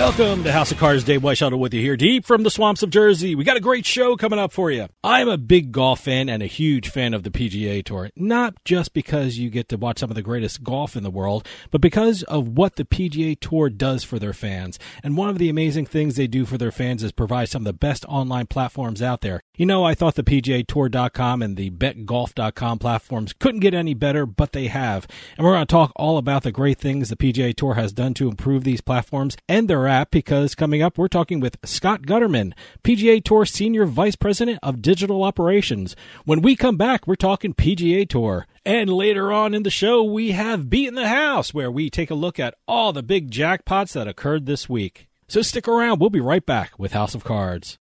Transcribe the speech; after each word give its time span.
Welcome 0.00 0.44
to 0.44 0.50
House 0.52 0.72
of 0.72 0.78
Cards. 0.78 1.04
Dave 1.04 1.20
Weishuttle 1.20 1.58
with 1.58 1.74
you 1.74 1.82
here, 1.82 1.94
deep 1.94 2.24
from 2.24 2.42
the 2.42 2.50
swamps 2.50 2.82
of 2.82 2.88
Jersey. 2.88 3.34
We 3.34 3.44
got 3.44 3.58
a 3.58 3.60
great 3.60 3.84
show 3.84 4.16
coming 4.16 4.38
up 4.38 4.50
for 4.50 4.70
you. 4.70 4.88
I'm 5.04 5.28
a 5.28 5.36
big 5.36 5.72
golf 5.72 6.00
fan 6.00 6.30
and 6.30 6.42
a 6.42 6.46
huge 6.46 6.88
fan 6.88 7.12
of 7.12 7.22
the 7.22 7.30
PGA 7.30 7.84
Tour. 7.84 8.08
Not 8.16 8.54
just 8.64 8.94
because 8.94 9.36
you 9.36 9.50
get 9.50 9.68
to 9.68 9.76
watch 9.76 9.98
some 9.98 10.08
of 10.08 10.16
the 10.16 10.22
greatest 10.22 10.64
golf 10.64 10.96
in 10.96 11.02
the 11.02 11.10
world, 11.10 11.46
but 11.70 11.82
because 11.82 12.22
of 12.22 12.48
what 12.48 12.76
the 12.76 12.86
PGA 12.86 13.38
Tour 13.38 13.68
does 13.68 14.02
for 14.02 14.18
their 14.18 14.32
fans. 14.32 14.78
And 15.04 15.18
one 15.18 15.28
of 15.28 15.36
the 15.36 15.50
amazing 15.50 15.84
things 15.84 16.16
they 16.16 16.26
do 16.26 16.46
for 16.46 16.56
their 16.56 16.72
fans 16.72 17.02
is 17.02 17.12
provide 17.12 17.50
some 17.50 17.60
of 17.60 17.66
the 17.66 17.74
best 17.74 18.06
online 18.06 18.46
platforms 18.46 19.02
out 19.02 19.20
there. 19.20 19.42
You 19.54 19.66
know, 19.66 19.84
I 19.84 19.92
thought 19.92 20.14
the 20.14 20.22
PGA 20.22 20.66
Tour.com 20.66 21.42
and 21.42 21.58
the 21.58 21.68
BetGolf.com 21.68 22.78
platforms 22.78 23.34
couldn't 23.34 23.60
get 23.60 23.74
any 23.74 23.92
better, 23.92 24.24
but 24.24 24.52
they 24.52 24.68
have. 24.68 25.06
And 25.36 25.44
we're 25.44 25.52
going 25.52 25.66
to 25.66 25.70
talk 25.70 25.92
all 25.94 26.16
about 26.16 26.42
the 26.42 26.52
great 26.52 26.78
things 26.78 27.10
the 27.10 27.16
PGA 27.16 27.54
Tour 27.54 27.74
has 27.74 27.92
done 27.92 28.14
to 28.14 28.28
improve 28.28 28.64
these 28.64 28.80
platforms 28.80 29.36
and 29.46 29.68
their 29.68 29.89
app 29.90 30.10
because 30.10 30.54
coming 30.54 30.80
up, 30.80 30.96
we're 30.96 31.08
talking 31.08 31.40
with 31.40 31.58
Scott 31.64 32.02
Gutterman, 32.02 32.52
PGA 32.82 33.22
Tour 33.22 33.44
Senior 33.44 33.84
Vice 33.86 34.16
President 34.16 34.58
of 34.62 34.80
Digital 34.80 35.22
Operations. 35.22 35.96
When 36.24 36.40
we 36.40 36.56
come 36.56 36.76
back, 36.76 37.06
we're 37.06 37.16
talking 37.16 37.52
PGA 37.52 38.08
Tour. 38.08 38.46
And 38.64 38.90
later 38.90 39.32
on 39.32 39.54
in 39.54 39.62
the 39.62 39.70
show, 39.70 40.02
we 40.02 40.32
have 40.32 40.70
Beat 40.70 40.88
in 40.88 40.94
the 40.94 41.08
House, 41.08 41.52
where 41.52 41.70
we 41.70 41.90
take 41.90 42.10
a 42.10 42.14
look 42.14 42.38
at 42.38 42.54
all 42.68 42.92
the 42.92 43.02
big 43.02 43.30
jackpots 43.30 43.92
that 43.92 44.08
occurred 44.08 44.46
this 44.46 44.68
week. 44.68 45.08
So 45.28 45.42
stick 45.42 45.68
around. 45.68 46.00
We'll 46.00 46.10
be 46.10 46.20
right 46.20 46.44
back 46.44 46.78
with 46.78 46.92
House 46.92 47.14
of 47.14 47.24
Cards. 47.24 47.78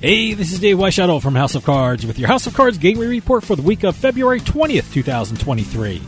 Hey, 0.00 0.34
this 0.34 0.52
is 0.52 0.60
Dave 0.60 0.76
Weishuttle 0.76 1.22
from 1.22 1.34
House 1.34 1.54
of 1.54 1.64
Cards 1.64 2.04
with 2.04 2.18
your 2.18 2.28
House 2.28 2.46
of 2.46 2.54
Cards 2.54 2.76
Gateway 2.76 3.06
Report 3.06 3.42
for 3.42 3.56
the 3.56 3.62
week 3.62 3.84
of 3.84 3.96
February 3.96 4.40
20th, 4.40 4.92
2023. 4.92 6.02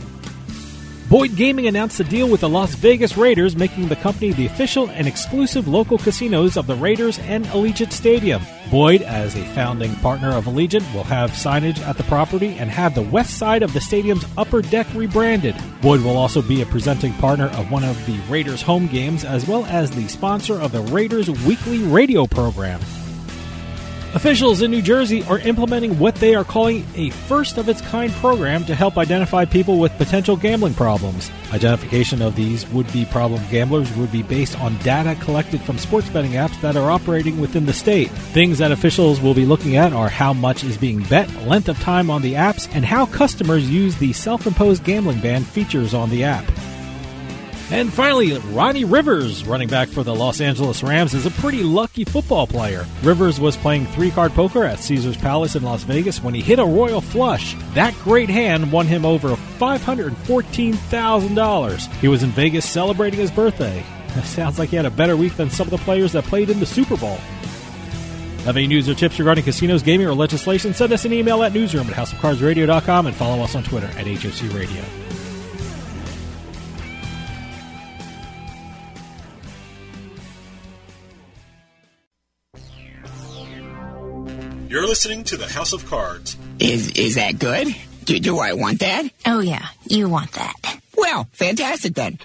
Boyd 1.09 1.37
Gaming 1.37 1.67
announced 1.67 2.01
a 2.01 2.03
deal 2.03 2.27
with 2.27 2.41
the 2.41 2.49
Las 2.49 2.75
Vegas 2.75 3.15
Raiders, 3.15 3.55
making 3.55 3.87
the 3.87 3.95
company 3.95 4.33
the 4.33 4.45
official 4.45 4.89
and 4.89 5.07
exclusive 5.07 5.65
local 5.65 5.97
casinos 5.97 6.57
of 6.57 6.67
the 6.67 6.75
Raiders 6.75 7.17
and 7.19 7.45
Allegiant 7.45 7.93
Stadium. 7.93 8.41
Boyd, 8.69 9.03
as 9.03 9.33
a 9.37 9.45
founding 9.53 9.95
partner 9.97 10.33
of 10.33 10.47
Allegiant, 10.47 10.83
will 10.93 11.05
have 11.05 11.31
signage 11.31 11.79
at 11.79 11.95
the 11.95 12.03
property 12.03 12.57
and 12.57 12.69
have 12.69 12.93
the 12.93 13.03
west 13.03 13.37
side 13.37 13.63
of 13.63 13.71
the 13.71 13.79
stadium's 13.79 14.25
upper 14.37 14.61
deck 14.61 14.85
rebranded. 14.93 15.55
Boyd 15.81 16.01
will 16.01 16.17
also 16.17 16.41
be 16.41 16.61
a 16.61 16.65
presenting 16.65 17.13
partner 17.13 17.47
of 17.51 17.71
one 17.71 17.85
of 17.85 18.05
the 18.05 18.19
Raiders' 18.29 18.61
home 18.61 18.87
games, 18.87 19.23
as 19.23 19.47
well 19.47 19.65
as 19.67 19.89
the 19.89 20.09
sponsor 20.09 20.59
of 20.59 20.73
the 20.73 20.81
Raiders' 20.81 21.29
weekly 21.45 21.83
radio 21.83 22.27
program. 22.27 22.81
Officials 24.17 24.63
in 24.63 24.71
New 24.71 24.81
Jersey 24.81 25.23
are 25.25 25.37
implementing 25.37 25.99
what 25.99 26.15
they 26.15 26.33
are 26.33 26.43
calling 26.43 26.83
a 26.95 27.11
first 27.11 27.59
of 27.59 27.69
its 27.69 27.81
kind 27.81 28.11
program 28.13 28.65
to 28.65 28.73
help 28.73 28.97
identify 28.97 29.45
people 29.45 29.77
with 29.77 29.95
potential 29.99 30.35
gambling 30.35 30.73
problems. 30.73 31.29
Identification 31.53 32.23
of 32.23 32.35
these 32.35 32.67
would 32.69 32.91
be 32.91 33.05
problem 33.05 33.43
gamblers 33.51 33.95
would 33.95 34.11
be 34.11 34.23
based 34.23 34.59
on 34.59 34.75
data 34.79 35.13
collected 35.23 35.61
from 35.61 35.77
sports 35.77 36.09
betting 36.09 36.31
apps 36.31 36.59
that 36.61 36.75
are 36.75 36.89
operating 36.89 37.39
within 37.39 37.67
the 37.67 37.73
state. 37.73 38.09
Things 38.09 38.57
that 38.57 38.71
officials 38.71 39.21
will 39.21 39.35
be 39.35 39.45
looking 39.45 39.77
at 39.77 39.93
are 39.93 40.09
how 40.09 40.33
much 40.33 40.63
is 40.63 40.79
being 40.79 41.03
bet, 41.03 41.31
length 41.45 41.69
of 41.69 41.79
time 41.81 42.09
on 42.09 42.23
the 42.23 42.33
apps, 42.33 42.67
and 42.73 42.83
how 42.83 43.05
customers 43.05 43.69
use 43.69 43.97
the 43.97 44.13
self 44.13 44.47
imposed 44.47 44.83
gambling 44.83 45.19
ban 45.21 45.43
features 45.43 45.93
on 45.93 46.09
the 46.09 46.23
app. 46.23 46.43
And 47.69 47.91
finally, 47.91 48.37
Ronnie 48.37 48.85
Rivers, 48.85 49.43
running 49.43 49.67
back 49.67 49.89
for 49.89 50.01
the 50.01 50.15
Los 50.15 50.39
Angeles 50.39 50.81
Rams, 50.81 51.13
is 51.13 51.25
a 51.25 51.31
pretty 51.31 51.63
lucky 51.63 52.05
football 52.05 52.47
player. 52.47 52.85
Rivers 53.03 53.41
was 53.41 53.57
playing 53.57 53.87
three 53.87 54.09
card 54.09 54.31
poker 54.31 54.63
at 54.63 54.79
Caesars 54.79 55.17
Palace 55.17 55.57
in 55.57 55.63
Las 55.63 55.83
Vegas 55.83 56.23
when 56.23 56.33
he 56.33 56.39
hit 56.39 56.59
a 56.59 56.65
royal 56.65 57.01
flush. 57.01 57.57
That 57.73 57.93
great 57.95 58.29
hand 58.29 58.71
won 58.71 58.87
him 58.87 59.05
over 59.05 59.35
$514,000. 59.59 61.93
He 61.95 62.07
was 62.07 62.23
in 62.23 62.29
Vegas 62.29 62.63
celebrating 62.63 63.19
his 63.19 63.31
birthday. 63.31 63.83
Sounds 64.23 64.57
like 64.57 64.69
he 64.69 64.77
had 64.77 64.85
a 64.85 64.91
better 64.91 65.17
week 65.17 65.35
than 65.35 65.49
some 65.49 65.67
of 65.67 65.71
the 65.71 65.77
players 65.79 66.13
that 66.13 66.23
played 66.23 66.49
in 66.49 66.61
the 66.61 66.65
Super 66.65 66.95
Bowl. 66.95 67.17
Have 68.45 68.55
any 68.55 68.67
news 68.67 68.87
or 68.87 68.95
tips 68.95 69.19
regarding 69.19 69.43
casinos, 69.43 69.83
gaming, 69.83 70.07
or 70.07 70.13
legislation? 70.13 70.73
Send 70.73 70.93
us 70.93 71.03
an 71.03 71.11
email 71.11 71.43
at 71.43 71.51
newsroom 71.51 71.87
at 71.87 71.95
houseofcardsradio.com 71.95 73.07
and 73.07 73.15
follow 73.15 73.43
us 73.43 73.55
on 73.55 73.63
Twitter 73.63 73.87
at 73.97 74.07
HOC 74.07 74.53
Radio. 74.53 74.81
You're 84.69 84.85
listening 84.85 85.23
to 85.25 85.37
the 85.37 85.47
House 85.47 85.71
of 85.71 85.85
Cards. 85.85 86.35
Is 86.59 86.91
is 86.91 87.15
that 87.15 87.39
good? 87.39 87.73
Do, 88.03 88.19
do 88.19 88.39
I 88.39 88.51
want 88.51 88.79
that? 88.79 89.07
Oh, 89.25 89.39
yeah, 89.39 89.65
you 89.85 90.09
want 90.09 90.33
that. 90.33 90.81
Well, 90.97 91.27
fantastic 91.31 91.93
then. 91.93 92.19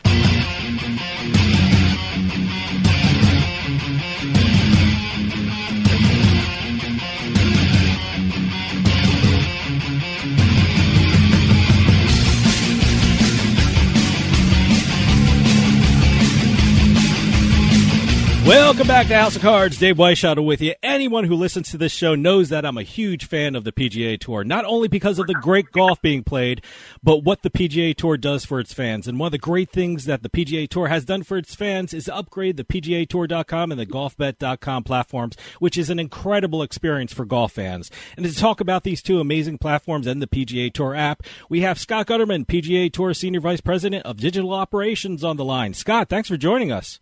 Welcome 18.44 18.88
back 18.88 19.06
to 19.06 19.14
House 19.14 19.36
of 19.36 19.42
Cards. 19.42 19.78
Dave 19.78 19.98
Weishuttle 19.98 20.44
with 20.44 20.60
you. 20.60 20.74
Anyone 20.82 21.24
who 21.24 21.36
listens 21.36 21.70
to 21.70 21.78
this 21.78 21.92
show 21.92 22.16
knows 22.16 22.48
that 22.48 22.66
I'm 22.66 22.76
a 22.76 22.82
huge 22.82 23.28
fan 23.28 23.54
of 23.54 23.62
the 23.62 23.70
PGA 23.70 24.18
Tour, 24.18 24.42
not 24.42 24.64
only 24.64 24.88
because 24.88 25.20
of 25.20 25.28
the 25.28 25.34
great 25.34 25.70
golf 25.70 26.02
being 26.02 26.24
played, 26.24 26.60
but 27.04 27.22
what 27.22 27.42
the 27.42 27.50
PGA 27.50 27.94
Tour 27.94 28.16
does 28.16 28.44
for 28.44 28.58
its 28.58 28.72
fans. 28.72 29.06
And 29.06 29.20
one 29.20 29.28
of 29.28 29.32
the 29.32 29.38
great 29.38 29.70
things 29.70 30.06
that 30.06 30.24
the 30.24 30.28
PGA 30.28 30.68
Tour 30.68 30.88
has 30.88 31.04
done 31.04 31.22
for 31.22 31.36
its 31.36 31.54
fans 31.54 31.94
is 31.94 32.08
upgrade 32.08 32.56
the 32.56 32.64
PGA 32.64 33.08
Tour.com 33.08 33.70
and 33.70 33.80
the 33.80 33.86
GolfBet.com 33.86 34.82
platforms, 34.82 35.36
which 35.60 35.78
is 35.78 35.88
an 35.88 36.00
incredible 36.00 36.64
experience 36.64 37.12
for 37.12 37.24
golf 37.24 37.52
fans. 37.52 37.92
And 38.16 38.26
to 38.26 38.34
talk 38.34 38.60
about 38.60 38.82
these 38.82 39.02
two 39.02 39.20
amazing 39.20 39.58
platforms 39.58 40.08
and 40.08 40.20
the 40.20 40.26
PGA 40.26 40.72
Tour 40.72 40.96
app, 40.96 41.22
we 41.48 41.60
have 41.60 41.78
Scott 41.78 42.08
Gutterman, 42.08 42.46
PGA 42.46 42.92
Tour 42.92 43.14
Senior 43.14 43.40
Vice 43.40 43.60
President 43.60 44.04
of 44.04 44.16
Digital 44.16 44.52
Operations 44.52 45.22
on 45.22 45.36
the 45.36 45.44
line. 45.44 45.74
Scott, 45.74 46.08
thanks 46.08 46.28
for 46.28 46.36
joining 46.36 46.72
us. 46.72 46.98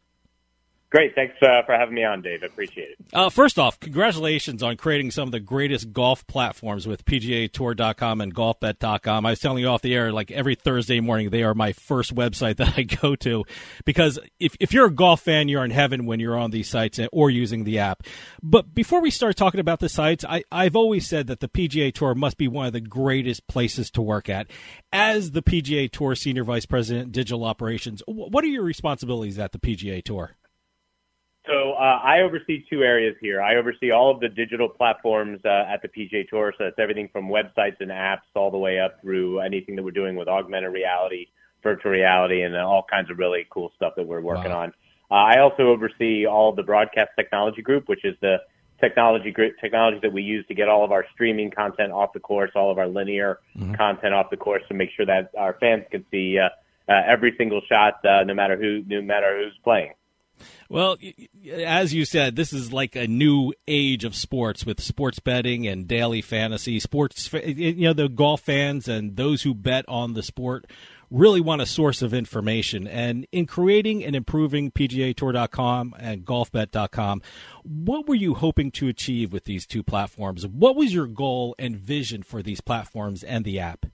Great. 0.91 1.15
Thanks 1.15 1.37
uh, 1.41 1.63
for 1.65 1.77
having 1.77 1.95
me 1.95 2.03
on, 2.03 2.21
Dave. 2.21 2.43
Appreciate 2.43 2.91
it. 2.91 2.97
Uh, 3.13 3.31
first 3.31 3.61
off, 3.61 3.79
congratulations 3.79 4.61
on 4.61 4.77
creating 4.77 5.13
some 5.13 5.29
of 5.29 5.33
the 5.33 5.39
greatest 5.39 5.93
golf 5.93 6.27
platforms 6.27 6.85
with 6.85 7.05
PGA 7.05 7.51
Tour.com 7.51 8.21
and 8.21 8.35
GolfBet.com. 8.35 9.25
I 9.25 9.31
was 9.31 9.39
telling 9.39 9.63
you 9.63 9.69
off 9.69 9.83
the 9.83 9.95
air, 9.95 10.11
like 10.11 10.33
every 10.33 10.57
Thursday 10.57 10.99
morning, 10.99 11.31
they 11.31 11.45
are 11.45 11.55
my 11.55 11.73
first 11.73 12.13
website 12.13 12.57
that 12.57 12.77
I 12.77 12.83
go 12.83 13.15
to 13.17 13.45
because 13.85 14.19
if, 14.41 14.57
if 14.59 14.73
you're 14.73 14.87
a 14.87 14.93
golf 14.93 15.21
fan, 15.21 15.47
you're 15.47 15.65
in 15.65 15.71
heaven 15.71 16.07
when 16.07 16.19
you're 16.19 16.37
on 16.37 16.51
these 16.51 16.69
sites 16.69 16.99
or 17.13 17.31
using 17.31 17.63
the 17.63 17.79
app. 17.79 18.03
But 18.43 18.75
before 18.75 19.01
we 19.01 19.13
start 19.13 19.37
talking 19.37 19.61
about 19.61 19.79
the 19.79 19.89
sites, 19.89 20.25
I, 20.29 20.43
I've 20.51 20.75
always 20.75 21.07
said 21.09 21.29
that 21.29 21.39
the 21.39 21.49
PGA 21.49 21.95
Tour 21.95 22.17
must 22.17 22.37
be 22.37 22.49
one 22.49 22.67
of 22.67 22.73
the 22.73 22.81
greatest 22.81 23.47
places 23.47 23.93
to 23.93 24.03
work 24.03 24.29
at. 24.29 24.49
As 24.93 25.31
the 25.31 25.43
PGA 25.43 25.89
Tour 25.89 26.17
Senior 26.17 26.43
Vice 26.43 26.67
President, 26.67 27.13
Digital 27.13 27.45
Operations, 27.45 28.03
what 28.09 28.43
are 28.43 28.49
your 28.49 28.65
responsibilities 28.65 29.39
at 29.39 29.53
the 29.53 29.61
PGA 29.61 30.03
Tour? 30.03 30.37
So 31.47 31.73
uh, 31.73 32.01
I 32.03 32.21
oversee 32.21 32.65
two 32.69 32.83
areas 32.83 33.17
here. 33.21 33.41
I 33.41 33.57
oversee 33.57 33.91
all 33.91 34.11
of 34.11 34.21
the 34.21 34.29
digital 34.29 34.69
platforms 34.69 35.41
uh, 35.45 35.65
at 35.69 35.81
the 35.81 35.89
PGA 35.89 36.29
Tour. 36.29 36.53
So 36.59 36.65
that's 36.65 36.79
everything 36.79 37.09
from 37.13 37.29
websites 37.29 37.77
and 37.81 37.91
apps 37.91 38.29
all 38.35 38.51
the 38.51 38.59
way 38.59 38.79
up 38.79 39.01
through 39.01 39.41
anything 39.41 39.75
that 39.77 39.83
we're 39.83 39.91
doing 39.91 40.17
with 40.17 40.29
augmented 40.29 40.73
reality, 40.73 41.29
virtual 41.63 41.93
reality, 41.93 42.43
and 42.43 42.55
all 42.57 42.85
kinds 42.91 43.11
of 43.11 43.19
really 43.19 43.47
cool 43.51 43.73
stuff 43.75 43.95
that 43.97 44.07
we're 44.07 44.21
working 44.21 44.53
wow. 44.53 44.63
on. 44.65 44.73
Uh, 45.11 45.15
I 45.15 45.41
also 45.41 45.63
oversee 45.63 46.27
all 46.27 46.51
of 46.51 46.57
the 46.57 46.63
broadcast 46.63 47.11
technology 47.17 47.63
group, 47.63 47.89
which 47.89 48.05
is 48.05 48.15
the 48.21 48.39
technology 48.81 49.35
technology 49.61 49.99
that 50.03 50.13
we 50.13 50.23
use 50.23 50.47
to 50.47 50.55
get 50.55 50.69
all 50.69 50.85
of 50.85 50.93
our 50.93 51.05
streaming 51.13 51.51
content 51.51 51.93
off 51.93 52.13
the 52.13 52.21
course, 52.21 52.51
all 52.55 52.71
of 52.71 52.79
our 52.79 52.87
linear 52.87 53.39
mm-hmm. 53.57 53.75
content 53.75 54.15
off 54.15 54.31
the 54.31 54.37
course, 54.37 54.63
to 54.69 54.75
make 54.75 54.91
sure 54.97 55.07
that 55.07 55.31
our 55.39 55.57
fans 55.61 55.85
can 55.91 56.05
see 56.11 56.39
uh, 56.39 56.49
uh, 56.89 57.03
every 57.07 57.35
single 57.39 57.61
shot, 57.69 58.05
uh, 58.05 58.25
no 58.25 58.35
matter 58.35 58.57
who, 58.57 58.83
no 58.87 59.01
matter 59.01 59.43
who's 59.43 59.57
playing. 59.65 59.93
Well, 60.69 60.97
as 61.53 61.95
you 61.95 62.05
said, 62.05 62.37
this 62.37 62.53
is 62.53 62.73
like 62.73 62.97
a 62.97 63.07
new 63.07 63.53
age 63.67 64.05
of 64.05 64.15
sports 64.15 64.65
with 64.65 64.81
sports 64.81 65.19
betting 65.19 65.67
and 65.67 65.89
daily 65.89 66.23
fantasy. 66.23 66.79
Sports, 66.81 67.33
you 67.33 67.87
know, 67.89 67.93
the 67.93 68.09
golf 68.09 68.43
fans 68.43 68.89
and 68.89 69.17
those 69.17 69.43
who 69.43 69.55
bet 69.55 69.85
on 69.89 70.15
the 70.15 70.23
sport 70.23 70.67
really 71.11 71.41
want 71.41 71.61
a 71.61 71.67
source 71.67 72.03
of 72.03 72.15
information. 72.15 72.87
And 72.87 73.27
in 73.33 73.47
creating 73.47 74.05
and 74.05 74.15
improving 74.15 74.71
PGA 74.71 75.15
Tour.com 75.15 75.95
and 75.99 76.25
GolfBet.com, 76.25 77.23
what 77.65 78.09
were 78.09 78.15
you 78.15 78.35
hoping 78.35 78.71
to 78.73 78.89
achieve 78.89 79.33
with 79.33 79.45
these 79.45 79.67
two 79.67 79.83
platforms? 79.83 80.47
What 80.47 80.77
was 80.77 80.95
your 80.95 81.07
goal 81.07 81.55
and 81.59 81.77
vision 81.77 82.23
for 82.23 82.43
these 82.43 82.61
platforms 82.61 83.23
and 83.25 83.45
the 83.45 83.59
app? 83.59 83.87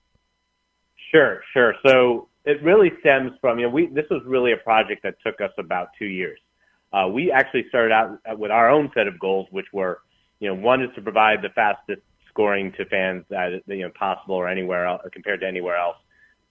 Sure, 1.11 1.41
sure. 1.53 1.75
So 1.87 2.29
it 2.47 2.63
really 2.63 2.93
stems 3.01 3.33
from, 3.41 3.59
you 3.59 3.67
know, 3.67 3.73
we, 3.73 3.89
this 3.89 4.07
was 4.11 4.23
really 4.25 4.53
a 4.53 4.57
project 4.57 5.03
that 5.03 5.17
took 5.25 5.41
us 5.41 5.51
about 5.59 5.89
two 5.99 6.07
years. 6.07 6.39
Uh, 6.93 7.09
we 7.09 7.33
actually 7.33 7.67
started 7.69 7.93
out 7.93 8.39
with 8.39 8.53
our 8.53 8.71
own 8.71 8.91
set 8.95 9.09
of 9.09 9.19
goals, 9.19 9.49
which 9.51 9.67
were, 9.73 9.99
you 10.39 10.49
know, 10.49 10.55
one 10.55 10.81
is 10.81 10.89
to 10.95 11.03
provide 11.03 11.43
the 11.43 11.49
fastest 11.51 12.01
scoring 12.29 12.73
to 12.77 12.85
fans 12.87 13.25
that 13.31 13.63
you 13.67 13.83
know 13.83 13.91
possible 13.99 14.35
or 14.35 14.49
anywhere 14.49 14.87
else 14.87 15.03
compared 15.13 15.41
to 15.41 15.47
anywhere 15.47 15.77
else. 15.77 15.97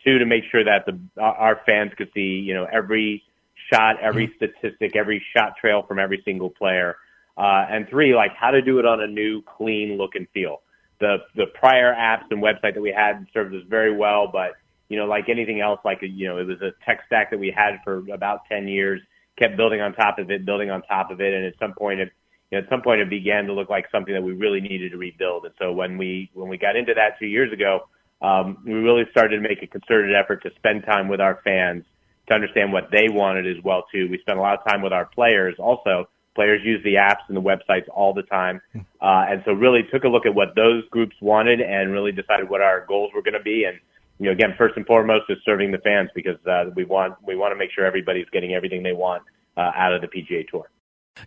Two, 0.04 0.20
to 0.20 0.26
make 0.26 0.44
sure 0.52 0.64
that 0.64 0.86
the 0.86 1.00
our 1.22 1.62
fans 1.66 1.92
could 1.98 2.10
see, 2.14 2.44
you 2.46 2.54
know, 2.54 2.68
every 2.72 3.24
shot, 3.72 3.96
every 4.02 4.28
mm-hmm. 4.28 4.46
statistic, 4.60 4.96
every 4.96 5.24
shot 5.36 5.54
trail 5.60 5.84
from 5.88 6.00
every 6.00 6.22
single 6.26 6.50
player. 6.50 6.98
Uh, 7.38 7.66
and 7.70 7.88
three, 7.90 8.14
like 8.14 8.32
how 8.38 8.52
to 8.52 8.62
do 8.62 8.80
it 8.80 8.86
on 8.86 9.02
a 9.02 9.08
new, 9.08 9.42
clean 9.44 9.98
look 9.98 10.16
and 10.16 10.28
feel. 10.34 10.62
The 11.00 11.18
the 11.36 11.46
prior 11.54 11.94
apps 11.94 12.26
and 12.30 12.44
website 12.44 12.74
that 12.74 12.82
we 12.82 12.94
had 12.96 13.26
served 13.34 13.56
us 13.56 13.64
very 13.70 13.96
well, 13.96 14.28
but 14.32 14.52
you 14.90 14.98
know, 14.98 15.06
like 15.06 15.30
anything 15.30 15.62
else, 15.62 15.80
like 15.84 16.04
a, 16.04 16.08
you 16.08 16.28
know, 16.28 16.38
it 16.38 16.48
was 16.48 16.62
a 16.62 16.72
tech 16.86 17.04
stack 17.08 17.32
that 17.32 17.40
we 17.40 17.54
had 17.56 17.80
for 17.84 18.04
about 18.12 18.42
ten 18.50 18.68
years 18.68 19.02
kept 19.38 19.58
building 19.58 19.82
on 19.82 19.94
top 19.94 20.18
of 20.18 20.32
it, 20.32 20.46
building 20.46 20.70
on 20.70 20.82
top 20.84 21.12
of 21.12 21.20
it, 21.22 21.34
and 21.34 21.46
at 21.46 21.54
some 21.60 21.74
point 21.74 22.00
it 22.00 22.12
you 22.52 22.58
know, 22.58 22.64
at 22.64 22.70
some 22.70 22.82
point 22.82 23.02
it 23.02 23.10
began 23.10 23.46
to 23.46 23.54
look 23.54 23.70
like 23.70 23.86
something 23.92 24.14
that 24.14 24.22
we 24.22 24.34
really 24.34 24.62
needed 24.62 24.92
to 24.92 24.98
rebuild. 24.98 25.46
And 25.46 25.54
so 25.60 25.72
when 25.72 25.98
we 25.98 26.30
when 26.34 26.50
we 26.50 26.58
got 26.58 26.76
into 26.76 26.94
that 26.94 27.20
two 27.20 27.26
years 27.26 27.52
ago, 27.52 27.88
um, 28.22 28.58
we 28.66 28.74
really 28.74 29.04
started 29.12 29.38
to 29.38 29.42
make 29.42 29.62
a 29.62 29.68
concerted 29.68 30.16
effort 30.16 30.44
to 30.44 30.52
spend 30.56 30.84
time 30.86 31.08
with 31.08 31.20
our 31.20 31.42
fans 31.44 31.84
to 32.28 32.34
understand 32.34 32.72
what 32.72 32.90
they 32.92 33.10
wanted 33.10 33.46
as 33.46 33.64
well 33.64 33.86
too. 33.92 34.08
We 34.10 34.20
spent 34.20 34.38
a 34.38 34.42
lot 34.42 34.58
of 34.58 34.66
time 34.66 34.82
with 34.82 34.94
our 34.94 35.06
players 35.06 35.56
also. 35.60 36.08
Players 36.34 36.62
use 36.66 36.84
the 36.84 36.96
apps 36.96 37.24
and 37.30 37.38
the 37.38 37.42
websites 37.42 37.88
all 37.94 38.14
the 38.14 38.24
time, 38.24 38.62
uh, 38.76 39.26
and 39.30 39.42
so 39.46 39.54
really 39.54 39.84
took 39.84 40.04
a 40.04 40.10
look 40.10 40.26
at 40.26 40.36
what 40.36 40.54
those 40.54 40.84
groups 40.90 41.16
wanted 41.22 41.62
and 41.62 41.94
really 41.94 42.12
decided 42.12 42.50
what 42.50 42.62
our 42.62 42.86
goals 42.86 43.12
were 43.16 43.22
going 43.22 43.36
to 43.36 43.44
be. 43.44 43.64
And 43.64 43.80
you 44.20 44.28
know, 44.28 44.32
again, 44.32 44.54
first 44.58 44.78
and 44.78 44.86
foremost 44.86 45.24
is 45.30 45.38
serving 45.46 45.72
the 45.72 45.78
fans 45.80 46.10
because 46.16 46.38
uh, 46.46 46.66
we 46.76 46.86
want 46.86 47.16
we 47.26 47.36
want 47.36 47.52
to 47.52 47.58
make 47.58 47.72
sure 47.72 47.86
everybody's 47.86 48.30
getting 48.32 48.54
everything 48.54 48.84
they 48.84 48.94
want 48.94 49.24
uh, 49.58 49.72
out 49.76 49.94
of 49.94 50.02
the 50.02 50.08
PGA 50.08 50.48
Tour. 50.48 50.70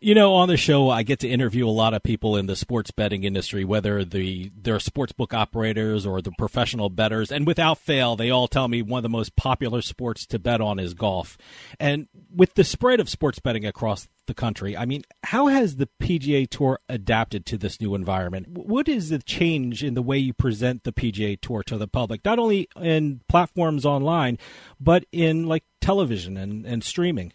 You 0.00 0.14
know, 0.14 0.34
on 0.34 0.48
the 0.48 0.56
show, 0.56 0.90
I 0.90 1.02
get 1.02 1.20
to 1.20 1.28
interview 1.28 1.66
a 1.66 1.70
lot 1.70 1.94
of 1.94 2.02
people 2.02 2.36
in 2.36 2.46
the 2.46 2.56
sports 2.56 2.90
betting 2.90 3.24
industry, 3.24 3.64
whether 3.64 4.04
the 4.04 4.52
they're 4.54 4.80
sports 4.80 5.12
book 5.12 5.32
operators 5.32 6.04
or 6.04 6.20
the 6.20 6.30
professional 6.32 6.90
bettors, 6.90 7.32
and 7.32 7.46
without 7.46 7.78
fail, 7.78 8.14
they 8.14 8.30
all 8.30 8.48
tell 8.48 8.68
me 8.68 8.82
one 8.82 8.98
of 8.98 9.02
the 9.02 9.08
most 9.08 9.34
popular 9.34 9.80
sports 9.80 10.26
to 10.26 10.38
bet 10.38 10.60
on 10.60 10.78
is 10.78 10.92
golf. 10.92 11.38
And 11.80 12.06
with 12.34 12.54
the 12.54 12.64
spread 12.64 13.00
of 13.00 13.08
sports 13.08 13.38
betting 13.38 13.64
across 13.64 14.08
the 14.26 14.34
country, 14.34 14.76
I 14.76 14.84
mean, 14.84 15.04
how 15.24 15.46
has 15.46 15.76
the 15.76 15.88
PGA 16.00 16.48
Tour 16.48 16.80
adapted 16.88 17.46
to 17.46 17.56
this 17.56 17.80
new 17.80 17.94
environment? 17.94 18.48
What 18.48 18.88
is 18.88 19.08
the 19.08 19.18
change 19.20 19.82
in 19.82 19.94
the 19.94 20.02
way 20.02 20.18
you 20.18 20.34
present 20.34 20.84
the 20.84 20.92
PGA 20.92 21.40
Tour 21.40 21.62
to 21.64 21.78
the 21.78 21.88
public, 21.88 22.24
not 22.24 22.38
only 22.38 22.68
in 22.76 23.22
platforms 23.26 23.86
online, 23.86 24.38
but 24.78 25.06
in 25.12 25.46
like 25.46 25.64
television 25.80 26.36
and, 26.36 26.66
and 26.66 26.84
streaming? 26.84 27.32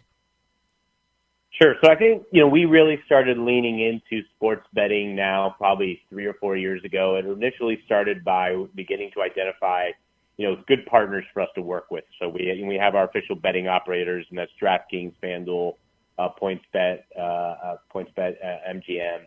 Sure. 1.60 1.76
So 1.82 1.90
I 1.90 1.94
think, 1.94 2.24
you 2.32 2.40
know, 2.40 2.48
we 2.48 2.64
really 2.64 3.00
started 3.06 3.38
leaning 3.38 3.78
into 3.80 4.26
sports 4.34 4.66
betting 4.72 5.14
now 5.14 5.54
probably 5.56 6.02
three 6.10 6.26
or 6.26 6.34
four 6.34 6.56
years 6.56 6.82
ago. 6.84 7.14
It 7.16 7.26
initially 7.26 7.80
started 7.86 8.24
by 8.24 8.56
beginning 8.74 9.12
to 9.14 9.22
identify, 9.22 9.90
you 10.36 10.48
know, 10.48 10.56
good 10.66 10.84
partners 10.86 11.24
for 11.32 11.42
us 11.42 11.48
to 11.54 11.62
work 11.62 11.92
with. 11.92 12.02
So 12.20 12.28
we, 12.28 12.64
we 12.66 12.74
have 12.74 12.96
our 12.96 13.04
official 13.04 13.36
betting 13.36 13.68
operators, 13.68 14.26
and 14.30 14.38
that's 14.38 14.50
DraftKings, 14.60 15.12
FanDuel, 15.22 15.74
uh, 16.18 16.30
PointsBet, 16.42 17.02
uh, 17.16 17.20
uh, 17.20 17.76
PointsBet, 17.94 18.34
uh, 18.42 18.72
MGM, 18.74 19.20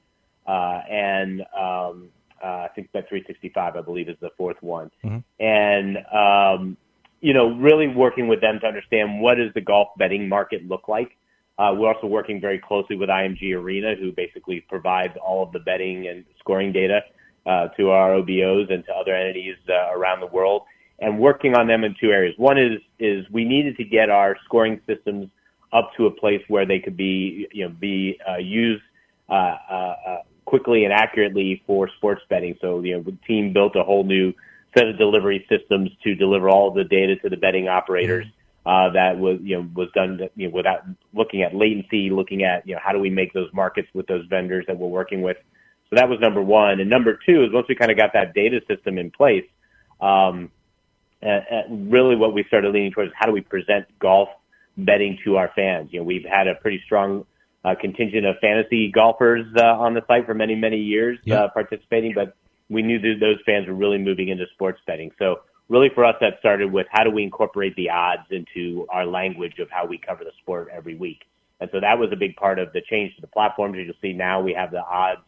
uh, 0.47 0.81
and 0.89 1.41
um, 1.57 2.09
uh, 2.43 2.47
I 2.47 2.69
think 2.75 2.89
Bet365, 2.93 3.77
I 3.77 3.81
believe, 3.81 4.09
is 4.09 4.17
the 4.19 4.31
fourth 4.37 4.61
one. 4.61 4.91
Mm-hmm. 5.05 5.19
And, 5.43 5.97
um, 6.13 6.77
you 7.21 7.33
know, 7.33 7.55
really 7.55 7.87
working 7.87 8.27
with 8.27 8.41
them 8.41 8.59
to 8.59 8.67
understand 8.67 9.21
what 9.21 9.35
does 9.35 9.53
the 9.53 9.61
golf 9.61 9.89
betting 9.97 10.27
market 10.27 10.67
look 10.67 10.89
like 10.89 11.17
uh, 11.57 11.73
we're 11.75 11.91
also 11.91 12.07
working 12.07 12.39
very 12.39 12.59
closely 12.59 12.95
with 12.95 13.09
IMG 13.09 13.55
Arena, 13.55 13.95
who 13.95 14.11
basically 14.11 14.61
provides 14.61 15.13
all 15.23 15.43
of 15.43 15.51
the 15.51 15.59
betting 15.59 16.07
and 16.07 16.23
scoring 16.39 16.71
data 16.71 17.01
uh, 17.45 17.69
to 17.69 17.89
our 17.89 18.11
OBOs 18.11 18.71
and 18.71 18.85
to 18.85 18.93
other 18.93 19.15
entities 19.15 19.55
uh, 19.69 19.91
around 19.91 20.19
the 20.19 20.27
world, 20.27 20.63
and 20.99 21.19
working 21.19 21.55
on 21.55 21.67
them 21.67 21.83
in 21.83 21.95
two 21.99 22.11
areas. 22.11 22.35
One 22.37 22.57
is 22.57 22.79
is 22.99 23.25
we 23.31 23.43
needed 23.43 23.77
to 23.77 23.83
get 23.83 24.09
our 24.09 24.37
scoring 24.45 24.79
systems 24.85 25.29
up 25.73 25.91
to 25.97 26.05
a 26.05 26.11
place 26.11 26.41
where 26.47 26.65
they 26.65 26.79
could 26.79 26.97
be 26.97 27.47
you 27.51 27.65
know 27.65 27.73
be 27.79 28.19
uh, 28.29 28.37
used 28.37 28.83
uh, 29.29 29.33
uh, 29.69 30.17
quickly 30.45 30.83
and 30.83 30.93
accurately 30.93 31.63
for 31.65 31.89
sports 31.97 32.21
betting. 32.29 32.55
So 32.61 32.81
you 32.81 32.97
know 32.97 33.01
the 33.01 33.17
team 33.27 33.51
built 33.51 33.75
a 33.75 33.83
whole 33.83 34.03
new 34.03 34.33
set 34.77 34.87
of 34.87 34.97
delivery 34.97 35.45
systems 35.49 35.89
to 36.03 36.13
deliver 36.13 36.49
all 36.49 36.71
the 36.71 36.83
data 36.83 37.15
to 37.17 37.29
the 37.29 37.37
betting 37.37 37.67
operators. 37.67 38.27
Uh, 38.67 38.89
that 38.89 39.17
was 39.17 39.39
you 39.41 39.55
know 39.55 39.69
was 39.73 39.87
done 39.95 40.19
you 40.35 40.49
know, 40.49 40.53
without 40.53 40.81
looking 41.13 41.41
at 41.41 41.55
latency, 41.55 42.09
looking 42.09 42.43
at 42.43 42.67
you 42.67 42.75
know 42.75 42.81
how 42.83 42.91
do 42.91 42.99
we 42.99 43.09
make 43.09 43.31
those 43.31 43.49
markets 43.53 43.87
with 43.93 44.05
those 44.07 44.25
vendors 44.25 44.65
that 44.67 44.77
we're 44.77 44.89
working 44.89 45.21
with. 45.21 45.37
So 45.89 45.95
that 45.95 46.09
was 46.09 46.19
number 46.19 46.41
one, 46.41 46.81
and 46.81 46.89
number 46.89 47.17
two 47.25 47.45
is 47.45 47.53
once 47.53 47.67
we 47.69 47.75
kind 47.75 47.91
of 47.91 47.97
got 47.97 48.11
that 48.11 48.33
data 48.33 48.59
system 48.67 48.97
in 48.97 49.09
place, 49.09 49.45
um, 50.01 50.51
really 51.69 52.17
what 52.17 52.33
we 52.33 52.43
started 52.43 52.73
leaning 52.73 52.91
towards 52.91 53.11
is 53.11 53.15
how 53.17 53.25
do 53.25 53.31
we 53.31 53.39
present 53.39 53.85
golf 53.99 54.27
betting 54.77 55.17
to 55.23 55.37
our 55.37 55.49
fans. 55.55 55.93
You 55.93 56.01
know, 56.01 56.03
we've 56.03 56.25
had 56.25 56.49
a 56.49 56.55
pretty 56.55 56.81
strong 56.85 57.25
uh, 57.63 57.73
contingent 57.79 58.25
of 58.25 58.35
fantasy 58.41 58.91
golfers 58.91 59.45
uh, 59.55 59.63
on 59.63 59.93
the 59.93 60.03
site 60.07 60.25
for 60.25 60.33
many 60.33 60.55
many 60.55 60.77
years 60.77 61.17
yep. 61.23 61.39
uh, 61.39 61.47
participating, 61.53 62.13
but 62.13 62.35
we 62.69 62.81
knew 62.81 62.99
that 62.99 63.15
those 63.21 63.37
fans 63.45 63.65
were 63.65 63.73
really 63.73 63.97
moving 63.97 64.27
into 64.27 64.45
sports 64.53 64.81
betting. 64.85 65.11
So 65.17 65.39
really 65.69 65.89
for 65.93 66.05
us 66.05 66.15
that 66.21 66.39
started 66.39 66.71
with 66.71 66.87
how 66.89 67.03
do 67.03 67.11
we 67.11 67.23
incorporate 67.23 67.75
the 67.75 67.89
odds 67.89 68.23
into 68.31 68.85
our 68.89 69.05
language 69.05 69.59
of 69.59 69.69
how 69.69 69.85
we 69.85 69.97
cover 69.97 70.23
the 70.23 70.31
sport 70.41 70.69
every 70.73 70.95
week. 70.95 71.23
And 71.59 71.69
so 71.71 71.79
that 71.79 71.97
was 71.97 72.09
a 72.11 72.15
big 72.15 72.35
part 72.35 72.59
of 72.59 72.71
the 72.73 72.81
change 72.81 73.15
to 73.15 73.21
the 73.21 73.27
platforms. 73.27 73.77
As 73.79 73.85
you'll 73.85 73.95
see 74.01 74.13
now, 74.13 74.41
we 74.41 74.53
have 74.53 74.71
the 74.71 74.83
odds 74.83 75.21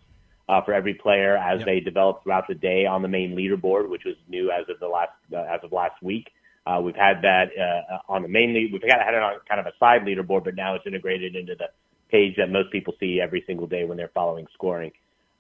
uh, 0.47 0.61
for 0.61 0.73
every 0.73 0.93
player 0.93 1.37
as 1.37 1.59
yep. 1.59 1.65
they 1.65 1.79
develop 1.79 2.23
throughout 2.23 2.47
the 2.47 2.55
day 2.55 2.85
on 2.85 3.01
the 3.01 3.07
main 3.07 3.35
leaderboard, 3.35 3.89
which 3.89 4.03
was 4.05 4.15
new 4.27 4.51
as 4.51 4.67
of 4.69 4.79
the 4.79 4.87
last 4.87 5.11
uh, 5.33 5.37
as 5.37 5.59
of 5.63 5.71
last 5.71 6.01
week. 6.01 6.31
Uh, 6.65 6.79
we've 6.83 6.95
had 6.95 7.21
that 7.21 7.49
uh, 7.57 7.97
on 8.07 8.21
the 8.21 8.27
main 8.27 8.53
lead. 8.53 8.71
We've 8.71 8.81
had, 8.81 9.01
had 9.01 9.13
it 9.13 9.23
on 9.23 9.33
kind 9.47 9.59
of 9.59 9.65
a 9.65 9.73
side 9.79 10.01
leaderboard, 10.03 10.43
but 10.43 10.55
now 10.55 10.75
it's 10.75 10.85
integrated 10.85 11.35
into 11.35 11.55
the 11.55 11.69
page 12.09 12.35
that 12.37 12.51
most 12.51 12.71
people 12.71 12.93
see 12.99 13.19
every 13.21 13.43
single 13.47 13.67
day 13.67 13.85
when 13.85 13.97
they're 13.97 14.11
following 14.13 14.45
scoring. 14.53 14.91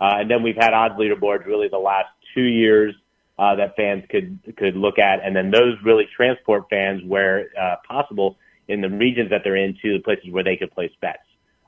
Uh, 0.01 0.17
and 0.19 0.31
then 0.31 0.41
we've 0.41 0.55
had 0.55 0.73
odds 0.73 0.95
leaderboards 0.95 1.45
really 1.45 1.67
the 1.67 1.77
last 1.77 2.09
two 2.33 2.43
years 2.43 2.95
uh, 3.39 3.55
that 3.55 3.75
fans 3.77 4.03
could 4.09 4.37
could 4.57 4.75
look 4.75 4.99
at, 4.99 5.23
and 5.23 5.33
then 5.33 5.49
those 5.49 5.75
really 5.83 6.07
transport 6.15 6.65
fans 6.69 7.01
where 7.05 7.47
uh, 7.59 7.77
possible 7.87 8.37
in 8.67 8.81
the 8.81 8.89
regions 8.89 9.29
that 9.29 9.41
they're 9.45 9.55
in 9.55 9.77
to 9.81 9.93
the 9.93 10.03
places 10.03 10.29
where 10.29 10.43
they 10.43 10.57
could 10.57 10.71
place 10.71 10.91
bets. 11.01 11.19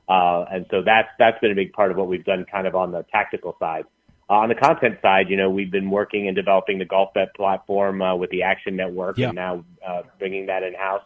Uh, 0.06 0.44
and 0.52 0.66
so 0.70 0.82
that's 0.82 1.08
that's 1.18 1.40
been 1.40 1.50
a 1.50 1.54
big 1.54 1.72
part 1.72 1.90
of 1.90 1.96
what 1.96 2.08
we've 2.08 2.24
done, 2.24 2.44
kind 2.44 2.66
of 2.66 2.74
on 2.74 2.92
the 2.92 3.04
tactical 3.10 3.56
side. 3.58 3.84
Uh, 4.28 4.34
on 4.34 4.50
the 4.50 4.54
content 4.54 4.98
side, 5.00 5.30
you 5.30 5.36
know, 5.36 5.48
we've 5.48 5.70
been 5.70 5.90
working 5.90 6.28
and 6.28 6.36
developing 6.36 6.78
the 6.78 6.84
golf 6.84 7.14
bet 7.14 7.34
platform 7.34 8.02
uh, 8.02 8.14
with 8.14 8.28
the 8.30 8.42
Action 8.42 8.76
Network, 8.76 9.16
yeah. 9.16 9.28
and 9.28 9.36
now 9.36 9.64
uh, 9.86 10.02
bringing 10.18 10.46
that 10.46 10.62
in 10.62 10.74
house 10.74 11.02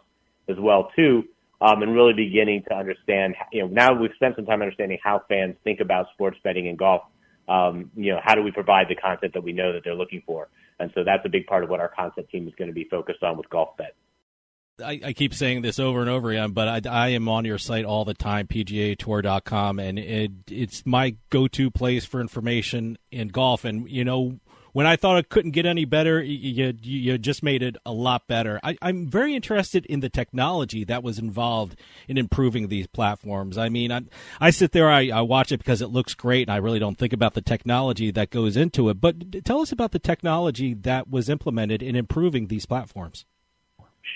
as 0.49 0.57
well 0.59 0.91
too. 0.95 1.23
Um, 1.59 1.81
and 1.81 1.95
really 1.95 2.13
beginning 2.13 2.63
to 2.69 2.75
understand, 2.75 3.35
you 3.51 3.61
know, 3.61 3.67
now 3.67 3.99
we've 3.99 4.11
spent 4.15 4.35
some 4.35 4.45
time 4.45 4.61
understanding 4.61 4.99
how 5.03 5.23
fans 5.27 5.55
think 5.63 5.79
about 5.79 6.07
sports 6.13 6.37
betting 6.43 6.67
and 6.67 6.77
golf 6.77 7.01
um, 7.47 7.91
you 7.95 8.11
know, 8.13 8.19
how 8.23 8.35
do 8.35 8.43
we 8.43 8.51
provide 8.51 8.87
the 8.89 8.95
content 8.95 9.33
that 9.33 9.43
we 9.43 9.53
know 9.53 9.73
that 9.73 9.83
they're 9.83 9.95
looking 9.95 10.21
for? 10.25 10.49
And 10.79 10.91
so 10.93 11.03
that's 11.03 11.25
a 11.25 11.29
big 11.29 11.47
part 11.47 11.63
of 11.63 11.69
what 11.69 11.79
our 11.79 11.89
content 11.89 12.29
team 12.29 12.47
is 12.47 12.53
going 12.55 12.67
to 12.67 12.73
be 12.73 12.85
focused 12.85 13.23
on 13.23 13.37
with 13.37 13.49
GolfBet. 13.49 13.91
I, 14.83 14.99
I, 15.05 15.13
keep 15.13 15.33
saying 15.33 15.63
this 15.63 15.79
over 15.79 16.01
and 16.01 16.09
over 16.09 16.29
again, 16.29 16.51
but 16.51 16.85
I, 16.85 17.05
I, 17.05 17.07
am 17.09 17.27
on 17.27 17.45
your 17.45 17.57
site 17.57 17.83
all 17.83 18.05
the 18.05 18.13
time, 18.13 18.45
PGAtour.com, 18.45 19.79
and 19.79 19.97
it, 19.97 20.31
it's 20.51 20.85
my 20.85 21.15
go-to 21.31 21.71
place 21.71 22.05
for 22.05 22.21
information 22.21 22.99
in 23.11 23.29
golf. 23.29 23.65
And 23.65 23.89
you 23.89 24.05
know, 24.05 24.39
when 24.77 24.85
I 24.85 24.95
thought 24.95 25.17
it 25.17 25.29
couldn't 25.29 25.53
get 25.53 25.65
any 25.65 25.85
better, 25.85 26.21
you, 26.21 26.71
you 26.83 27.17
just 27.17 27.41
made 27.41 27.63
it 27.63 27.77
a 27.83 27.91
lot 27.91 28.27
better. 28.27 28.59
I, 28.61 28.77
am 28.79 29.07
very 29.07 29.33
interested 29.33 29.87
in 29.87 30.01
the 30.01 30.07
technology 30.07 30.83
that 30.83 31.01
was 31.01 31.17
involved 31.17 31.79
in 32.07 32.15
improving 32.15 32.67
these 32.67 32.85
platforms. 32.85 33.57
I 33.57 33.69
mean, 33.69 33.91
I, 33.91 34.01
I 34.39 34.51
sit 34.51 34.73
there, 34.73 34.87
I, 34.87 35.09
I 35.09 35.21
watch 35.21 35.51
it 35.51 35.57
because 35.57 35.81
it 35.81 35.87
looks 35.87 36.13
great, 36.13 36.47
and 36.47 36.53
I 36.53 36.57
really 36.57 36.77
don't 36.77 36.95
think 36.95 37.11
about 37.11 37.33
the 37.33 37.41
technology 37.41 38.11
that 38.11 38.29
goes 38.29 38.55
into 38.55 38.87
it. 38.89 39.01
But 39.01 39.43
tell 39.43 39.61
us 39.61 39.71
about 39.71 39.93
the 39.93 39.99
technology 39.99 40.75
that 40.75 41.09
was 41.09 41.27
implemented 41.27 41.81
in 41.81 41.95
improving 41.95 42.45
these 42.45 42.67
platforms. 42.67 43.25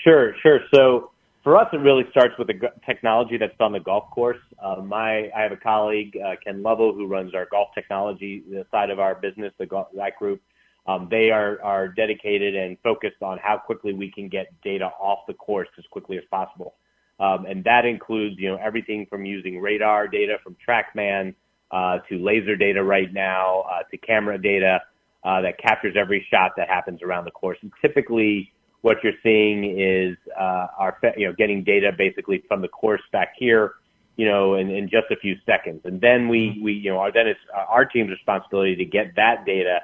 Sure, 0.04 0.32
sure. 0.44 0.60
So 0.72 1.10
for 1.42 1.56
us, 1.56 1.66
it 1.72 1.78
really 1.78 2.04
starts 2.12 2.38
with 2.38 2.46
the 2.46 2.70
technology 2.86 3.36
that's 3.36 3.52
on 3.58 3.72
the 3.72 3.80
golf 3.80 4.10
course. 4.12 4.38
Uh, 4.62 4.76
my, 4.76 5.28
I 5.36 5.42
have 5.42 5.50
a 5.50 5.56
colleague, 5.56 6.16
uh, 6.24 6.36
Ken 6.44 6.62
Lovell, 6.62 6.94
who 6.94 7.08
runs 7.08 7.34
our 7.34 7.48
golf 7.50 7.70
technology 7.74 8.44
side 8.70 8.90
of 8.90 9.00
our 9.00 9.16
business, 9.16 9.52
the 9.58 9.66
golf, 9.66 9.88
that 9.96 10.16
group. 10.20 10.40
Um, 10.86 11.08
they 11.10 11.30
are, 11.30 11.62
are 11.62 11.88
dedicated 11.88 12.56
and 12.56 12.76
focused 12.82 13.22
on 13.22 13.38
how 13.38 13.56
quickly 13.56 13.92
we 13.92 14.10
can 14.10 14.28
get 14.28 14.52
data 14.62 14.86
off 15.00 15.20
the 15.28 15.34
course 15.34 15.68
as 15.78 15.84
quickly 15.90 16.18
as 16.18 16.24
possible. 16.30 16.74
Um, 17.20 17.46
and 17.46 17.62
that 17.64 17.84
includes, 17.84 18.36
you 18.38 18.48
know, 18.48 18.56
everything 18.56 19.06
from 19.08 19.24
using 19.24 19.60
radar 19.60 20.08
data 20.08 20.38
from 20.42 20.56
TrackMan 20.66 21.34
uh, 21.70 21.98
to 22.08 22.18
laser 22.18 22.56
data 22.56 22.82
right 22.82 23.12
now 23.12 23.64
uh, 23.70 23.82
to 23.90 23.96
camera 23.96 24.40
data 24.40 24.80
uh, 25.24 25.40
that 25.42 25.58
captures 25.58 25.94
every 25.96 26.26
shot 26.30 26.52
that 26.56 26.68
happens 26.68 27.00
around 27.02 27.24
the 27.24 27.30
course. 27.30 27.58
And 27.62 27.70
typically, 27.80 28.52
what 28.80 28.98
you're 29.04 29.12
seeing 29.22 29.78
is 29.78 30.16
uh, 30.38 30.66
our 30.76 30.98
you 31.16 31.26
know 31.28 31.32
getting 31.32 31.62
data 31.62 31.92
basically 31.96 32.42
from 32.48 32.60
the 32.60 32.68
course 32.68 33.02
back 33.12 33.34
here, 33.38 33.74
you 34.16 34.26
know, 34.26 34.56
in, 34.56 34.68
in 34.70 34.88
just 34.88 35.06
a 35.10 35.16
few 35.16 35.36
seconds, 35.46 35.82
and 35.84 36.00
then 36.00 36.28
we 36.28 36.60
we 36.62 36.72
you 36.72 36.90
know 36.90 36.98
our, 36.98 37.12
then 37.12 37.28
it's 37.28 37.40
our 37.68 37.84
team's 37.84 38.10
responsibility 38.10 38.74
to 38.76 38.84
get 38.84 39.14
that 39.14 39.46
data 39.46 39.80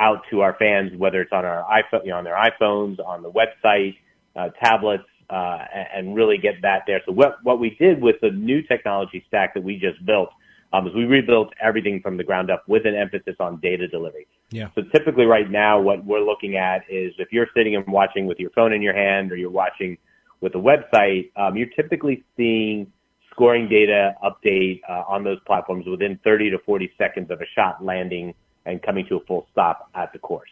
out 0.00 0.22
to 0.30 0.40
our 0.40 0.56
fans, 0.58 0.90
whether 0.96 1.20
it's 1.20 1.32
on 1.32 1.44
our 1.44 1.64
iPhone, 1.64 2.04
you 2.04 2.10
know, 2.10 2.16
on 2.16 2.24
their 2.24 2.36
iPhones, 2.36 2.98
on 3.06 3.22
the 3.22 3.30
website, 3.30 3.96
uh, 4.34 4.48
tablets, 4.62 5.04
uh, 5.28 5.58
and 5.94 6.16
really 6.16 6.38
get 6.38 6.54
that 6.62 6.82
there. 6.86 7.00
So 7.06 7.12
what 7.12 7.36
what 7.44 7.60
we 7.60 7.76
did 7.78 8.00
with 8.00 8.16
the 8.20 8.30
new 8.30 8.62
technology 8.62 9.24
stack 9.28 9.54
that 9.54 9.62
we 9.62 9.78
just 9.78 10.04
built 10.04 10.30
um, 10.72 10.86
is 10.86 10.94
we 10.94 11.04
rebuilt 11.04 11.52
everything 11.62 12.00
from 12.00 12.16
the 12.16 12.24
ground 12.24 12.50
up 12.50 12.64
with 12.66 12.86
an 12.86 12.94
emphasis 12.94 13.36
on 13.38 13.60
data 13.60 13.86
delivery. 13.86 14.26
Yeah. 14.50 14.68
So 14.74 14.82
typically 14.82 15.26
right 15.26 15.50
now 15.50 15.80
what 15.80 16.04
we're 16.04 16.24
looking 16.24 16.56
at 16.56 16.82
is 16.88 17.12
if 17.18 17.32
you're 17.32 17.48
sitting 17.54 17.76
and 17.76 17.86
watching 17.86 18.26
with 18.26 18.38
your 18.38 18.50
phone 18.50 18.72
in 18.72 18.82
your 18.82 18.94
hand 18.94 19.30
or 19.30 19.36
you're 19.36 19.50
watching 19.50 19.98
with 20.40 20.54
a 20.54 20.58
website, 20.58 21.30
um, 21.36 21.56
you're 21.56 21.68
typically 21.68 22.24
seeing 22.36 22.90
scoring 23.30 23.68
data 23.68 24.14
update 24.24 24.80
uh, 24.88 25.04
on 25.08 25.24
those 25.24 25.38
platforms 25.46 25.86
within 25.86 26.18
30 26.24 26.50
to 26.50 26.58
40 26.58 26.90
seconds 26.98 27.30
of 27.30 27.40
a 27.40 27.46
shot 27.54 27.84
landing 27.84 28.34
and 28.70 28.82
coming 28.82 29.06
to 29.08 29.16
a 29.16 29.20
full 29.26 29.46
stop 29.52 29.90
at 29.94 30.12
the 30.12 30.18
course. 30.18 30.50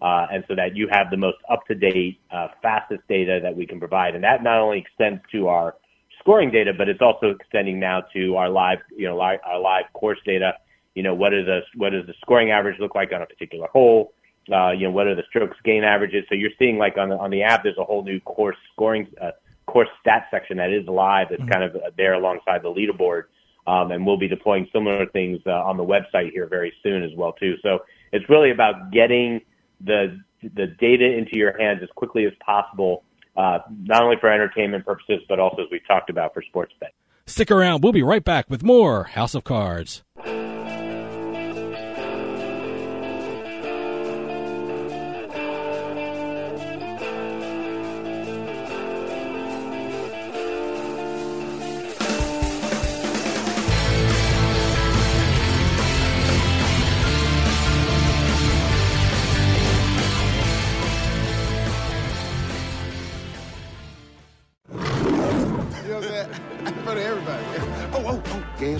Uh, 0.00 0.26
and 0.32 0.44
so 0.46 0.54
that 0.54 0.76
you 0.76 0.88
have 0.90 1.10
the 1.10 1.16
most 1.16 1.38
up-to-date, 1.50 2.20
uh, 2.30 2.48
fastest 2.62 3.02
data 3.08 3.40
that 3.42 3.54
we 3.56 3.66
can 3.66 3.78
provide. 3.78 4.14
And 4.14 4.22
that 4.22 4.42
not 4.42 4.58
only 4.58 4.78
extends 4.78 5.20
to 5.32 5.48
our 5.48 5.74
scoring 6.20 6.50
data, 6.50 6.72
but 6.76 6.88
it's 6.88 7.00
also 7.00 7.30
extending 7.30 7.80
now 7.80 8.02
to 8.12 8.36
our 8.36 8.48
live, 8.48 8.78
you 8.96 9.08
know, 9.08 9.16
live, 9.16 9.40
our 9.44 9.58
live 9.58 9.84
course 9.94 10.18
data. 10.24 10.54
You 10.94 11.02
know, 11.02 11.14
what 11.14 11.32
is 11.32 11.46
the 11.46 11.60
what 11.76 11.90
does 11.90 12.06
the 12.06 12.14
scoring 12.20 12.50
average 12.50 12.78
look 12.80 12.94
like 12.94 13.12
on 13.12 13.22
a 13.22 13.26
particular 13.26 13.68
hole? 13.72 14.12
Uh, 14.52 14.70
you 14.70 14.86
know, 14.86 14.90
what 14.90 15.06
are 15.06 15.14
the 15.14 15.22
strokes 15.28 15.56
gain 15.64 15.84
averages? 15.84 16.24
So 16.28 16.34
you're 16.34 16.50
seeing 16.58 16.78
like 16.78 16.96
on 16.96 17.08
the 17.08 17.16
on 17.16 17.30
the 17.30 17.42
app, 17.42 17.62
there's 17.62 17.78
a 17.78 17.84
whole 17.84 18.02
new 18.02 18.20
course 18.20 18.56
scoring 18.72 19.06
uh, 19.20 19.32
course 19.66 19.88
stat 20.00 20.26
section 20.30 20.56
that 20.56 20.72
is 20.72 20.86
live. 20.86 21.28
That's 21.30 21.42
mm-hmm. 21.42 21.50
kind 21.50 21.64
of 21.64 21.76
there 21.96 22.14
alongside 22.14 22.62
the 22.62 22.70
leaderboard. 22.70 23.24
Um, 23.68 23.92
and 23.92 24.06
we'll 24.06 24.16
be 24.16 24.28
deploying 24.28 24.66
similar 24.72 25.06
things 25.06 25.40
uh, 25.46 25.50
on 25.50 25.76
the 25.76 25.84
website 25.84 26.32
here 26.32 26.46
very 26.46 26.72
soon 26.82 27.02
as 27.02 27.10
well 27.14 27.32
too. 27.32 27.56
So 27.62 27.80
it's 28.12 28.28
really 28.28 28.50
about 28.50 28.90
getting 28.90 29.42
the 29.80 30.18
the 30.42 30.68
data 30.80 31.04
into 31.04 31.36
your 31.36 31.56
hands 31.58 31.80
as 31.82 31.88
quickly 31.94 32.24
as 32.24 32.32
possible 32.44 33.04
uh, 33.36 33.58
not 33.84 34.02
only 34.02 34.16
for 34.20 34.30
entertainment 34.30 34.84
purposes, 34.84 35.20
but 35.28 35.38
also 35.38 35.62
as 35.62 35.68
we've 35.70 35.86
talked 35.86 36.10
about 36.10 36.34
for 36.34 36.42
sports 36.42 36.72
betting. 36.80 36.94
Stick 37.26 37.50
around. 37.50 37.82
We'll 37.82 37.92
be 37.92 38.02
right 38.02 38.24
back 38.24 38.50
with 38.50 38.62
more 38.62 39.04
House 39.04 39.34
of 39.34 39.44
Cards. 39.44 40.02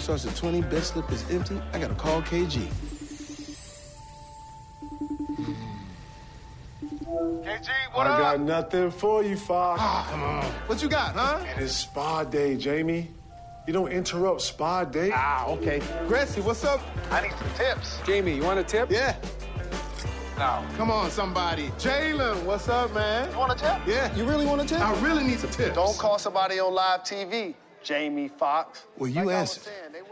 Starts 0.09 0.25
at 0.25 0.37
20, 0.37 0.63
bet 0.63 0.83
slip 0.85 1.13
is 1.13 1.23
empty. 1.31 1.61
I 1.75 1.79
gotta 1.79 1.95
call 1.95 2.23
KG. 2.23 2.67
KG, 7.45 7.69
what 7.93 8.07
I 8.07 8.15
up? 8.15 8.19
got 8.19 8.41
nothing 8.41 8.91
for 8.91 9.23
you, 9.23 9.37
Fox. 9.37 9.83
Oh, 9.85 10.07
come 10.11 10.23
on. 10.23 10.45
What 10.67 10.81
you 10.81 10.89
got, 10.89 11.15
huh? 11.15 11.45
It's 11.59 11.75
spa 11.77 12.25
day, 12.25 12.57
Jamie. 12.57 13.11
You 13.67 13.75
don't 13.75 13.93
interrupt 13.93 14.41
spa 14.41 14.85
day. 14.85 15.11
Ah, 15.13 15.47
okay. 15.49 15.83
Gracie, 16.07 16.41
what's 16.41 16.65
up? 16.65 16.81
I 17.11 17.21
need 17.21 17.33
some 17.33 17.51
tips. 17.59 17.99
Jamie, 18.07 18.35
you 18.35 18.45
want 18.45 18.59
a 18.59 18.65
tip? 18.65 18.91
Yeah. 18.91 19.15
No. 20.39 20.65
Come 20.79 20.91
on, 20.91 21.11
somebody. 21.11 21.69
Jalen, 21.79 22.45
what's 22.45 22.71
up, 22.71 22.95
man? 22.95 23.31
You 23.31 23.37
want 23.37 23.53
a 23.53 23.57
tip? 23.57 23.79
Yeah. 23.87 24.17
You 24.17 24.25
really 24.25 24.47
want 24.47 24.63
a 24.63 24.65
tip? 24.65 24.81
I 24.81 24.99
really 25.03 25.25
need 25.25 25.39
some 25.39 25.51
tips. 25.51 25.75
Don't 25.75 25.99
call 25.99 26.19
somebody 26.19 26.61
on 26.61 26.73
live 26.73 27.03
TV. 27.03 27.55
Jamie 27.83 28.29
Foxx. 28.29 28.85
Well, 28.97 29.09
you 29.09 29.25
like 29.25 29.49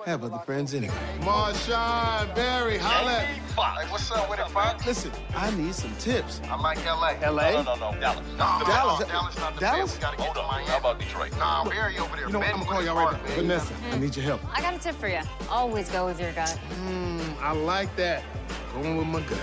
answered. 0.06 0.22
Have 0.22 0.32
other 0.32 0.44
friends 0.44 0.75
anyway. 0.75 0.94
Marshawn 1.20 2.34
Barry, 2.34 2.78
holla. 2.78 3.20
Jamie 3.20 3.40
Hey, 3.56 3.90
what's 3.90 4.10
up 4.10 4.28
with 4.28 4.38
it, 4.38 4.48
Fox? 4.50 4.86
Listen, 4.86 5.10
I 5.34 5.50
need 5.52 5.75
some 5.75 5.94
tips. 5.96 6.40
I'm 6.50 6.60
like 6.62 6.84
L.A. 6.86 7.16
L.A.? 7.22 7.52
No, 7.52 7.62
no, 7.62 7.75
no, 7.75 7.90
no. 7.92 8.00
Dallas. 8.00 8.26
No, 8.32 8.38
Dallas. 8.38 9.00
No, 9.00 9.06
Dallas 9.06 9.38
not 9.38 9.54
the 9.54 9.60
Dallas? 9.60 9.94
We 9.94 10.00
gotta 10.00 10.16
get 10.16 10.34
to 10.34 10.42
Miami. 10.42 10.66
How 10.68 10.78
about 10.78 10.98
Detroit? 10.98 11.32
Nah, 11.38 11.64
Barry 11.64 11.98
over 11.98 12.16
there. 12.16 12.26
You 12.26 12.32
know, 12.32 12.42
I'm 12.42 12.52
gonna 12.58 12.64
call 12.66 12.84
y'all 12.84 12.96
right 12.96 13.12
back. 13.12 13.22
Vanessa, 13.32 13.72
I 13.72 13.76
mm-hmm. 13.76 14.00
need 14.00 14.16
your 14.16 14.25
help. 14.25 14.40
I 14.56 14.60
got 14.60 14.75
a 14.75 14.78
tip 14.78 14.94
for 14.96 15.08
you. 15.08 15.20
Always 15.48 15.88
go 15.90 16.06
with 16.06 16.20
your 16.20 16.32
gut. 16.32 16.58
Mmm, 16.86 17.40
I 17.40 17.52
like 17.52 17.94
that. 17.96 18.22
Going 18.75 18.96
with 18.96 19.06
my 19.06 19.20
gut. 19.20 19.40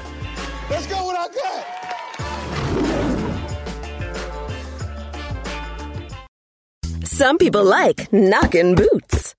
Let's 0.69 0.87
go 0.87 1.07
with 1.07 1.17
our 1.17 1.29
gut. 1.29 1.65
Some 7.03 7.37
people 7.37 7.63
like 7.63 8.11
knocking 8.11 8.75
boots. 8.75 9.35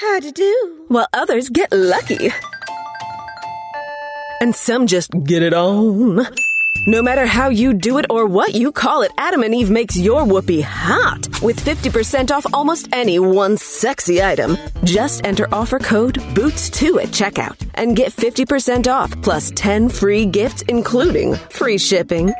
How 0.00 0.20
to 0.20 0.30
do? 0.30 0.84
While 0.86 1.08
others 1.12 1.48
get 1.48 1.72
lucky. 1.72 2.30
And 4.40 4.54
some 4.54 4.86
just 4.86 5.10
get 5.24 5.42
it 5.42 5.52
on. 5.52 6.24
No 6.86 7.02
matter 7.02 7.26
how 7.26 7.48
you 7.48 7.74
do 7.74 7.98
it 7.98 8.06
or 8.08 8.24
what 8.24 8.54
you 8.54 8.70
call 8.70 9.02
it, 9.02 9.10
Adam 9.18 9.42
and 9.42 9.52
Eve 9.52 9.70
makes 9.70 9.96
your 9.96 10.24
whoopee 10.24 10.60
hot 10.60 11.26
with 11.42 11.58
50% 11.58 12.30
off 12.30 12.46
almost 12.54 12.88
any 12.92 13.18
one 13.18 13.56
sexy 13.56 14.22
item. 14.22 14.56
Just 14.84 15.26
enter 15.26 15.48
offer 15.50 15.80
code 15.80 16.14
BOOTS2 16.32 17.02
at 17.02 17.08
checkout 17.08 17.56
and 17.74 17.96
get 17.96 18.12
50% 18.12 18.86
off 18.86 19.20
plus 19.20 19.50
10 19.56 19.88
free 19.88 20.24
gifts, 20.24 20.62
including 20.68 21.34
free 21.50 21.76
shipping. 21.76 22.32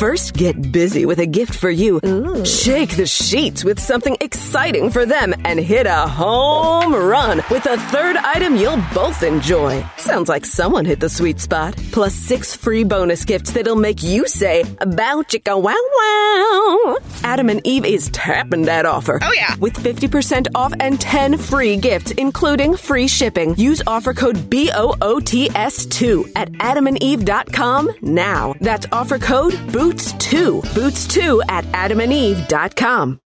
First, 0.00 0.32
get 0.32 0.72
busy 0.72 1.04
with 1.04 1.18
a 1.18 1.26
gift 1.26 1.54
for 1.54 1.68
you. 1.68 2.00
Ooh. 2.06 2.42
Shake 2.42 2.96
the 2.96 3.04
sheets 3.04 3.62
with 3.62 3.78
something 3.78 4.16
exciting 4.22 4.88
for 4.88 5.04
them 5.04 5.34
and 5.44 5.60
hit 5.60 5.84
a 5.84 6.06
home 6.08 6.94
run 6.94 7.42
with 7.50 7.66
a 7.66 7.76
third 7.76 8.16
item 8.16 8.56
you'll 8.56 8.82
both 8.94 9.22
enjoy. 9.22 9.84
Sounds 9.98 10.30
like 10.30 10.46
someone 10.46 10.86
hit 10.86 11.00
the 11.00 11.10
sweet 11.10 11.38
spot. 11.38 11.74
Plus 11.92 12.14
six 12.14 12.56
free 12.56 12.82
bonus 12.82 13.26
gifts 13.26 13.50
that'll 13.52 13.76
make 13.76 14.02
you 14.02 14.26
say, 14.26 14.64
Bow 14.78 15.22
chicka 15.28 15.60
wow 15.60 15.76
wow. 15.98 16.96
Adam 17.22 17.50
and 17.50 17.60
Eve 17.66 17.84
is 17.84 18.08
tapping 18.08 18.62
that 18.62 18.86
offer. 18.86 19.18
Oh, 19.20 19.32
yeah. 19.36 19.54
With 19.56 19.74
50% 19.74 20.46
off 20.54 20.72
and 20.80 20.98
10 20.98 21.36
free 21.36 21.76
gifts, 21.76 22.12
including 22.12 22.74
free 22.74 23.06
shipping. 23.06 23.54
Use 23.56 23.82
offer 23.86 24.14
code 24.14 24.36
BOOTS2 24.48 26.32
at 26.36 26.50
adamandeve.com 26.52 27.90
now. 28.00 28.54
That's 28.62 28.86
offer 28.92 29.18
code 29.18 29.52
BOOTS 29.70 29.89
Boots2. 29.90 30.62
Boots2 30.66 31.40
at 31.48 31.64
adamandeve.com. 31.72 33.18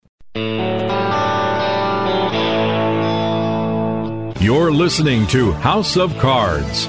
You're 4.41 4.71
listening 4.71 5.27
to 5.27 5.51
House 5.51 5.97
of 5.97 6.17
Cards. 6.19 6.87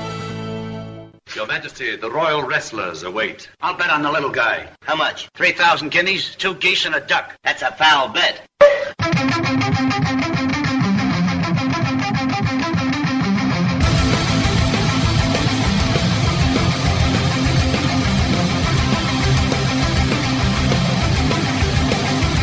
Your 1.35 1.49
Majesty, 1.49 1.97
the 1.97 2.09
royal 2.09 2.45
wrestlers 2.45 3.03
await. 3.03 3.51
I'll 3.63 3.77
bet 3.77 3.91
on 3.91 4.03
the 4.03 4.13
little 4.13 4.31
guy. 4.31 4.69
How 4.83 4.95
much? 4.95 5.29
3,000 5.35 5.91
guineas, 5.91 6.37
two 6.37 6.55
geese, 6.55 6.87
and 6.87 6.95
a 6.95 7.01
duck. 7.01 7.35
That's 7.43 7.63
a 7.63 7.73
foul 7.73 8.11
bet. 8.11 8.47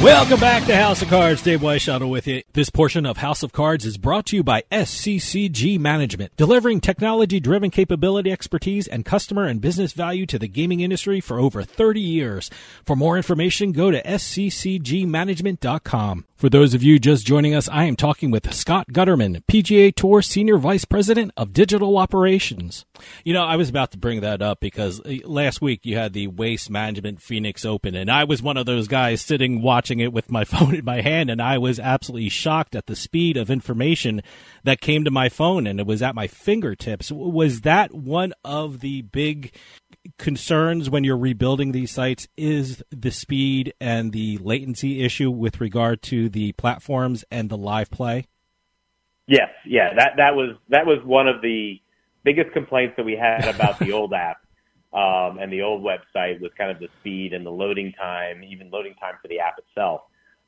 Welcome 0.01 0.39
back 0.39 0.65
to 0.65 0.75
House 0.75 1.03
of 1.03 1.09
Cards. 1.09 1.43
Dave 1.43 1.59
Weishuttle 1.59 2.09
with 2.09 2.25
you. 2.25 2.41
This 2.53 2.71
portion 2.71 3.05
of 3.05 3.17
House 3.17 3.43
of 3.43 3.53
Cards 3.53 3.85
is 3.85 3.99
brought 3.99 4.25
to 4.27 4.35
you 4.35 4.43
by 4.43 4.63
SCCG 4.71 5.79
Management, 5.79 6.35
delivering 6.37 6.81
technology-driven 6.81 7.69
capability, 7.69 8.31
expertise, 8.31 8.87
and 8.87 9.05
customer 9.05 9.45
and 9.45 9.61
business 9.61 9.93
value 9.93 10.25
to 10.25 10.39
the 10.39 10.47
gaming 10.47 10.79
industry 10.79 11.21
for 11.21 11.37
over 11.37 11.61
30 11.61 12.01
years. 12.01 12.49
For 12.83 12.95
more 12.95 13.15
information, 13.15 13.73
go 13.73 13.91
to 13.91 14.01
sccgmanagement.com. 14.01 16.25
For 16.41 16.49
those 16.49 16.73
of 16.73 16.81
you 16.81 16.97
just 16.97 17.23
joining 17.23 17.53
us, 17.53 17.69
I 17.69 17.83
am 17.83 17.95
talking 17.95 18.31
with 18.31 18.51
Scott 18.51 18.87
Gutterman, 18.91 19.43
PGA 19.45 19.93
Tour 19.93 20.23
Senior 20.23 20.57
Vice 20.57 20.85
President 20.85 21.31
of 21.37 21.53
Digital 21.53 21.99
Operations. 21.99 22.83
You 23.23 23.35
know, 23.35 23.43
I 23.43 23.57
was 23.57 23.69
about 23.69 23.91
to 23.91 23.99
bring 23.99 24.21
that 24.21 24.41
up 24.41 24.59
because 24.59 24.99
uh, 25.01 25.17
last 25.23 25.61
week 25.61 25.81
you 25.83 25.97
had 25.97 26.13
the 26.13 26.25
Waste 26.25 26.71
Management 26.71 27.21
Phoenix 27.21 27.63
Open, 27.63 27.93
and 27.93 28.09
I 28.09 28.23
was 28.23 28.41
one 28.41 28.57
of 28.57 28.65
those 28.65 28.87
guys 28.87 29.21
sitting 29.21 29.61
watching 29.61 29.99
it 29.99 30.11
with 30.11 30.31
my 30.31 30.43
phone 30.45 30.73
in 30.73 30.83
my 30.83 31.01
hand, 31.01 31.29
and 31.29 31.43
I 31.43 31.59
was 31.59 31.79
absolutely 31.79 32.29
shocked 32.29 32.75
at 32.75 32.87
the 32.87 32.95
speed 32.95 33.37
of 33.37 33.51
information 33.51 34.23
that 34.63 34.81
came 34.81 35.03
to 35.03 35.11
my 35.11 35.29
phone, 35.29 35.67
and 35.67 35.79
it 35.79 35.85
was 35.85 36.01
at 36.01 36.15
my 36.15 36.25
fingertips. 36.25 37.11
Was 37.11 37.61
that 37.61 37.93
one 37.93 38.33
of 38.43 38.79
the 38.79 39.03
big 39.03 39.53
concerns 40.17 40.89
when 40.89 41.03
you're 41.03 41.17
rebuilding 41.17 41.71
these 41.71 41.91
sites 41.91 42.27
is 42.37 42.83
the 42.89 43.11
speed 43.11 43.73
and 43.79 44.11
the 44.11 44.37
latency 44.39 45.03
issue 45.03 45.31
with 45.31 45.61
regard 45.61 46.01
to 46.03 46.29
the 46.29 46.51
platforms 46.53 47.23
and 47.31 47.49
the 47.49 47.57
live 47.57 47.89
play? 47.91 48.25
Yes, 49.27 49.49
yeah, 49.65 49.93
that 49.95 50.13
that 50.17 50.35
was 50.35 50.57
that 50.69 50.85
was 50.85 50.99
one 51.05 51.27
of 51.27 51.41
the 51.41 51.79
biggest 52.23 52.51
complaints 52.53 52.95
that 52.97 53.05
we 53.05 53.15
had 53.15 53.47
about 53.47 53.79
the 53.79 53.91
old 53.93 54.13
app 54.13 54.37
um, 54.93 55.39
and 55.39 55.51
the 55.51 55.61
old 55.61 55.83
website 55.83 56.41
was 56.41 56.51
kind 56.57 56.69
of 56.69 56.79
the 56.79 56.89
speed 56.99 57.33
and 57.33 57.45
the 57.45 57.51
loading 57.51 57.93
time, 57.93 58.43
even 58.43 58.69
loading 58.69 58.93
time 58.95 59.13
for 59.21 59.27
the 59.29 59.39
app 59.39 59.57
itself. 59.57 60.01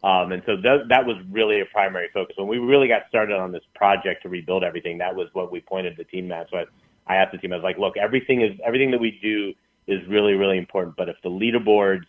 Um, 0.03 0.33
and 0.33 0.43
so 0.45 0.57
that, 0.57 0.89
that 0.89 1.05
was 1.05 1.15
really 1.31 1.61
a 1.61 1.65
primary 1.71 2.09
focus. 2.13 2.35
When 2.37 2.49
we 2.49 2.57
really 2.57 2.89
got 2.89 3.03
started 3.07 3.35
on 3.35 3.53
this 3.53 3.63
project 3.73 4.23
to 4.23 4.29
rebuild 4.29 4.65
everything, 4.65 4.97
that 4.97 5.15
was 5.15 5.29
what 5.31 5.49
we 5.49 5.61
pointed 5.61 5.95
the 5.95 6.03
team 6.03 6.29
at. 6.33 6.49
So 6.51 6.57
I, 6.57 6.65
I 7.07 7.15
asked 7.17 7.31
the 7.31 7.37
team, 7.37 7.53
I 7.53 7.57
was 7.57 7.63
like, 7.63 7.77
look, 7.77 7.97
everything 7.97 8.41
is 8.41 8.59
everything 8.65 8.91
that 8.91 8.99
we 8.99 9.19
do 9.21 9.53
is 9.87 10.07
really, 10.07 10.33
really 10.33 10.57
important. 10.57 10.95
But 10.95 11.09
if 11.09 11.17
the 11.23 11.29
leaderboards 11.29 12.05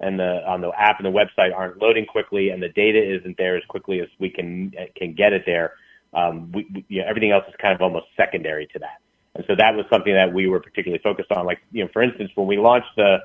and 0.00 0.18
the 0.18 0.46
on 0.46 0.60
the 0.60 0.70
app 0.76 0.98
and 0.98 1.06
the 1.06 1.18
website 1.18 1.54
aren't 1.54 1.80
loading 1.80 2.06
quickly 2.06 2.50
and 2.50 2.62
the 2.62 2.68
data 2.68 3.00
isn't 3.18 3.36
there 3.38 3.56
as 3.56 3.62
quickly 3.68 4.00
as 4.00 4.08
we 4.18 4.30
can 4.30 4.72
can 4.96 5.14
get 5.14 5.32
it 5.32 5.44
there, 5.46 5.74
um, 6.12 6.52
we, 6.52 6.66
we, 6.74 6.84
you 6.88 7.00
know, 7.00 7.08
everything 7.08 7.30
else 7.30 7.44
is 7.48 7.54
kind 7.60 7.74
of 7.74 7.80
almost 7.80 8.06
secondary 8.16 8.66
to 8.68 8.78
that. 8.80 9.00
And 9.34 9.44
so 9.48 9.54
that 9.56 9.74
was 9.74 9.84
something 9.90 10.14
that 10.14 10.32
we 10.32 10.46
were 10.46 10.60
particularly 10.60 11.02
focused 11.02 11.32
on. 11.32 11.44
Like, 11.46 11.58
you 11.72 11.82
know, 11.82 11.90
for 11.92 12.02
instance, 12.02 12.30
when 12.34 12.46
we 12.46 12.56
launched 12.56 12.94
the 12.96 13.18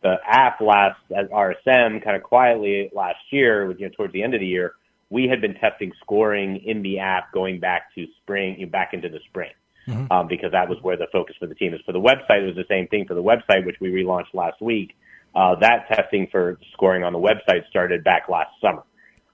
the 0.00 0.14
app 0.24 0.60
last 0.60 1.00
at 1.16 1.28
RSM, 1.30 2.04
kind 2.04 2.16
of 2.16 2.22
quietly 2.22 2.88
last 2.94 3.18
year, 3.32 3.66
with, 3.66 3.80
you 3.80 3.86
know, 3.86 3.92
towards 3.96 4.12
the 4.12 4.22
end 4.22 4.32
of 4.34 4.40
the 4.40 4.46
year, 4.46 4.74
we 5.10 5.26
had 5.26 5.40
been 5.40 5.54
testing 5.54 5.90
scoring 6.00 6.62
in 6.64 6.82
the 6.82 7.00
app 7.00 7.32
going 7.32 7.58
back 7.58 7.92
to 7.96 8.06
spring, 8.22 8.60
you 8.60 8.66
know, 8.66 8.70
back 8.70 8.94
into 8.94 9.08
the 9.08 9.18
spring 9.28 9.50
mm-hmm. 9.88 10.12
um, 10.12 10.28
because 10.28 10.52
that 10.52 10.68
was 10.68 10.78
where 10.82 10.96
the 10.96 11.06
focus 11.12 11.36
for 11.38 11.46
the 11.46 11.54
team 11.54 11.74
is. 11.74 11.80
For 11.86 11.92
the 11.92 12.00
website, 12.00 12.42
it 12.42 12.46
was 12.46 12.56
the 12.56 12.68
same 12.68 12.86
thing 12.88 13.06
for 13.06 13.14
the 13.14 13.22
website, 13.22 13.64
which 13.64 13.76
we 13.80 13.90
relaunched 13.90 14.34
last 14.34 14.60
week. 14.60 14.96
Uh, 15.34 15.54
that 15.60 15.88
testing 15.88 16.26
for 16.30 16.58
scoring 16.72 17.04
on 17.04 17.12
the 17.12 17.18
website 17.18 17.68
started 17.68 18.02
back 18.02 18.28
last 18.28 18.50
summer, 18.60 18.82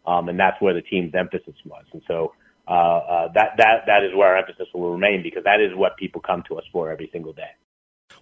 um, 0.06 0.28
and 0.28 0.38
that's 0.38 0.60
where 0.60 0.74
the 0.74 0.82
team's 0.82 1.14
emphasis 1.14 1.54
was. 1.64 1.84
And 1.92 2.02
so 2.06 2.32
uh, 2.66 2.70
uh, 2.70 3.32
that 3.34 3.56
that 3.58 3.84
that 3.86 4.04
is 4.04 4.14
where 4.14 4.28
our 4.28 4.38
emphasis 4.38 4.66
will 4.72 4.92
remain 4.92 5.22
because 5.22 5.44
that 5.44 5.60
is 5.60 5.74
what 5.76 5.96
people 5.96 6.20
come 6.20 6.42
to 6.48 6.56
us 6.56 6.64
for 6.72 6.90
every 6.90 7.08
single 7.12 7.32
day. 7.32 7.50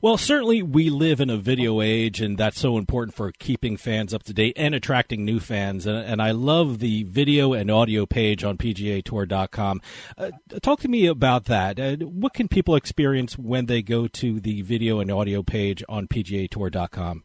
Well, 0.00 0.16
certainly 0.16 0.62
we 0.62 0.90
live 0.90 1.20
in 1.20 1.30
a 1.30 1.36
video 1.36 1.80
age, 1.80 2.20
and 2.20 2.36
that's 2.36 2.58
so 2.58 2.76
important 2.76 3.14
for 3.14 3.30
keeping 3.32 3.76
fans 3.76 4.12
up 4.12 4.22
to 4.24 4.32
date 4.32 4.54
and 4.56 4.74
attracting 4.74 5.24
new 5.24 5.38
fans. 5.38 5.86
And, 5.86 5.96
and 5.96 6.22
I 6.22 6.32
love 6.32 6.80
the 6.80 7.04
video 7.04 7.52
and 7.52 7.70
audio 7.70 8.06
page 8.06 8.42
on 8.42 8.58
PGAtour.com. 8.58 9.80
Uh, 10.18 10.30
talk 10.60 10.80
to 10.80 10.88
me 10.88 11.06
about 11.06 11.44
that. 11.44 11.78
Uh, 11.78 11.96
what 12.06 12.34
can 12.34 12.48
people 12.48 12.74
experience 12.74 13.38
when 13.38 13.66
they 13.66 13.82
go 13.82 14.08
to 14.08 14.40
the 14.40 14.62
video 14.62 15.00
and 15.00 15.10
audio 15.10 15.42
page 15.42 15.84
on 15.88 16.08
PGAtour.com? 16.08 17.24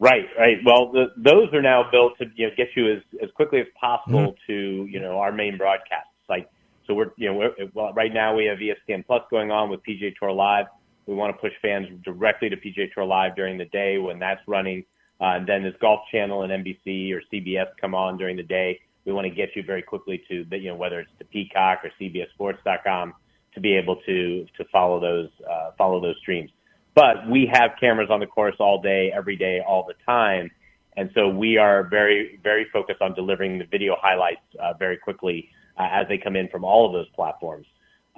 Right, 0.00 0.26
right. 0.38 0.58
Well, 0.64 0.92
the, 0.92 1.06
those 1.16 1.52
are 1.52 1.62
now 1.62 1.88
built 1.90 2.18
to 2.18 2.26
you 2.36 2.46
know, 2.46 2.52
get 2.56 2.68
you 2.76 2.92
as, 2.92 3.02
as 3.22 3.30
quickly 3.32 3.60
as 3.60 3.66
possible 3.80 4.32
mm-hmm. 4.32 4.52
to 4.52 4.86
you 4.88 5.00
know 5.00 5.18
our 5.18 5.32
main 5.32 5.58
broadcast 5.58 6.06
site. 6.26 6.48
So 6.86 6.94
we're 6.94 7.10
you 7.16 7.28
know 7.28 7.34
we're, 7.34 7.50
well 7.74 7.92
right 7.94 8.14
now 8.14 8.36
we 8.36 8.44
have 8.44 8.58
ESPN 8.58 9.04
Plus 9.04 9.22
going 9.28 9.50
on 9.50 9.70
with 9.70 9.80
PGA 9.82 10.14
Tour 10.16 10.30
Live. 10.30 10.66
We 11.08 11.14
want 11.14 11.34
to 11.34 11.40
push 11.40 11.52
fans 11.62 11.88
directly 12.04 12.50
to 12.50 12.56
PGA 12.56 12.92
Tour 12.92 13.06
Live 13.06 13.34
during 13.34 13.56
the 13.56 13.64
day 13.64 13.96
when 13.96 14.18
that's 14.18 14.42
running. 14.46 14.84
Uh, 15.18 15.36
and 15.36 15.48
then 15.48 15.64
as 15.64 15.72
Golf 15.80 16.00
Channel 16.12 16.42
and 16.42 16.52
NBC 16.52 17.12
or 17.14 17.22
CBS 17.32 17.68
come 17.80 17.94
on 17.94 18.18
during 18.18 18.36
the 18.36 18.42
day, 18.42 18.78
we 19.06 19.12
want 19.14 19.26
to 19.26 19.34
get 19.34 19.56
you 19.56 19.62
very 19.62 19.80
quickly 19.80 20.22
to 20.28 20.44
the, 20.50 20.58
you 20.58 20.68
know 20.68 20.76
whether 20.76 21.00
it's 21.00 21.10
to 21.18 21.24
Peacock 21.24 21.78
or 21.82 21.90
CBSSports.com 21.98 23.14
to 23.54 23.60
be 23.60 23.74
able 23.74 23.96
to 24.04 24.46
to 24.58 24.64
follow 24.70 25.00
those 25.00 25.30
uh, 25.50 25.70
follow 25.78 25.98
those 25.98 26.16
streams. 26.20 26.50
But 26.94 27.26
we 27.26 27.50
have 27.50 27.70
cameras 27.80 28.10
on 28.10 28.20
the 28.20 28.26
course 28.26 28.56
all 28.60 28.82
day, 28.82 29.10
every 29.16 29.36
day, 29.36 29.62
all 29.66 29.86
the 29.86 29.94
time, 30.04 30.50
and 30.98 31.10
so 31.14 31.26
we 31.30 31.56
are 31.56 31.84
very 31.84 32.38
very 32.42 32.66
focused 32.70 33.00
on 33.00 33.14
delivering 33.14 33.58
the 33.58 33.64
video 33.64 33.96
highlights 33.98 34.42
uh, 34.60 34.74
very 34.74 34.98
quickly 34.98 35.48
uh, 35.78 35.88
as 35.90 36.06
they 36.08 36.18
come 36.18 36.36
in 36.36 36.48
from 36.48 36.64
all 36.64 36.86
of 36.86 36.92
those 36.92 37.08
platforms. 37.16 37.66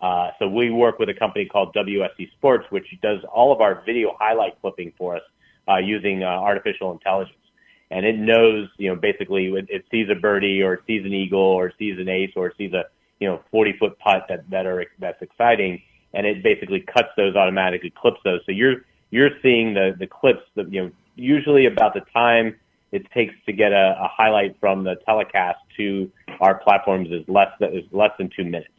Uh, 0.00 0.30
so 0.38 0.48
we 0.48 0.70
work 0.70 0.98
with 0.98 1.08
a 1.08 1.14
company 1.14 1.44
called 1.44 1.74
WSC 1.74 2.30
Sports, 2.32 2.66
which 2.70 2.86
does 3.02 3.18
all 3.32 3.52
of 3.52 3.60
our 3.60 3.82
video 3.84 4.16
highlight 4.18 4.60
clipping 4.60 4.92
for 4.96 5.16
us 5.16 5.22
uh, 5.68 5.76
using 5.76 6.22
uh, 6.22 6.26
artificial 6.26 6.90
intelligence. 6.92 7.36
And 7.90 8.06
it 8.06 8.16
knows, 8.16 8.68
you 8.78 8.88
know, 8.88 8.96
basically 8.96 9.46
it, 9.46 9.66
it 9.68 9.84
sees 9.90 10.08
a 10.10 10.14
birdie 10.14 10.62
or 10.62 10.74
it 10.74 10.80
sees 10.86 11.04
an 11.04 11.12
eagle 11.12 11.40
or 11.40 11.66
it 11.66 11.74
sees 11.78 11.98
an 11.98 12.08
ace 12.08 12.32
or 12.36 12.46
it 12.46 12.54
sees 12.56 12.72
a, 12.72 12.84
you 13.18 13.28
know, 13.28 13.40
40 13.50 13.76
foot 13.78 13.98
putt 13.98 14.26
that, 14.28 14.48
that 14.50 14.64
are, 14.66 14.86
that's 14.98 15.20
exciting. 15.20 15.82
And 16.14 16.26
it 16.26 16.42
basically 16.42 16.80
cuts 16.80 17.08
those 17.16 17.36
automatically, 17.36 17.90
clips 17.90 18.20
those. 18.24 18.40
So 18.46 18.52
you're, 18.52 18.76
you're 19.10 19.30
seeing 19.42 19.74
the, 19.74 19.94
the 19.98 20.06
clips 20.06 20.42
that, 20.54 20.72
you 20.72 20.84
know, 20.84 20.90
usually 21.16 21.66
about 21.66 21.94
the 21.94 22.02
time 22.12 22.56
it 22.92 23.10
takes 23.12 23.34
to 23.46 23.52
get 23.52 23.72
a, 23.72 23.96
a 24.00 24.08
highlight 24.08 24.56
from 24.60 24.84
the 24.84 24.96
telecast 25.06 25.58
to 25.76 26.10
our 26.40 26.58
platforms 26.58 27.08
is 27.10 27.22
less 27.28 27.50
than, 27.60 27.76
is 27.76 27.84
less 27.92 28.10
than 28.18 28.30
two 28.34 28.44
minutes. 28.44 28.70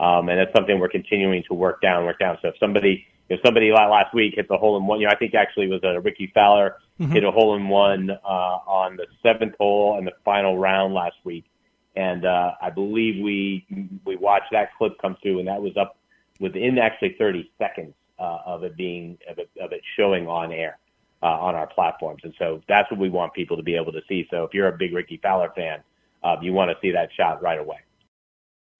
Um, 0.00 0.28
and 0.28 0.40
it's 0.40 0.52
something 0.54 0.78
we're 0.78 0.88
continuing 0.88 1.44
to 1.48 1.54
work 1.54 1.80
down, 1.80 2.04
work 2.04 2.18
down. 2.18 2.38
So 2.42 2.48
if 2.48 2.54
somebody, 2.58 3.06
if 3.28 3.40
somebody 3.44 3.70
last 3.70 4.12
week 4.12 4.34
hits 4.36 4.50
a 4.50 4.56
hole 4.56 4.76
in 4.76 4.86
one, 4.86 5.00
you 5.00 5.06
know, 5.06 5.12
I 5.12 5.16
think 5.16 5.34
actually 5.34 5.66
it 5.66 5.70
was 5.70 5.84
a 5.84 6.00
Rickie 6.00 6.30
Fowler 6.34 6.76
mm-hmm. 7.00 7.12
hit 7.12 7.24
a 7.24 7.30
hole 7.30 7.54
in 7.54 7.68
one, 7.68 8.10
uh, 8.10 8.26
on 8.26 8.96
the 8.96 9.06
seventh 9.22 9.54
hole 9.58 9.98
in 9.98 10.04
the 10.04 10.12
final 10.24 10.58
round 10.58 10.94
last 10.94 11.16
week. 11.24 11.44
And, 11.96 12.26
uh, 12.26 12.52
I 12.60 12.70
believe 12.70 13.22
we, 13.22 13.66
we 14.04 14.16
watched 14.16 14.50
that 14.50 14.70
clip 14.76 15.00
come 15.00 15.16
through 15.22 15.38
and 15.38 15.46
that 15.46 15.62
was 15.62 15.76
up 15.76 15.96
within 16.40 16.76
actually 16.78 17.14
30 17.16 17.50
seconds, 17.56 17.94
uh, 18.18 18.38
of 18.46 18.64
it 18.64 18.76
being, 18.76 19.16
of 19.30 19.38
it, 19.38 19.48
of 19.60 19.72
it 19.72 19.80
showing 19.96 20.26
on 20.26 20.52
air. 20.52 20.78
Uh, 21.22 21.40
on 21.40 21.54
our 21.54 21.66
platforms. 21.66 22.20
And 22.22 22.34
so 22.38 22.60
that's 22.68 22.90
what 22.90 23.00
we 23.00 23.08
want 23.08 23.32
people 23.32 23.56
to 23.56 23.62
be 23.62 23.76
able 23.76 23.92
to 23.92 24.02
see. 24.06 24.28
So 24.30 24.44
if 24.44 24.52
you're 24.52 24.68
a 24.68 24.76
big 24.76 24.92
Rickie 24.92 25.18
Fowler 25.22 25.50
fan, 25.56 25.78
uh, 26.22 26.36
you 26.42 26.52
want 26.52 26.70
to 26.70 26.76
see 26.82 26.90
that 26.90 27.08
shot 27.16 27.40
right 27.42 27.58
away. 27.58 27.78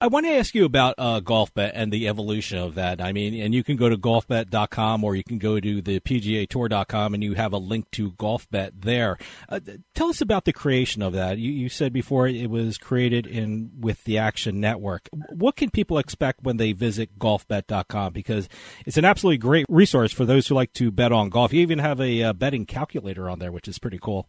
I 0.04 0.06
want 0.06 0.26
to 0.26 0.32
ask 0.32 0.54
you 0.54 0.66
about 0.66 0.96
uh, 0.98 1.22
GolfBet 1.22 1.70
and 1.72 1.90
the 1.90 2.08
evolution 2.08 2.58
of 2.58 2.74
that. 2.74 3.00
I 3.00 3.14
mean, 3.14 3.40
and 3.40 3.54
you 3.54 3.64
can 3.64 3.78
go 3.78 3.88
to 3.88 3.96
golfbet.com 3.96 5.02
or 5.02 5.16
you 5.16 5.24
can 5.24 5.38
go 5.38 5.58
to 5.58 5.80
the 5.80 5.98
PGA 5.98 6.46
Tour.com 6.46 7.14
and 7.14 7.24
you 7.24 7.32
have 7.32 7.54
a 7.54 7.56
link 7.56 7.90
to 7.92 8.10
GolfBet 8.10 8.82
there. 8.82 9.16
Uh, 9.48 9.60
tell 9.94 10.10
us 10.10 10.20
about 10.20 10.44
the 10.44 10.52
creation 10.52 11.00
of 11.00 11.14
that. 11.14 11.38
You, 11.38 11.50
you, 11.50 11.70
said 11.70 11.94
before 11.94 12.28
it 12.28 12.50
was 12.50 12.76
created 12.76 13.26
in 13.26 13.70
with 13.80 14.04
the 14.04 14.18
Action 14.18 14.60
Network. 14.60 15.08
What 15.30 15.56
can 15.56 15.70
people 15.70 15.96
expect 15.96 16.42
when 16.42 16.58
they 16.58 16.72
visit 16.72 17.18
golfbet.com? 17.18 18.12
Because 18.12 18.46
it's 18.84 18.98
an 18.98 19.06
absolutely 19.06 19.38
great 19.38 19.64
resource 19.70 20.12
for 20.12 20.26
those 20.26 20.48
who 20.48 20.54
like 20.54 20.74
to 20.74 20.90
bet 20.90 21.12
on 21.12 21.30
golf. 21.30 21.54
You 21.54 21.62
even 21.62 21.78
have 21.78 21.98
a 21.98 22.24
uh, 22.24 22.32
betting 22.34 22.66
calculator 22.66 23.30
on 23.30 23.38
there, 23.38 23.50
which 23.50 23.68
is 23.68 23.78
pretty 23.78 23.98
cool. 23.98 24.28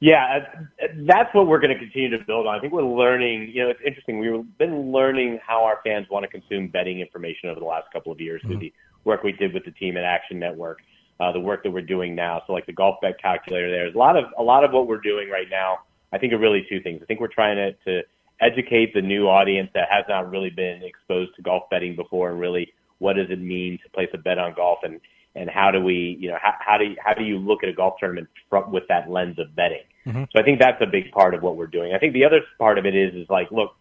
Yeah, 0.00 0.40
uh, 0.82 0.86
that's 1.06 1.34
what 1.34 1.46
we're 1.46 1.60
going 1.60 1.74
to 1.74 1.78
continue 1.78 2.08
to 2.16 2.24
build 2.24 2.46
on. 2.46 2.56
I 2.56 2.60
think 2.60 2.72
we're 2.72 2.82
learning, 2.82 3.50
you 3.52 3.62
know, 3.62 3.68
it's 3.68 3.80
interesting. 3.86 4.18
We've 4.18 4.58
been 4.58 4.92
learning 4.92 5.40
how 5.46 5.62
our 5.64 5.80
fans 5.84 6.06
want 6.10 6.24
to 6.24 6.28
consume 6.28 6.68
betting 6.68 7.00
information 7.00 7.50
over 7.50 7.60
the 7.60 7.66
last 7.66 7.92
couple 7.92 8.10
of 8.10 8.18
years 8.18 8.40
mm-hmm. 8.40 8.52
through 8.52 8.60
the 8.60 8.72
work 9.04 9.22
we 9.22 9.32
did 9.32 9.52
with 9.52 9.64
the 9.66 9.72
team 9.72 9.98
at 9.98 10.04
Action 10.04 10.38
Network, 10.38 10.78
uh, 11.20 11.32
the 11.32 11.40
work 11.40 11.62
that 11.64 11.70
we're 11.70 11.82
doing 11.82 12.14
now. 12.14 12.42
So 12.46 12.54
like 12.54 12.64
the 12.64 12.72
golf 12.72 12.96
bet 13.02 13.20
calculator, 13.20 13.70
there's 13.70 13.94
a 13.94 13.98
lot 13.98 14.16
of, 14.16 14.24
a 14.38 14.42
lot 14.42 14.64
of 14.64 14.72
what 14.72 14.86
we're 14.86 15.00
doing 15.00 15.28
right 15.28 15.48
now. 15.50 15.80
I 16.12 16.18
think 16.18 16.32
are 16.32 16.38
really 16.38 16.66
two 16.68 16.80
things. 16.80 17.00
I 17.02 17.04
think 17.04 17.20
we're 17.20 17.28
trying 17.28 17.56
to, 17.56 17.72
to 17.84 18.02
educate 18.40 18.94
the 18.94 19.02
new 19.02 19.28
audience 19.28 19.70
that 19.74 19.88
has 19.90 20.04
not 20.08 20.30
really 20.30 20.50
been 20.50 20.82
exposed 20.82 21.36
to 21.36 21.42
golf 21.42 21.64
betting 21.70 21.94
before 21.94 22.30
and 22.30 22.40
really 22.40 22.72
what 23.00 23.14
does 23.16 23.30
it 23.30 23.38
mean 23.38 23.78
to 23.82 23.90
place 23.90 24.08
a 24.14 24.18
bet 24.18 24.38
on 24.38 24.54
golf, 24.54 24.78
and 24.82 25.00
and 25.34 25.48
how 25.48 25.70
do 25.70 25.80
we, 25.80 26.16
you 26.20 26.28
know, 26.28 26.36
how, 26.42 26.54
how 26.58 26.76
do 26.76 26.84
you, 26.84 26.96
how 27.02 27.14
do 27.14 27.22
you 27.22 27.38
look 27.38 27.62
at 27.62 27.68
a 27.68 27.72
golf 27.72 27.94
tournament 28.00 28.28
from, 28.48 28.72
with 28.72 28.82
that 28.88 29.08
lens 29.08 29.38
of 29.38 29.54
betting? 29.54 29.84
Mm-hmm. 30.06 30.24
So 30.32 30.40
I 30.40 30.42
think 30.42 30.60
that's 30.60 30.80
a 30.80 30.86
big 30.86 31.10
part 31.12 31.34
of 31.34 31.42
what 31.42 31.56
we're 31.56 31.66
doing. 31.66 31.94
I 31.94 31.98
think 31.98 32.14
the 32.14 32.24
other 32.24 32.40
part 32.58 32.78
of 32.78 32.86
it 32.86 32.94
is 32.94 33.14
is 33.14 33.28
like, 33.28 33.50
look, 33.50 33.74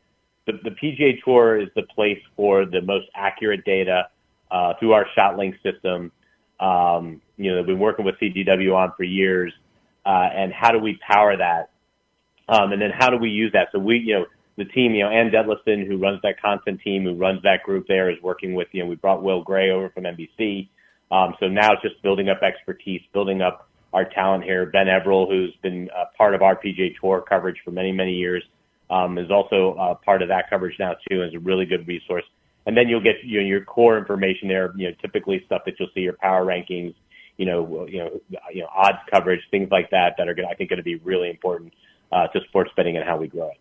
the, 0.45 0.53
the 0.63 0.71
PGA 0.71 1.21
Tour 1.23 1.61
is 1.61 1.69
the 1.75 1.83
place 1.83 2.19
for 2.35 2.65
the 2.65 2.81
most 2.81 3.07
accurate 3.15 3.63
data 3.65 4.09
uh, 4.51 4.73
through 4.79 4.93
our 4.93 5.05
ShotLink 5.17 5.61
system. 5.63 6.11
Um, 6.59 7.21
you 7.37 7.51
know, 7.51 7.57
we've 7.57 7.67
been 7.67 7.79
working 7.79 8.05
with 8.05 8.15
CDW 8.19 8.75
on 8.75 8.93
for 8.97 9.03
years, 9.03 9.53
uh, 10.05 10.29
and 10.33 10.51
how 10.51 10.71
do 10.71 10.79
we 10.79 10.99
power 11.07 11.37
that? 11.37 11.69
Um, 12.49 12.71
and 12.73 12.81
then 12.81 12.91
how 12.91 13.09
do 13.09 13.17
we 13.17 13.29
use 13.29 13.51
that? 13.53 13.69
So 13.71 13.79
we, 13.79 13.99
you 13.99 14.15
know, 14.15 14.25
the 14.57 14.65
team, 14.65 14.93
you 14.93 15.03
know, 15.03 15.09
Ann 15.09 15.29
Detlefsen, 15.29 15.87
who 15.87 15.97
runs 15.97 16.19
that 16.23 16.41
content 16.41 16.81
team, 16.81 17.03
who 17.03 17.13
runs 17.13 17.41
that 17.43 17.63
group 17.63 17.87
there, 17.87 18.09
is 18.09 18.21
working 18.21 18.55
with, 18.55 18.67
you 18.71 18.83
know, 18.83 18.89
we 18.89 18.95
brought 18.95 19.23
Will 19.23 19.41
Gray 19.41 19.69
over 19.69 19.89
from 19.89 20.03
NBC. 20.03 20.67
Um, 21.11 21.35
so 21.39 21.47
now 21.47 21.73
it's 21.73 21.81
just 21.81 22.01
building 22.01 22.27
up 22.27 22.43
expertise, 22.43 23.01
building 23.13 23.41
up 23.41 23.68
our 23.93 24.05
talent 24.05 24.43
here. 24.43 24.65
Ben 24.65 24.87
Everill, 24.87 25.27
who's 25.27 25.55
been 25.61 25.89
uh, 25.95 26.05
part 26.17 26.35
of 26.35 26.41
our 26.41 26.55
PGA 26.55 26.95
Tour 26.99 27.23
coverage 27.27 27.57
for 27.63 27.71
many, 27.71 27.91
many 27.91 28.13
years, 28.13 28.43
um, 28.89 29.17
is 29.17 29.31
also 29.31 29.75
uh, 29.75 29.95
part 29.95 30.21
of 30.21 30.27
that 30.29 30.49
coverage 30.49 30.75
now 30.79 30.95
too, 31.09 31.23
is 31.23 31.33
a 31.33 31.39
really 31.39 31.65
good 31.65 31.87
resource. 31.87 32.23
And 32.65 32.75
then 32.77 32.87
you'll 32.87 33.03
get 33.03 33.15
you 33.23 33.41
know, 33.41 33.47
your 33.47 33.63
core 33.63 33.97
information 33.97 34.47
there. 34.47 34.73
You 34.75 34.89
know, 34.89 34.95
typically 35.01 35.41
stuff 35.45 35.61
that 35.65 35.75
you'll 35.79 35.89
see 35.93 36.01
your 36.01 36.13
power 36.13 36.45
rankings, 36.45 36.93
you 37.37 37.45
know, 37.45 37.87
you 37.87 37.99
know, 37.99 38.19
you 38.53 38.61
know, 38.61 38.67
odds 38.75 38.99
coverage, 39.11 39.41
things 39.49 39.69
like 39.71 39.89
that 39.91 40.15
that 40.17 40.27
are 40.27 40.33
going 40.33 40.47
I 40.49 40.53
think 40.53 40.69
going 40.69 40.77
to 40.77 40.83
be 40.83 40.97
really 40.97 41.29
important 41.29 41.73
uh, 42.11 42.27
to 42.27 42.41
sports 42.49 42.71
betting 42.75 42.97
and 42.97 43.05
how 43.05 43.17
we 43.17 43.27
grow 43.27 43.49
it. 43.49 43.57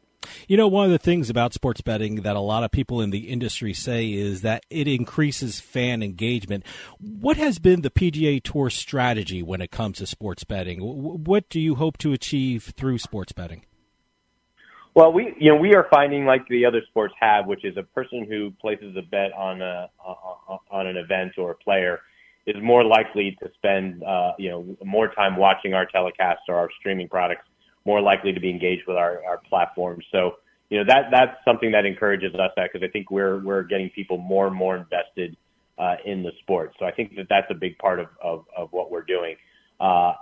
You 0.49 0.57
know, 0.57 0.67
one 0.67 0.87
of 0.87 0.91
the 0.91 0.99
things 0.99 1.29
about 1.29 1.53
sports 1.53 1.83
betting 1.83 2.23
that 2.23 2.35
a 2.35 2.41
lot 2.41 2.65
of 2.65 2.71
people 2.71 3.03
in 3.03 3.11
the 3.11 3.29
industry 3.29 3.75
say 3.75 4.11
is 4.11 4.41
that 4.41 4.65
it 4.71 4.89
increases 4.89 5.61
fan 5.61 6.03
engagement. 6.03 6.65
What 6.99 7.37
has 7.37 7.59
been 7.59 7.83
the 7.83 7.91
PGA 7.91 8.43
Tour 8.43 8.71
strategy 8.71 9.43
when 9.43 9.61
it 9.61 9.71
comes 9.71 9.99
to 9.99 10.07
sports 10.07 10.45
betting? 10.45 10.79
What 10.81 11.51
do 11.51 11.61
you 11.61 11.75
hope 11.75 11.99
to 11.99 12.15
achieve 12.15 12.73
through 12.79 12.97
sports 12.97 13.33
betting? 13.33 13.67
Well, 14.95 15.13
we 15.13 15.35
you 15.39 15.53
know 15.53 15.57
we 15.61 15.75
are 15.75 15.87
finding 15.91 16.25
like 16.25 16.49
the 16.49 16.65
other 16.65 16.81
sports 16.89 17.13
have, 17.21 17.47
which 17.47 17.63
is 17.63 17.77
a 17.77 17.83
person 17.83 18.25
who 18.27 18.51
places 18.53 18.97
a 18.97 19.03
bet 19.03 19.35
on 19.35 19.61
a 19.61 19.91
on 20.71 20.87
an 20.87 20.97
event 20.97 21.33
or 21.37 21.51
a 21.51 21.57
player 21.57 22.01
is 22.47 22.57
more 22.63 22.85
likely 22.85 23.37
to 23.43 23.51
spend 23.55 24.03
uh, 24.03 24.33
you 24.39 24.49
know 24.49 24.77
more 24.83 25.09
time 25.09 25.37
watching 25.37 25.75
our 25.75 25.85
telecast 25.85 26.41
or 26.49 26.55
our 26.55 26.71
streaming 26.81 27.07
products 27.07 27.45
more 27.91 28.03
likely 28.11 28.33
to 28.39 28.43
be 28.47 28.51
engaged 28.57 28.85
with 28.89 28.99
our, 29.05 29.15
our 29.29 29.39
platforms. 29.51 30.05
So, 30.15 30.21
you 30.71 30.77
know, 30.79 30.85
that, 30.93 31.05
that's 31.11 31.37
something 31.49 31.71
that 31.77 31.85
encourages 31.93 32.33
us 32.45 32.53
because 32.57 32.83
I 32.89 32.91
think 32.95 33.05
we're, 33.11 33.39
we're 33.49 33.67
getting 33.73 33.89
people 33.99 34.19
more 34.19 34.47
and 34.51 34.57
more 34.65 34.77
invested 34.77 35.31
uh, 35.83 35.97
in 36.05 36.23
the 36.27 36.33
sport. 36.43 36.69
So 36.79 36.83
I 36.91 36.93
think 36.97 37.17
that 37.17 37.29
that's 37.33 37.51
a 37.51 37.59
big 37.67 37.75
part 37.79 37.99
of, 38.05 38.09
of, 38.31 38.45
of 38.61 38.67
what 38.77 38.87
we're 38.93 39.09
doing. 39.17 39.37
Uh, 39.81 40.13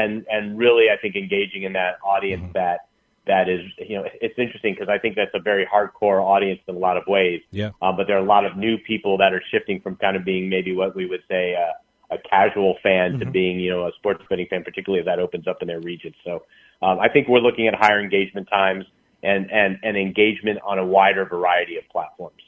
and, 0.00 0.26
and 0.30 0.58
really, 0.64 0.86
I 0.94 0.96
think 1.02 1.16
engaging 1.16 1.62
in 1.68 1.72
that 1.72 1.94
audience 2.04 2.44
mm-hmm. 2.44 2.62
that, 2.62 2.78
that 3.26 3.48
is, 3.48 3.62
you 3.78 3.96
know, 3.96 4.04
it's 4.20 4.38
interesting 4.38 4.74
because 4.74 4.90
I 4.96 4.98
think 4.98 5.16
that's 5.16 5.34
a 5.34 5.40
very 5.40 5.64
hardcore 5.74 6.20
audience 6.22 6.60
in 6.68 6.74
a 6.76 6.78
lot 6.78 6.96
of 6.96 7.04
ways. 7.16 7.40
Yeah. 7.50 7.70
Um, 7.80 7.96
but 7.96 8.06
there 8.06 8.16
are 8.16 8.24
a 8.28 8.30
lot 8.36 8.44
of 8.44 8.56
new 8.56 8.76
people 8.78 9.18
that 9.22 9.32
are 9.32 9.42
shifting 9.50 9.80
from 9.80 9.96
kind 9.96 10.16
of 10.18 10.24
being 10.24 10.44
maybe 10.48 10.72
what 10.80 10.94
we 10.94 11.06
would 11.06 11.24
say, 11.28 11.44
uh, 11.54 11.72
a 12.12 12.18
casual 12.28 12.76
fan 12.82 13.12
mm-hmm. 13.12 13.20
to 13.20 13.26
being, 13.26 13.60
you 13.60 13.70
know, 13.70 13.86
a 13.86 13.92
sports 13.98 14.22
betting 14.28 14.46
fan, 14.48 14.62
particularly 14.64 15.00
if 15.00 15.06
that 15.06 15.18
opens 15.18 15.46
up 15.46 15.58
in 15.62 15.68
their 15.68 15.80
region. 15.80 16.14
So 16.24 16.44
um, 16.82 16.98
I 17.00 17.08
think 17.08 17.28
we're 17.28 17.40
looking 17.40 17.68
at 17.68 17.74
higher 17.74 18.00
engagement 18.00 18.48
times 18.48 18.84
and, 19.22 19.50
and, 19.50 19.78
and 19.82 19.96
engagement 19.96 20.58
on 20.66 20.78
a 20.78 20.84
wider 20.84 21.24
variety 21.24 21.76
of 21.76 21.84
platforms. 21.90 22.42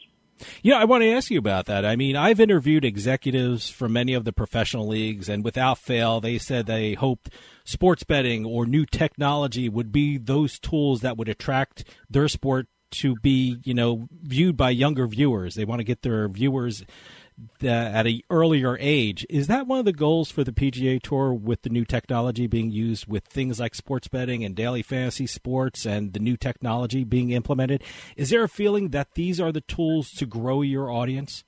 Yeah, 0.63 0.79
I 0.79 0.85
want 0.85 1.03
to 1.03 1.13
ask 1.13 1.31
you 1.31 1.39
about 1.39 1.67
that. 1.67 1.85
I 1.85 1.95
mean, 1.95 2.17
I've 2.17 2.41
interviewed 2.41 2.85
executives 2.85 3.71
from 3.71 3.93
many 3.93 4.15
of 4.15 4.25
the 4.25 4.33
professional 4.33 4.89
leagues, 4.89 5.29
and 5.29 5.45
without 5.45 5.79
fail, 5.79 6.21
they 6.21 6.39
said 6.39 6.67
they 6.67 6.95
hoped 6.95 7.31
sports 7.65 8.03
betting 8.03 8.45
or 8.45 8.67
new 8.67 8.85
technology 8.85 9.69
would 9.69 9.93
be 9.93 10.19
those 10.19 10.59
tools 10.59 11.03
that 11.03 11.17
would 11.17 11.29
attract 11.29 11.85
their 12.11 12.27
sport 12.27 12.67
to 12.91 13.15
be, 13.17 13.59
you 13.65 13.75
know, 13.75 14.09
viewed 14.23 14.57
by 14.57 14.71
younger 14.71 15.07
viewers. 15.07 15.55
They 15.55 15.65
want 15.65 15.81
to 15.81 15.85
get 15.85 16.03
their 16.03 16.29
viewers 16.29 16.85
at 17.63 18.07
an 18.07 18.21
earlier 18.31 18.77
age. 18.81 19.27
Is 19.29 19.47
that 19.49 19.67
one 19.67 19.79
of 19.79 19.85
the 19.85 19.93
goals 19.93 20.31
for 20.31 20.45
the 20.45 20.53
PGA 20.53 21.03
Tour 21.03 21.33
with 21.33 21.63
the 21.63 21.71
new 21.71 21.85
technology 21.85 22.47
being 22.47 22.71
used 22.71 23.07
with 23.07 23.25
things 23.25 23.59
like 23.59 23.75
sports 23.75 24.09
betting 24.09 24.45
and 24.45 24.55
daily 24.55 24.83
fantasy 24.83 25.27
sports 25.27 25.85
and 25.85 26.13
the 26.13 26.21
new 26.21 26.37
technology 26.37 27.05
being 27.05 27.31
implemented? 27.31 27.83
Is 28.17 28.31
there 28.31 28.45
a 28.45 28.49
feeling 28.49 28.91
that 28.91 29.15
these 29.15 29.41
are 29.41 29.53
the 29.53 29.63
tools 29.63 30.11
to 30.13 30.27
grow 30.27 30.63
your 30.63 30.91
audience? 30.91 31.45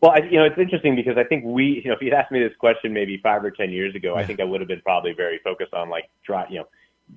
Well, 0.00 0.12
I, 0.12 0.18
you 0.18 0.38
know, 0.38 0.44
it's 0.44 0.58
interesting 0.58 0.94
because 0.94 1.16
I 1.18 1.24
think 1.24 1.44
we, 1.44 1.82
you 1.84 1.90
know, 1.90 1.96
if 1.96 2.02
you'd 2.02 2.14
asked 2.14 2.30
me 2.30 2.38
this 2.40 2.56
question 2.58 2.92
maybe 2.92 3.18
five 3.22 3.44
or 3.44 3.50
ten 3.50 3.70
years 3.70 3.94
ago, 3.96 4.14
yeah. 4.14 4.20
I 4.20 4.24
think 4.24 4.40
I 4.40 4.44
would 4.44 4.60
have 4.60 4.68
been 4.68 4.80
probably 4.82 5.12
very 5.12 5.40
focused 5.42 5.74
on 5.74 5.90
like, 5.90 6.08
try, 6.24 6.46
you 6.48 6.60
know, 6.60 6.68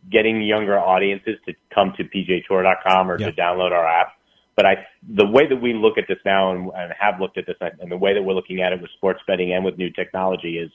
getting 0.10 0.42
younger 0.42 0.80
audiences 0.80 1.38
to 1.46 1.54
come 1.74 1.94
to 1.98 2.04
PGAtour.com 2.04 3.12
or 3.12 3.20
yeah. 3.20 3.28
to 3.28 3.34
download 3.34 3.72
our 3.72 3.86
app. 3.86 4.14
But 4.56 4.66
I, 4.66 4.86
the 5.08 5.26
way 5.26 5.48
that 5.48 5.62
we 5.62 5.74
look 5.74 5.98
at 5.98 6.06
this 6.08 6.18
now 6.26 6.52
and, 6.52 6.70
and 6.76 6.94
have 7.00 7.20
looked 7.20 7.38
at 7.38 7.46
this, 7.46 7.56
and 7.62 7.92
the 7.92 7.98
way 7.98 8.14
that 8.14 8.22
we're 8.22 8.34
looking 8.34 8.62
at 8.62 8.74
it 8.74 8.82
with 8.82 8.92
sports 8.92 9.22
betting 9.26 9.54
and 9.54 9.64
with 9.64 9.78
new 9.78 9.90
technology 9.90 10.58
is, 10.58 10.70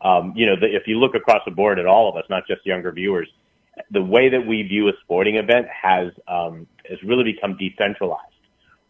um, 0.00 0.32
you 0.34 0.46
know, 0.46 0.56
the, 0.58 0.66
if 0.66 0.84
you 0.86 0.98
look 0.98 1.14
across 1.14 1.42
the 1.44 1.50
board 1.50 1.78
at 1.78 1.86
all 1.86 2.08
of 2.08 2.16
us, 2.16 2.24
not 2.30 2.46
just 2.46 2.64
younger 2.64 2.90
viewers, 2.90 3.28
the 3.90 4.02
way 4.02 4.28
that 4.28 4.46
we 4.46 4.62
view 4.62 4.88
a 4.88 4.92
sporting 5.02 5.36
event 5.36 5.66
has 5.68 6.12
um, 6.26 6.66
has 6.88 6.98
really 7.02 7.24
become 7.24 7.56
decentralized, 7.56 8.22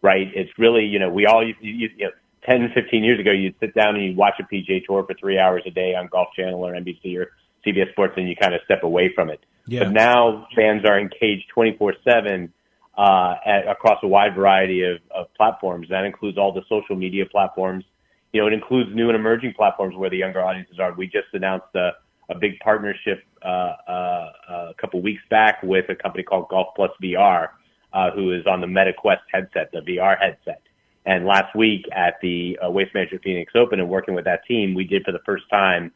right? 0.03 0.29
It's 0.35 0.51
really, 0.59 0.85
you 0.85 0.99
know, 0.99 1.11
we 1.11 1.27
all, 1.27 1.47
you, 1.47 1.55
you, 1.61 1.89
you 1.97 2.05
know, 2.07 2.11
10, 2.49 2.71
15 2.75 3.05
years 3.05 3.21
ago, 3.21 3.31
you'd 3.31 3.55
sit 3.61 3.75
down 3.75 3.97
and 3.97 4.05
you'd 4.05 4.17
watch 4.17 4.35
a 4.39 4.43
PGA 4.45 4.85
Tour 4.85 5.05
for 5.05 5.15
three 5.15 5.39
hours 5.39 5.63
a 5.67 5.71
day 5.71 5.95
on 5.95 6.07
Golf 6.07 6.29
Channel 6.37 6.65
or 6.65 6.73
NBC 6.73 7.19
or 7.19 7.33
CBS 7.67 7.91
Sports, 7.93 8.15
and 8.17 8.29
you 8.29 8.37
kind 8.37 8.55
of 8.55 8.61
step 8.65 8.83
away 8.83 9.13
from 9.15 9.31
it. 9.31 9.41
Yeah. 9.67 9.85
But 9.85 9.93
now 9.93 10.47
fans 10.55 10.85
are 10.85 10.99
engaged 10.99 11.49
24 11.53 11.95
seven 12.05 12.53
uh, 12.99 13.37
at, 13.47 13.69
across 13.69 14.01
a 14.03 14.09
wide 14.09 14.35
variety 14.35 14.83
of, 14.83 14.99
of 15.15 15.33
platforms. 15.35 15.87
That 15.89 16.05
includes 16.05 16.37
all 16.37 16.53
the 16.53 16.63
social 16.69 16.97
media 16.97 17.25
platforms. 17.25 17.85
You 18.33 18.41
know, 18.41 18.49
it 18.49 18.53
includes 18.53 18.91
new 18.93 19.09
and 19.09 19.17
emerging 19.17 19.55
platforms 19.57 19.97
where 19.97 20.11
the 20.11 20.17
younger 20.17 20.43
audiences 20.45 20.81
are. 20.81 20.93
We 20.93 21.07
just 21.07 21.29
announced 21.33 21.75
a, 21.77 21.93
a 22.29 22.35
big 22.35 22.59
partnership 22.59 23.23
uh, 23.43 23.49
uh, 23.89 24.33
a 24.49 24.75
couple 24.79 25.01
weeks 25.01 25.23
back 25.31 25.63
with 25.63 25.89
a 25.89 25.95
company 25.95 26.25
called 26.25 26.49
Golf 26.49 26.75
Plus 26.75 26.91
VR, 27.03 27.51
uh, 27.93 28.11
who 28.11 28.33
is 28.33 28.47
on 28.47 28.61
the 28.61 28.67
MetaQuest 28.67 29.21
headset, 29.33 29.71
the 29.73 29.81
VR 29.81 30.19
headset. 30.21 30.61
And 31.07 31.25
last 31.25 31.55
week 31.57 31.87
at 31.93 32.15
the 32.21 32.59
uh, 32.63 32.71
Waste 32.71 32.93
Management 32.95 33.23
Phoenix 33.23 33.53
Open 33.55 33.79
and 33.79 33.89
working 33.89 34.15
with 34.15 34.25
that 34.25 34.45
team, 34.47 34.75
we 34.75 34.85
did 34.85 35.05
for 35.05 35.13
the 35.13 35.21
first 35.25 35.45
time 35.51 35.93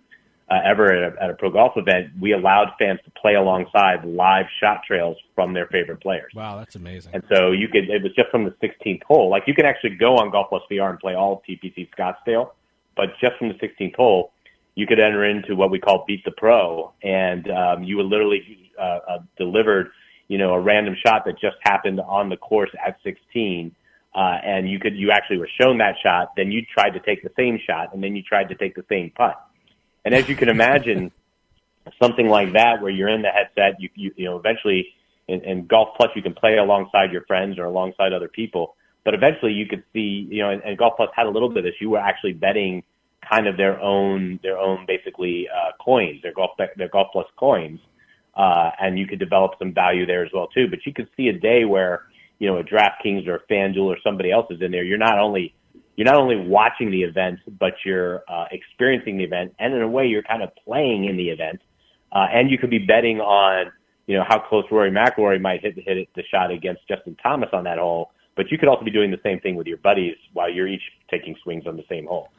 uh, 0.52 0.60
ever 0.66 0.92
at 0.92 1.14
a, 1.14 1.22
at 1.22 1.30
a 1.30 1.34
pro 1.34 1.50
golf 1.50 1.72
event, 1.76 2.10
we 2.20 2.32
allowed 2.32 2.72
fans 2.78 3.00
to 3.04 3.10
play 3.12 3.34
alongside 3.36 4.04
live 4.04 4.44
shot 4.60 4.82
trails 4.86 5.16
from 5.34 5.54
their 5.54 5.66
favorite 5.68 6.00
players. 6.02 6.30
Wow, 6.34 6.58
that's 6.58 6.74
amazing. 6.74 7.14
And 7.14 7.22
so 7.32 7.52
you 7.52 7.68
could, 7.68 7.88
it 7.88 8.02
was 8.02 8.12
just 8.14 8.28
from 8.30 8.44
the 8.44 8.50
16th 8.62 9.02
hole. 9.04 9.30
Like 9.30 9.44
you 9.46 9.54
can 9.54 9.64
actually 9.64 9.96
go 9.96 10.16
on 10.16 10.30
Golf 10.30 10.50
Plus 10.50 10.62
VR 10.70 10.90
and 10.90 10.98
play 10.98 11.14
all 11.14 11.34
of 11.34 11.38
TPC 11.48 11.88
Scottsdale, 11.96 12.50
but 12.96 13.10
just 13.18 13.38
from 13.38 13.48
the 13.48 13.54
16th 13.54 13.96
hole, 13.96 14.32
you 14.74 14.86
could 14.86 15.00
enter 15.00 15.24
into 15.24 15.56
what 15.56 15.70
we 15.70 15.78
call 15.78 16.04
Beat 16.06 16.24
the 16.24 16.30
Pro, 16.32 16.92
and 17.02 17.50
um, 17.50 17.82
you 17.82 17.96
were 17.96 18.04
literally 18.04 18.70
uh, 18.78 18.98
uh, 19.08 19.18
delivered, 19.38 19.90
you 20.28 20.36
know, 20.36 20.52
a 20.52 20.60
random 20.60 20.96
shot 21.04 21.24
that 21.24 21.38
just 21.38 21.56
happened 21.62 22.00
on 22.00 22.28
the 22.28 22.36
course 22.36 22.70
at 22.86 22.98
16. 23.04 23.74
Uh, 24.14 24.18
and 24.44 24.68
you 24.68 24.78
could, 24.78 24.94
you 24.94 25.10
actually 25.10 25.38
were 25.38 25.48
shown 25.58 25.78
that 25.78 25.94
shot, 26.02 26.32
then 26.36 26.52
you 26.52 26.60
tried 26.74 26.90
to 26.90 27.00
take 27.00 27.22
the 27.22 27.32
same 27.38 27.58
shot, 27.66 27.94
and 27.94 28.04
then 28.04 28.14
you 28.14 28.22
tried 28.22 28.48
to 28.48 28.54
take 28.54 28.74
the 28.74 28.84
same 28.90 29.10
putt 29.16 29.42
and 30.04 30.14
as 30.14 30.28
you 30.28 30.36
can 30.36 30.48
imagine, 30.48 31.12
something 32.00 32.28
like 32.28 32.52
that 32.52 32.80
where 32.80 32.90
you're 32.90 33.08
in 33.08 33.22
the 33.22 33.30
headset, 33.30 33.80
you 33.80 33.88
you, 33.94 34.12
you 34.16 34.24
know, 34.24 34.36
eventually 34.36 34.88
in, 35.28 35.42
in 35.42 35.66
Golf 35.66 35.90
Plus 35.96 36.10
you 36.14 36.22
can 36.22 36.34
play 36.34 36.56
alongside 36.56 37.12
your 37.12 37.24
friends 37.26 37.58
or 37.58 37.64
alongside 37.64 38.12
other 38.12 38.28
people. 38.28 38.76
But 39.04 39.14
eventually 39.14 39.52
you 39.52 39.66
could 39.66 39.82
see, 39.92 40.28
you 40.30 40.42
know, 40.42 40.50
and, 40.50 40.62
and 40.62 40.78
Golf 40.78 40.94
Plus 40.96 41.10
had 41.14 41.26
a 41.26 41.30
little 41.30 41.48
bit 41.48 41.58
of 41.58 41.64
this. 41.64 41.74
You 41.80 41.90
were 41.90 41.98
actually 41.98 42.34
betting 42.34 42.84
kind 43.28 43.46
of 43.46 43.56
their 43.56 43.80
own 43.80 44.40
their 44.42 44.58
own 44.58 44.84
basically 44.86 45.48
uh, 45.48 45.72
coins, 45.82 46.22
their 46.22 46.32
golf 46.32 46.50
their 46.76 46.88
Golf 46.88 47.08
Plus 47.12 47.26
coins, 47.36 47.80
uh, 48.36 48.70
and 48.80 48.98
you 48.98 49.06
could 49.06 49.18
develop 49.18 49.52
some 49.58 49.72
value 49.72 50.06
there 50.06 50.24
as 50.24 50.30
well 50.32 50.48
too. 50.48 50.66
But 50.68 50.80
you 50.86 50.92
could 50.92 51.08
see 51.16 51.28
a 51.28 51.32
day 51.32 51.64
where 51.64 52.02
you 52.38 52.48
know 52.48 52.58
a 52.58 52.64
DraftKings 52.64 53.26
or 53.26 53.36
a 53.36 53.52
FanDuel 53.52 53.84
or 53.84 53.98
somebody 54.04 54.30
else 54.30 54.46
is 54.50 54.60
in 54.60 54.70
there. 54.70 54.84
You're 54.84 54.98
not 54.98 55.18
only 55.18 55.54
you're 55.96 56.06
not 56.06 56.16
only 56.16 56.36
watching 56.36 56.90
the 56.90 57.02
event, 57.02 57.40
but 57.58 57.74
you're 57.84 58.22
uh, 58.28 58.46
experiencing 58.50 59.18
the 59.18 59.24
event, 59.24 59.54
and 59.58 59.74
in 59.74 59.82
a 59.82 59.88
way, 59.88 60.06
you're 60.06 60.22
kind 60.22 60.42
of 60.42 60.50
playing 60.64 61.04
in 61.04 61.16
the 61.16 61.28
event. 61.28 61.60
Uh, 62.12 62.26
and 62.32 62.50
you 62.50 62.58
could 62.58 62.70
be 62.70 62.78
betting 62.78 63.20
on, 63.20 63.72
you 64.06 64.16
know, 64.16 64.24
how 64.28 64.38
close 64.38 64.64
Rory 64.70 64.90
McIlroy 64.90 65.40
might 65.40 65.62
hit 65.62 65.74
hit 65.76 65.96
it, 65.96 66.08
the 66.14 66.22
shot 66.30 66.50
against 66.50 66.86
Justin 66.86 67.16
Thomas 67.22 67.48
on 67.52 67.64
that 67.64 67.78
hole. 67.78 68.10
But 68.36 68.50
you 68.50 68.58
could 68.58 68.68
also 68.68 68.84
be 68.84 68.90
doing 68.90 69.10
the 69.10 69.20
same 69.22 69.40
thing 69.40 69.56
with 69.56 69.66
your 69.66 69.78
buddies 69.78 70.16
while 70.32 70.50
you're 70.50 70.68
each 70.68 70.82
taking 71.10 71.36
swings 71.42 71.66
on 71.66 71.76
the 71.76 71.84
same 71.88 72.06
hole. 72.06 72.30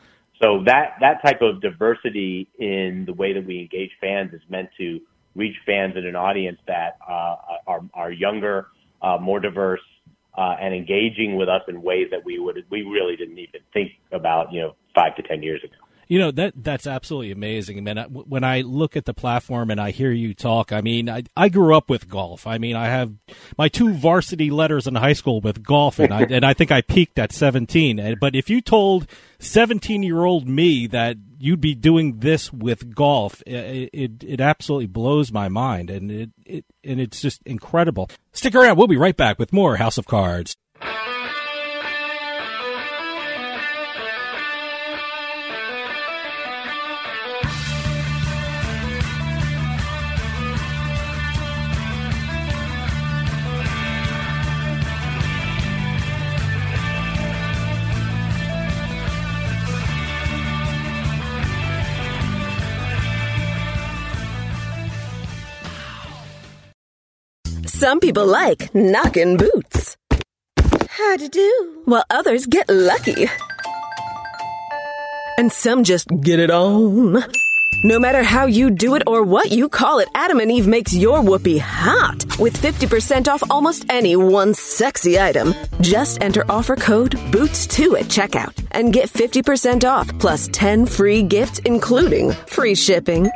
So 0.41 0.63
that 0.65 0.95
that 0.99 1.21
type 1.23 1.41
of 1.41 1.61
diversity 1.61 2.47
in 2.59 3.05
the 3.05 3.13
way 3.13 3.33
that 3.33 3.45
we 3.45 3.59
engage 3.59 3.91
fans 4.01 4.33
is 4.33 4.41
meant 4.49 4.69
to 4.77 4.99
reach 5.35 5.55
fans 5.65 5.95
in 5.95 6.05
an 6.05 6.15
audience 6.15 6.59
that 6.67 6.97
uh, 7.07 7.35
are 7.67 7.81
are 7.93 8.11
younger, 8.11 8.67
uh, 9.01 9.17
more 9.19 9.39
diverse, 9.39 9.81
uh, 10.35 10.55
and 10.59 10.73
engaging 10.73 11.35
with 11.35 11.49
us 11.49 11.61
in 11.67 11.81
ways 11.81 12.07
that 12.11 12.25
we 12.25 12.39
would 12.39 12.63
we 12.69 12.81
really 12.81 13.15
didn't 13.15 13.37
even 13.37 13.61
think 13.73 13.91
about, 14.11 14.51
you 14.51 14.61
know, 14.61 14.75
five 14.95 15.15
to 15.15 15.21
ten 15.23 15.43
years 15.43 15.63
ago. 15.63 15.75
You 16.07 16.19
know 16.19 16.31
that 16.31 16.53
that's 16.57 16.85
absolutely 16.85 17.31
amazing. 17.31 17.77
I 17.77 17.81
mean, 17.81 17.97
when 18.11 18.43
I 18.43 18.61
look 18.61 18.97
at 18.97 19.05
the 19.05 19.13
platform 19.13 19.71
and 19.71 19.79
I 19.79 19.91
hear 19.91 20.11
you 20.11 20.33
talk, 20.33 20.73
I 20.73 20.81
mean, 20.81 21.09
I, 21.09 21.23
I 21.35 21.49
grew 21.49 21.75
up 21.75 21.89
with 21.89 22.09
golf. 22.09 22.45
I 22.45 22.57
mean, 22.57 22.75
I 22.75 22.87
have 22.87 23.13
my 23.57 23.69
two 23.69 23.93
varsity 23.93 24.51
letters 24.51 24.85
in 24.85 24.95
high 24.95 25.13
school 25.13 25.39
with 25.39 25.63
golf, 25.63 25.99
and 25.99 26.13
I 26.13 26.21
and 26.29 26.45
I 26.45 26.53
think 26.53 26.71
I 26.71 26.81
peaked 26.81 27.17
at 27.17 27.31
seventeen. 27.31 28.17
But 28.19 28.35
if 28.35 28.49
you 28.49 28.59
told 28.59 29.07
seventeen 29.39 30.03
year 30.03 30.25
old 30.25 30.47
me 30.47 30.87
that 30.87 31.17
you'd 31.43 31.59
be 31.59 31.75
doing 31.75 32.19
this 32.19 32.53
with 32.53 32.95
golf, 32.95 33.43
it, 33.45 33.89
it, 33.91 34.23
it 34.23 34.39
absolutely 34.39 34.87
blows 34.87 35.29
my 35.29 35.49
mind, 35.49 35.89
and 35.89 36.09
it, 36.09 36.29
it 36.45 36.65
and 36.85 37.01
it's 37.01 37.21
just 37.21 37.41
incredible. 37.45 38.09
Stick 38.31 38.55
around; 38.55 38.77
we'll 38.77 38.87
be 38.87 38.97
right 38.97 39.17
back 39.17 39.37
with 39.37 39.51
more 39.51 39.75
House 39.75 39.97
of 39.97 40.07
Cards. 40.07 40.55
Some 67.83 67.99
people 67.99 68.25
like 68.25 68.73
knocking 68.73 69.35
boots. 69.35 69.97
How 70.87 71.17
to 71.17 71.27
do? 71.27 71.81
While 71.83 72.05
others 72.09 72.45
get 72.45 72.69
lucky. 72.69 73.27
And 75.37 75.51
some 75.51 75.83
just 75.83 76.07
get 76.21 76.39
it 76.39 76.49
on. 76.49 77.21
No 77.85 77.99
matter 77.99 78.23
how 78.23 78.45
you 78.45 78.69
do 78.69 78.95
it 78.95 79.03
or 79.07 79.23
what 79.23 79.51
you 79.51 79.67
call 79.67 79.99
it, 79.99 80.07
Adam 80.15 80.39
and 80.39 80.49
Eve 80.49 80.67
makes 80.67 80.93
your 80.93 81.21
whoopee 81.21 81.57
hot 81.57 82.23
with 82.39 82.55
50% 82.55 83.27
off 83.27 83.43
almost 83.49 83.85
any 83.89 84.15
one 84.15 84.53
sexy 84.53 85.19
item. 85.19 85.53
Just 85.81 86.21
enter 86.23 86.45
offer 86.49 86.77
code 86.77 87.11
BOOTS2 87.33 87.99
at 87.99 88.05
checkout 88.05 88.53
and 88.71 88.93
get 88.93 89.09
50% 89.09 89.83
off 89.83 90.17
plus 90.17 90.47
10 90.53 90.85
free 90.85 91.23
gifts, 91.23 91.59
including 91.65 92.31
free 92.47 92.73
shipping. 92.73 93.29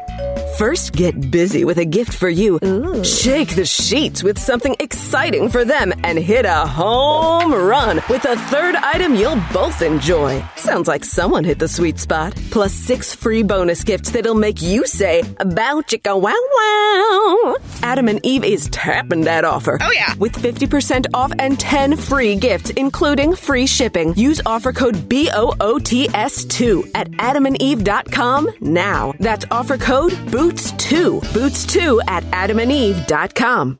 First, 0.57 0.93
get 0.93 1.29
busy 1.29 1.65
with 1.65 1.77
a 1.77 1.85
gift 1.85 2.13
for 2.13 2.29
you. 2.29 2.57
Ooh. 2.63 3.03
Shake 3.03 3.53
the 3.55 3.65
sheets 3.65 4.23
with 4.23 4.39
something 4.39 4.75
exciting 4.79 5.49
for 5.49 5.63
them 5.65 5.93
and 6.03 6.17
hit 6.17 6.45
a 6.45 6.65
home 6.65 7.53
run 7.53 7.97
with 8.09 8.25
a 8.25 8.35
third 8.49 8.75
item 8.75 9.13
you'll 9.13 9.39
both 9.53 9.83
enjoy. 9.83 10.43
Sounds 10.55 10.87
like 10.87 11.05
someone 11.05 11.43
hit 11.43 11.59
the 11.59 11.67
sweet 11.67 11.99
spot. 11.99 12.33
Plus 12.49 12.73
six 12.73 13.13
free 13.13 13.43
bonus 13.43 13.83
gifts 13.83 14.09
that'll 14.09 14.33
make 14.37 14.61
you 14.61 14.85
say, 14.85 15.23
Bow 15.39 15.81
chicka 15.81 16.19
wow 16.19 16.31
wow. 16.31 17.55
Adam 17.81 18.07
and 18.07 18.25
Eve 18.25 18.43
is 18.43 18.69
tapping 18.69 19.21
that 19.21 19.45
offer. 19.45 19.77
Oh, 19.81 19.91
yeah. 19.93 20.13
With 20.15 20.33
50% 20.33 21.07
off 21.13 21.31
and 21.39 21.59
10 21.59 21.97
free 21.97 22.35
gifts, 22.35 22.69
including 22.71 23.35
free 23.35 23.67
shipping. 23.67 24.13
Use 24.15 24.41
offer 24.45 24.71
code 24.73 24.95
BOOTS2 25.09 26.91
at 26.95 27.09
adamandeve.com 27.11 28.49
now. 28.61 29.13
That's 29.19 29.45
offer 29.51 29.77
code 29.77 30.11
BOOTS2. 30.11 31.19
Boots2 31.21 31.99
at 32.07 32.23
adamandeve.com. 32.25 33.79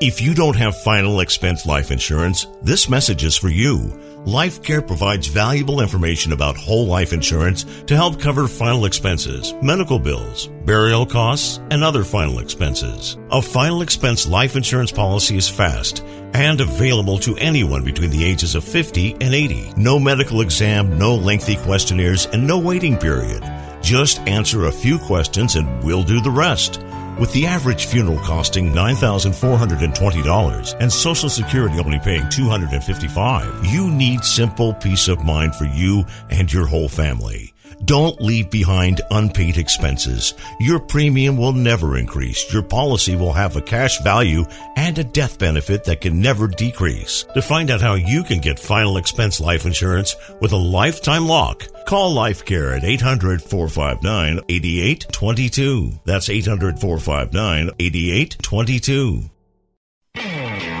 If 0.00 0.20
you 0.20 0.34
don't 0.34 0.56
have 0.56 0.76
final 0.82 1.20
expense 1.20 1.64
life 1.64 1.90
insurance, 1.92 2.46
this 2.62 2.88
message 2.88 3.24
is 3.24 3.36
for 3.36 3.48
you. 3.48 4.11
LifeCare 4.24 4.86
provides 4.86 5.26
valuable 5.26 5.80
information 5.80 6.32
about 6.32 6.56
whole 6.56 6.86
life 6.86 7.12
insurance 7.12 7.64
to 7.86 7.96
help 7.96 8.20
cover 8.20 8.46
final 8.46 8.84
expenses, 8.84 9.52
medical 9.60 9.98
bills, 9.98 10.46
burial 10.64 11.04
costs, 11.04 11.58
and 11.72 11.82
other 11.82 12.04
final 12.04 12.38
expenses. 12.38 13.18
A 13.32 13.42
final 13.42 13.82
expense 13.82 14.28
life 14.28 14.54
insurance 14.54 14.92
policy 14.92 15.36
is 15.36 15.48
fast 15.48 16.04
and 16.34 16.60
available 16.60 17.18
to 17.18 17.36
anyone 17.38 17.82
between 17.82 18.10
the 18.10 18.24
ages 18.24 18.54
of 18.54 18.62
50 18.62 19.14
and 19.14 19.34
80. 19.34 19.72
No 19.76 19.98
medical 19.98 20.40
exam, 20.40 20.96
no 20.96 21.16
lengthy 21.16 21.56
questionnaires, 21.56 22.26
and 22.26 22.46
no 22.46 22.60
waiting 22.60 22.96
period. 22.96 23.42
Just 23.82 24.20
answer 24.20 24.66
a 24.66 24.72
few 24.72 25.00
questions 25.00 25.56
and 25.56 25.82
we'll 25.82 26.04
do 26.04 26.20
the 26.20 26.30
rest. 26.30 26.80
With 27.18 27.32
the 27.32 27.46
average 27.46 27.86
funeral 27.86 28.18
costing 28.20 28.72
$9,420 28.72 30.76
and 30.80 30.92
Social 30.92 31.28
Security 31.28 31.78
only 31.78 31.98
paying 31.98 32.26
255, 32.30 33.66
you 33.66 33.90
need 33.90 34.24
simple 34.24 34.72
peace 34.74 35.08
of 35.08 35.22
mind 35.22 35.54
for 35.54 35.66
you 35.66 36.06
and 36.30 36.50
your 36.50 36.66
whole 36.66 36.88
family. 36.88 37.51
Don't 37.84 38.20
leave 38.20 38.50
behind 38.50 39.00
unpaid 39.10 39.56
expenses. 39.56 40.34
Your 40.60 40.78
premium 40.78 41.36
will 41.36 41.52
never 41.52 41.96
increase. 41.96 42.52
Your 42.52 42.62
policy 42.62 43.16
will 43.16 43.32
have 43.32 43.56
a 43.56 43.62
cash 43.62 44.00
value 44.02 44.44
and 44.76 44.98
a 44.98 45.04
death 45.04 45.38
benefit 45.38 45.84
that 45.84 46.00
can 46.00 46.20
never 46.20 46.46
decrease. 46.46 47.24
To 47.34 47.42
find 47.42 47.70
out 47.70 47.80
how 47.80 47.94
you 47.94 48.22
can 48.22 48.38
get 48.38 48.58
final 48.58 48.96
expense 48.96 49.40
life 49.40 49.66
insurance 49.66 50.14
with 50.40 50.52
a 50.52 50.56
lifetime 50.56 51.26
lock, 51.26 51.66
call 51.86 52.14
LifeCare 52.14 52.76
at 52.76 52.84
800 52.84 53.42
459 53.42 54.40
8822. 54.48 55.92
That's 56.04 56.28
800 56.28 56.78
459 56.78 57.70
8822. 57.78 59.22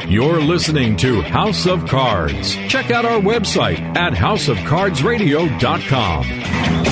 You're 0.08 0.42
listening 0.42 0.96
to 0.98 1.22
House 1.22 1.66
of 1.66 1.86
Cards. 1.86 2.54
Check 2.68 2.90
out 2.90 3.06
our 3.06 3.20
website 3.20 3.78
at 3.96 4.12
houseofcardsradio.com. 4.12 6.91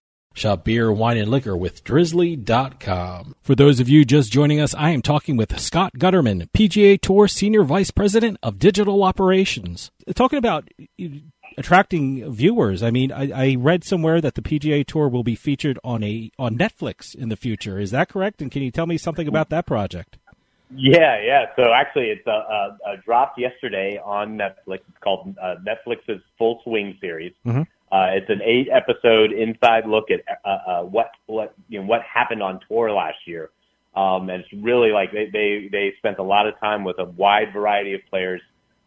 Shop 0.33 0.63
beer, 0.63 0.91
wine, 0.91 1.17
and 1.17 1.29
liquor 1.29 1.57
with 1.57 1.83
drizly.com. 1.83 3.35
For 3.41 3.53
those 3.53 3.79
of 3.79 3.89
you 3.89 4.05
just 4.05 4.31
joining 4.31 4.61
us, 4.61 4.73
I 4.75 4.91
am 4.91 5.01
talking 5.01 5.35
with 5.35 5.59
Scott 5.59 5.93
Gutterman, 5.97 6.49
PGA 6.51 6.99
Tour 6.99 7.27
Senior 7.27 7.63
Vice 7.63 7.91
President 7.91 8.37
of 8.41 8.57
Digital 8.57 9.03
Operations. 9.03 9.91
Talking 10.15 10.39
about 10.39 10.69
attracting 11.57 12.31
viewers. 12.31 12.81
I 12.81 12.91
mean, 12.91 13.11
I, 13.11 13.31
I, 13.31 13.55
read 13.59 13.83
somewhere 13.83 14.21
that 14.21 14.35
the 14.35 14.41
PGA 14.41 14.85
Tour 14.85 15.09
will 15.09 15.23
be 15.23 15.35
featured 15.35 15.77
on 15.83 16.03
a 16.03 16.31
on 16.39 16.57
Netflix 16.57 17.13
in 17.13 17.29
the 17.29 17.35
future. 17.35 17.77
Is 17.79 17.91
that 17.91 18.09
correct? 18.09 18.41
And 18.41 18.49
can 18.49 18.61
you 18.61 18.71
tell 18.71 18.87
me 18.87 18.97
something 18.97 19.27
about 19.27 19.49
that 19.49 19.65
project? 19.65 20.17
Yeah, 20.73 21.21
yeah. 21.21 21.47
So 21.55 21.73
actually, 21.73 22.05
it's 22.05 22.25
a, 22.25 22.31
a, 22.31 22.77
a 22.93 22.97
dropped 23.03 23.37
yesterday 23.37 23.99
on 24.03 24.37
Netflix. 24.37 24.79
It's 24.87 24.97
called 25.03 25.35
uh, 25.41 25.55
Netflix's 25.67 26.21
Full 26.37 26.61
Swing 26.63 26.97
series. 27.01 27.33
Mm-hmm. 27.45 27.63
Uh, 27.91 28.11
it's 28.13 28.29
an 28.29 28.41
eight 28.43 28.69
episode 28.71 29.33
inside 29.33 29.85
look 29.85 30.05
at 30.11 30.21
uh, 30.45 30.49
uh, 30.49 30.81
what 30.83 31.11
what 31.25 31.53
you 31.67 31.79
know 31.79 31.85
what 31.85 32.01
happened 32.03 32.41
on 32.41 32.59
tour 32.67 32.91
last 32.91 33.17
year. 33.25 33.49
Um, 33.95 34.29
and 34.29 34.43
it's 34.43 34.63
really 34.63 34.91
like 34.91 35.11
they, 35.11 35.29
they 35.31 35.67
they 35.69 35.93
spent 35.97 36.17
a 36.17 36.23
lot 36.23 36.47
of 36.47 36.57
time 36.59 36.85
with 36.85 36.99
a 36.99 37.05
wide 37.05 37.51
variety 37.51 37.93
of 37.93 38.01
players. 38.09 38.41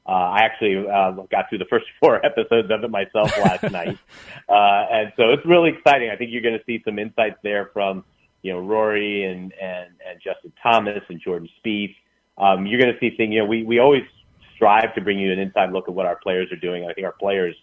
Uh, 0.06 0.12
I 0.12 0.38
actually 0.40 0.86
uh, 0.88 1.12
got 1.30 1.48
through 1.48 1.58
the 1.58 1.66
first 1.66 1.84
four 2.00 2.24
episodes 2.24 2.70
of 2.70 2.82
it 2.82 2.90
myself 2.90 3.36
last 3.38 3.62
night, 3.70 3.98
uh, 4.48 4.86
and 4.90 5.12
so 5.16 5.30
it's 5.30 5.44
really 5.44 5.70
exciting. 5.70 6.10
I 6.10 6.16
think 6.16 6.30
you're 6.32 6.42
going 6.42 6.58
to 6.58 6.64
see 6.64 6.82
some 6.84 6.98
insights 6.98 7.36
there 7.42 7.70
from 7.74 8.04
you 8.40 8.54
know 8.54 8.60
Rory 8.60 9.24
and 9.24 9.52
and 9.60 9.90
and 10.08 10.18
Justin 10.22 10.52
Thomas 10.62 11.02
and 11.10 11.20
Jordan 11.20 11.48
Spieth. 11.62 11.94
Um, 12.38 12.66
you're 12.66 12.80
going 12.80 12.92
to 12.92 12.98
see 13.00 13.14
things. 13.14 13.34
You 13.34 13.40
know, 13.40 13.46
we 13.46 13.64
we 13.64 13.80
always 13.80 14.04
strive 14.56 14.94
to 14.94 15.02
bring 15.02 15.18
you 15.18 15.30
an 15.30 15.38
inside 15.38 15.72
look 15.72 15.88
at 15.88 15.94
what 15.94 16.06
our 16.06 16.16
players 16.16 16.50
are 16.50 16.56
doing. 16.56 16.88
I 16.88 16.94
think 16.94 17.04
our 17.04 17.12
players 17.12 17.54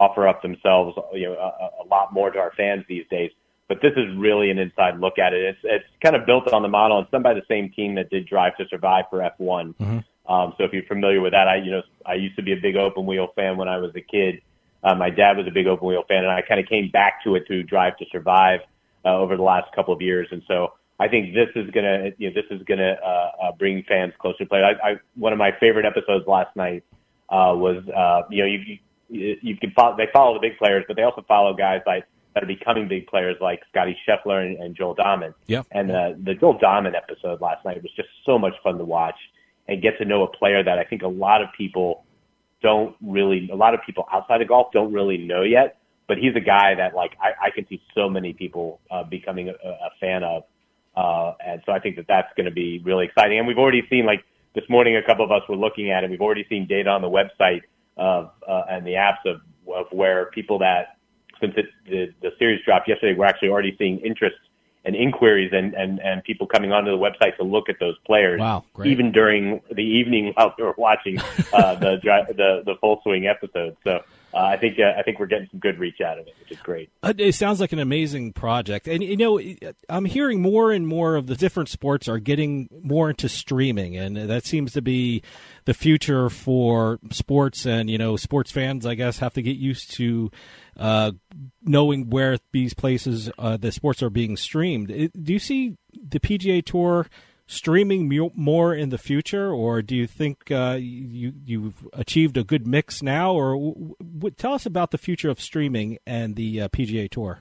offer 0.00 0.26
up 0.26 0.42
themselves, 0.42 0.98
you 1.12 1.26
know, 1.26 1.34
a, 1.34 1.84
a 1.84 1.86
lot 1.88 2.12
more 2.12 2.30
to 2.30 2.38
our 2.38 2.52
fans 2.56 2.84
these 2.88 3.04
days. 3.10 3.30
But 3.68 3.78
this 3.82 3.92
is 3.96 4.16
really 4.16 4.50
an 4.50 4.58
inside 4.58 4.98
look 4.98 5.18
at 5.18 5.32
it. 5.32 5.44
It's 5.44 5.58
it's 5.62 5.84
kind 6.02 6.16
of 6.16 6.26
built 6.26 6.52
on 6.52 6.62
the 6.62 6.68
model. 6.68 6.98
It's 6.98 7.10
done 7.12 7.22
by 7.22 7.34
the 7.34 7.44
same 7.46 7.70
team 7.70 7.94
that 7.94 8.10
did 8.10 8.26
Drive 8.26 8.56
to 8.56 8.64
Survive 8.68 9.04
for 9.10 9.18
F1. 9.20 9.76
Mm-hmm. 9.76 10.32
Um, 10.32 10.54
so 10.58 10.64
if 10.64 10.72
you're 10.72 10.82
familiar 10.84 11.20
with 11.20 11.32
that, 11.32 11.46
I 11.46 11.56
you 11.56 11.70
know 11.70 11.82
I 12.04 12.14
used 12.14 12.34
to 12.36 12.42
be 12.42 12.52
a 12.52 12.60
big 12.60 12.74
open 12.74 13.06
wheel 13.06 13.28
fan 13.36 13.56
when 13.56 13.68
I 13.68 13.78
was 13.78 13.92
a 13.94 14.00
kid. 14.00 14.42
Uh, 14.82 14.94
my 14.94 15.10
dad 15.10 15.36
was 15.36 15.46
a 15.46 15.52
big 15.52 15.68
open 15.68 15.86
wheel 15.86 16.02
fan, 16.08 16.24
and 16.24 16.32
I 16.32 16.42
kind 16.42 16.58
of 16.58 16.66
came 16.66 16.90
back 16.90 17.22
to 17.24 17.36
it 17.36 17.44
through 17.46 17.64
Drive 17.64 17.96
to 17.98 18.06
Survive 18.10 18.60
uh, 19.04 19.16
over 19.16 19.36
the 19.36 19.42
last 19.42 19.72
couple 19.74 19.94
of 19.94 20.00
years. 20.00 20.26
And 20.30 20.42
so 20.48 20.72
I 20.98 21.08
think 21.08 21.34
this 21.34 21.48
is 21.54 21.70
gonna, 21.70 22.10
you 22.18 22.28
know, 22.28 22.34
this 22.34 22.50
is 22.50 22.62
gonna 22.64 22.96
uh, 23.04 23.30
uh, 23.42 23.52
bring 23.58 23.84
fans 23.88 24.12
closer 24.18 24.38
to 24.38 24.46
play. 24.46 24.62
I, 24.62 24.90
I, 24.90 24.94
one 25.14 25.32
of 25.32 25.38
my 25.38 25.50
favorite 25.60 25.84
episodes 25.84 26.26
last 26.26 26.54
night 26.56 26.84
uh, 27.28 27.54
was, 27.56 27.82
uh, 27.88 28.22
you 28.30 28.42
know, 28.42 28.46
you, 28.46 28.78
you, 29.10 29.36
you 29.42 29.56
can 29.56 29.70
follow, 29.72 29.96
they 29.96 30.08
follow 30.12 30.34
the 30.34 30.40
big 30.40 30.58
players, 30.58 30.84
but 30.86 30.96
they 30.96 31.02
also 31.02 31.24
follow 31.26 31.54
guys 31.54 31.80
like 31.86 32.04
that 32.34 32.44
are 32.44 32.46
becoming 32.46 32.86
big 32.86 33.06
players 33.08 33.36
like 33.40 33.60
Scottie 33.70 33.96
Scheffler 34.06 34.46
and, 34.46 34.56
and 34.58 34.76
Joel 34.76 34.94
Dahmen. 34.94 35.34
Yeah. 35.46 35.62
And 35.72 35.90
uh, 35.90 36.12
the 36.22 36.34
Joel 36.34 36.58
Dahmen 36.58 36.94
episode 36.94 37.40
last 37.40 37.64
night 37.64 37.82
was 37.82 37.90
just 37.96 38.08
so 38.24 38.38
much 38.38 38.54
fun 38.62 38.78
to 38.78 38.84
watch 38.84 39.16
and 39.66 39.82
get 39.82 39.98
to 39.98 40.04
know 40.04 40.22
a 40.22 40.28
player 40.28 40.62
that 40.62 40.78
I 40.78 40.84
think 40.84 41.02
a 41.02 41.08
lot 41.08 41.42
of 41.42 41.48
people 41.56 42.04
don't 42.62 42.94
really, 43.02 43.48
a 43.52 43.56
lot 43.56 43.74
of 43.74 43.80
people 43.84 44.04
outside 44.12 44.42
of 44.42 44.48
golf 44.48 44.68
don't 44.72 44.92
really 44.92 45.18
know 45.18 45.42
yet. 45.42 45.78
But 46.06 46.18
he's 46.18 46.34
a 46.34 46.40
guy 46.40 46.74
that 46.74 46.94
like 46.94 47.16
I, 47.20 47.46
I 47.46 47.50
can 47.50 47.66
see 47.68 47.80
so 47.94 48.08
many 48.08 48.32
people 48.32 48.80
uh, 48.90 49.04
becoming 49.04 49.48
a, 49.48 49.52
a 49.52 49.90
fan 50.00 50.24
of, 50.24 50.42
uh, 50.96 51.34
and 51.44 51.62
so 51.64 51.72
I 51.72 51.78
think 51.78 51.96
that 51.96 52.06
that's 52.08 52.32
going 52.36 52.46
to 52.46 52.52
be 52.52 52.80
really 52.84 53.06
exciting. 53.06 53.38
And 53.38 53.46
we've 53.46 53.58
already 53.58 53.82
seen 53.88 54.06
like 54.06 54.24
this 54.54 54.64
morning, 54.68 54.96
a 54.96 55.02
couple 55.02 55.24
of 55.24 55.30
us 55.30 55.42
were 55.48 55.56
looking 55.56 55.92
at 55.92 56.02
it. 56.02 56.10
We've 56.10 56.20
already 56.20 56.44
seen 56.48 56.66
data 56.66 56.90
on 56.90 57.02
the 57.02 57.08
website 57.08 57.62
of 58.00 58.30
uh, 58.48 58.62
and 58.68 58.84
the 58.84 58.94
apps 58.94 59.24
of, 59.26 59.40
of 59.72 59.86
where 59.92 60.26
people 60.26 60.58
that 60.58 60.96
since 61.40 61.54
it, 61.56 61.66
the 61.86 62.12
the 62.22 62.32
series 62.38 62.60
dropped 62.64 62.88
yesterday, 62.88 63.16
we're 63.16 63.26
actually 63.26 63.50
already 63.50 63.76
seeing 63.78 63.98
interest 63.98 64.36
and 64.84 64.96
inquiries 64.96 65.50
and, 65.52 65.74
and, 65.74 66.00
and 66.00 66.24
people 66.24 66.46
coming 66.46 66.72
onto 66.72 66.90
the 66.90 66.96
website 66.96 67.36
to 67.36 67.42
look 67.42 67.68
at 67.68 67.78
those 67.78 67.96
players. 68.06 68.40
Wow, 68.40 68.64
great. 68.72 68.90
Even 68.90 69.12
during 69.12 69.60
the 69.70 69.84
evening 69.84 70.32
while 70.34 70.54
they 70.56 70.64
were 70.64 70.74
watching 70.78 71.18
uh, 71.52 71.74
the, 71.74 72.00
the 72.02 72.62
the 72.64 72.74
full 72.80 73.00
swing 73.02 73.26
episode. 73.26 73.76
So 73.84 74.02
uh, 74.32 74.38
I 74.38 74.56
think 74.56 74.78
uh, 74.78 74.92
I 74.96 75.02
think 75.02 75.18
we're 75.18 75.26
getting 75.26 75.48
some 75.50 75.58
good 75.58 75.78
reach 75.78 76.00
out 76.00 76.18
of 76.18 76.26
it, 76.26 76.34
which 76.40 76.52
is 76.52 76.58
great. 76.58 76.90
It 77.02 77.34
sounds 77.34 77.60
like 77.60 77.72
an 77.72 77.78
amazing 77.80 78.32
project, 78.32 78.86
and 78.86 79.02
you 79.02 79.16
know, 79.16 79.40
I'm 79.88 80.04
hearing 80.04 80.40
more 80.40 80.70
and 80.70 80.86
more 80.86 81.16
of 81.16 81.26
the 81.26 81.34
different 81.34 81.68
sports 81.68 82.08
are 82.08 82.18
getting 82.18 82.68
more 82.82 83.10
into 83.10 83.28
streaming, 83.28 83.96
and 83.96 84.16
that 84.16 84.44
seems 84.44 84.72
to 84.74 84.82
be 84.82 85.22
the 85.64 85.74
future 85.74 86.30
for 86.30 87.00
sports. 87.10 87.66
And 87.66 87.90
you 87.90 87.98
know, 87.98 88.16
sports 88.16 88.52
fans, 88.52 88.86
I 88.86 88.94
guess, 88.94 89.18
have 89.18 89.34
to 89.34 89.42
get 89.42 89.56
used 89.56 89.90
to 89.96 90.30
uh, 90.76 91.12
knowing 91.62 92.10
where 92.10 92.38
these 92.52 92.72
places 92.72 93.30
uh, 93.38 93.56
the 93.56 93.72
sports 93.72 94.02
are 94.02 94.10
being 94.10 94.36
streamed. 94.36 94.88
Do 94.88 95.32
you 95.32 95.40
see 95.40 95.76
the 95.92 96.20
PGA 96.20 96.64
Tour? 96.64 97.06
Streaming 97.50 98.30
more 98.34 98.74
in 98.74 98.90
the 98.90 98.98
future, 98.98 99.50
or 99.50 99.82
do 99.82 99.96
you 99.96 100.06
think 100.06 100.50
uh, 100.50 100.78
you 100.80 101.32
you've 101.44 101.86
achieved 101.92 102.36
a 102.36 102.44
good 102.44 102.66
mix 102.66 103.02
now? 103.02 103.34
Or 103.34 103.54
w- 103.54 103.94
w- 104.00 104.34
tell 104.36 104.54
us 104.54 104.66
about 104.66 104.92
the 104.92 104.98
future 104.98 105.28
of 105.28 105.40
streaming 105.40 105.98
and 106.06 106.36
the 106.36 106.62
uh, 106.62 106.68
PGA 106.68 107.10
Tour. 107.10 107.40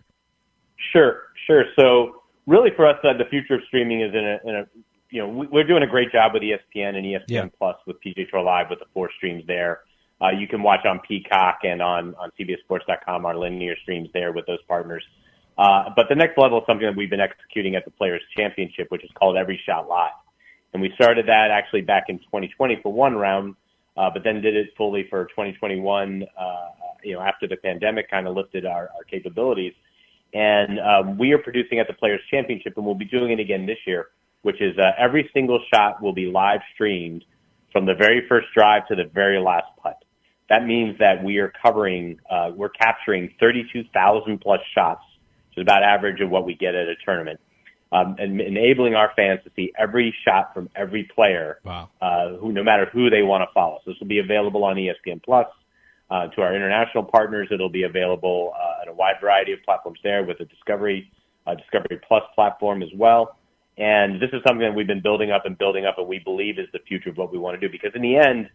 Sure, 0.92 1.22
sure. 1.46 1.66
So 1.78 2.24
really, 2.48 2.72
for 2.76 2.88
us, 2.88 2.98
uh, 3.04 3.14
the 3.14 3.30
future 3.30 3.56
of 3.56 3.62
streaming 3.68 4.02
is 4.02 4.14
in 4.14 4.26
a, 4.26 4.50
in 4.50 4.56
a 4.56 4.66
you 5.12 5.22
know 5.22 5.48
we're 5.52 5.68
doing 5.68 5.84
a 5.84 5.88
great 5.88 6.12
job 6.12 6.34
with 6.34 6.42
ESPN 6.42 6.96
and 6.96 7.06
ESPN 7.06 7.24
yeah. 7.28 7.46
Plus 7.58 7.78
with 7.86 7.98
PGA 8.02 8.30
Tour 8.30 8.42
Live 8.42 8.68
with 8.70 8.80
the 8.80 8.86
four 8.94 9.10
streams 9.18 9.44
there. 9.46 9.82
Uh, 10.22 10.32
you 10.32 10.48
can 10.48 10.62
watch 10.64 10.86
on 10.86 11.00
Peacock 11.08 11.60
and 11.64 11.82
on 11.82 12.16
on 12.16 12.32
CBSSports.com 12.40 13.26
our 13.26 13.38
linear 13.38 13.76
streams 13.84 14.10
there 14.14 14.34
with 14.34 14.46
those 14.48 14.62
partners. 14.68 15.04
Uh, 15.60 15.90
but 15.94 16.08
the 16.08 16.16
next 16.16 16.38
level 16.38 16.60
is 16.60 16.64
something 16.66 16.88
that 16.88 16.96
we've 16.96 17.10
been 17.10 17.20
executing 17.20 17.76
at 17.76 17.84
the 17.84 17.92
Players 17.92 18.22
Championship, 18.36 18.88
which 18.90 19.04
is 19.04 19.10
called 19.20 19.36
Every 19.36 19.60
Shot 19.66 19.90
Live. 19.90 20.14
And 20.72 20.82
we 20.82 20.90
started 20.96 21.28
that 21.28 21.52
actually 21.52 21.82
back 21.82 22.06
in 22.08 22.18
2020 22.20 22.80
for 22.82 22.94
one 22.94 23.16
round, 23.16 23.56
uh, 23.98 24.10
but 24.10 24.24
then 24.24 24.40
did 24.42 24.56
it 24.56 24.70
fully 24.78 25.06
for 25.10 25.26
2021. 25.26 26.24
Uh, 26.40 26.56
you 27.04 27.14
know, 27.14 27.20
after 27.20 27.46
the 27.46 27.58
pandemic 27.58 28.10
kind 28.10 28.26
of 28.26 28.38
lifted 28.38 28.66
our, 28.66 28.90
our 28.96 29.04
capabilities. 29.10 29.74
And 30.34 30.80
um, 30.80 31.18
we 31.18 31.34
are 31.34 31.38
producing 31.38 31.80
at 31.80 31.88
the 31.88 31.94
Players 31.94 32.22
Championship, 32.32 32.74
and 32.78 32.86
we'll 32.86 32.96
be 32.96 33.06
doing 33.06 33.32
it 33.32 33.42
again 33.42 33.66
this 33.66 33.80
year, 33.86 34.08
which 34.44 34.62
is 34.62 34.78
uh, 34.78 34.92
every 34.98 35.30
single 35.34 35.60
shot 35.74 36.02
will 36.02 36.14
be 36.14 36.28
live 36.28 36.62
streamed 36.74 37.26
from 37.74 37.86
the 37.86 37.96
very 37.96 38.26
first 38.30 38.48
drive 38.56 38.88
to 38.88 38.96
the 38.96 39.10
very 39.14 39.40
last 39.42 39.68
putt. 39.84 39.98
That 40.50 40.66
means 40.66 40.98
that 41.00 41.22
we 41.22 41.38
are 41.40 41.52
covering, 41.62 42.18
uh, 42.30 42.52
we're 42.56 42.70
capturing 42.70 43.34
32,000 43.42 44.40
plus 44.40 44.62
shots 44.74 45.04
is 45.60 45.62
about 45.62 45.84
average 45.84 46.22
of 46.22 46.30
what 46.30 46.46
we 46.46 46.56
get 46.56 46.74
at 46.74 46.88
a 46.88 46.96
tournament. 47.06 47.40
Um, 47.92 48.16
and 48.20 48.40
enabling 48.40 48.94
our 48.94 49.12
fans 49.16 49.40
to 49.46 49.52
see 49.56 49.74
every 49.78 50.16
shot 50.24 50.54
from 50.54 50.70
every 50.76 51.10
player, 51.16 51.58
wow. 51.66 51.90
uh, 52.02 52.38
who 52.38 52.52
no 52.52 52.64
matter 52.64 52.86
who 52.94 53.10
they 53.10 53.24
want 53.24 53.42
to 53.42 53.52
follow. 53.52 53.80
So 53.84 53.92
this 53.92 54.00
will 54.00 54.08
be 54.08 54.20
available 54.20 54.64
on 54.64 54.76
ESPN 54.76 55.24
Plus. 55.24 55.48
Uh, 56.12 56.28
to 56.28 56.42
our 56.42 56.56
international 56.56 57.04
partners, 57.04 57.48
it'll 57.52 57.70
be 57.70 57.84
available 57.84 58.54
uh, 58.56 58.82
on 58.82 58.88
a 58.90 58.94
wide 58.94 59.16
variety 59.20 59.54
of 59.54 59.60
platforms 59.64 60.00
there 60.04 60.24
with 60.24 60.40
a 60.40 60.46
Discovery 60.46 61.12
uh, 61.48 61.56
Discovery 61.56 62.00
Plus 62.08 62.24
platform 62.36 62.84
as 62.84 62.90
well. 62.96 63.38
And 63.78 64.22
this 64.22 64.30
is 64.34 64.42
something 64.46 64.68
that 64.68 64.76
we've 64.76 64.88
been 64.88 65.02
building 65.02 65.32
up 65.32 65.46
and 65.46 65.58
building 65.58 65.86
up, 65.86 65.98
and 65.98 66.08
we 66.08 66.20
believe 66.20 66.60
is 66.60 66.68
the 66.74 66.80
future 66.88 67.10
of 67.10 67.18
what 67.18 67.32
we 67.32 67.40
want 67.40 67.60
to 67.60 67.66
do. 67.66 67.72
Because 67.72 67.92
in 67.96 68.04
the 68.04 68.18
end, 68.18 68.50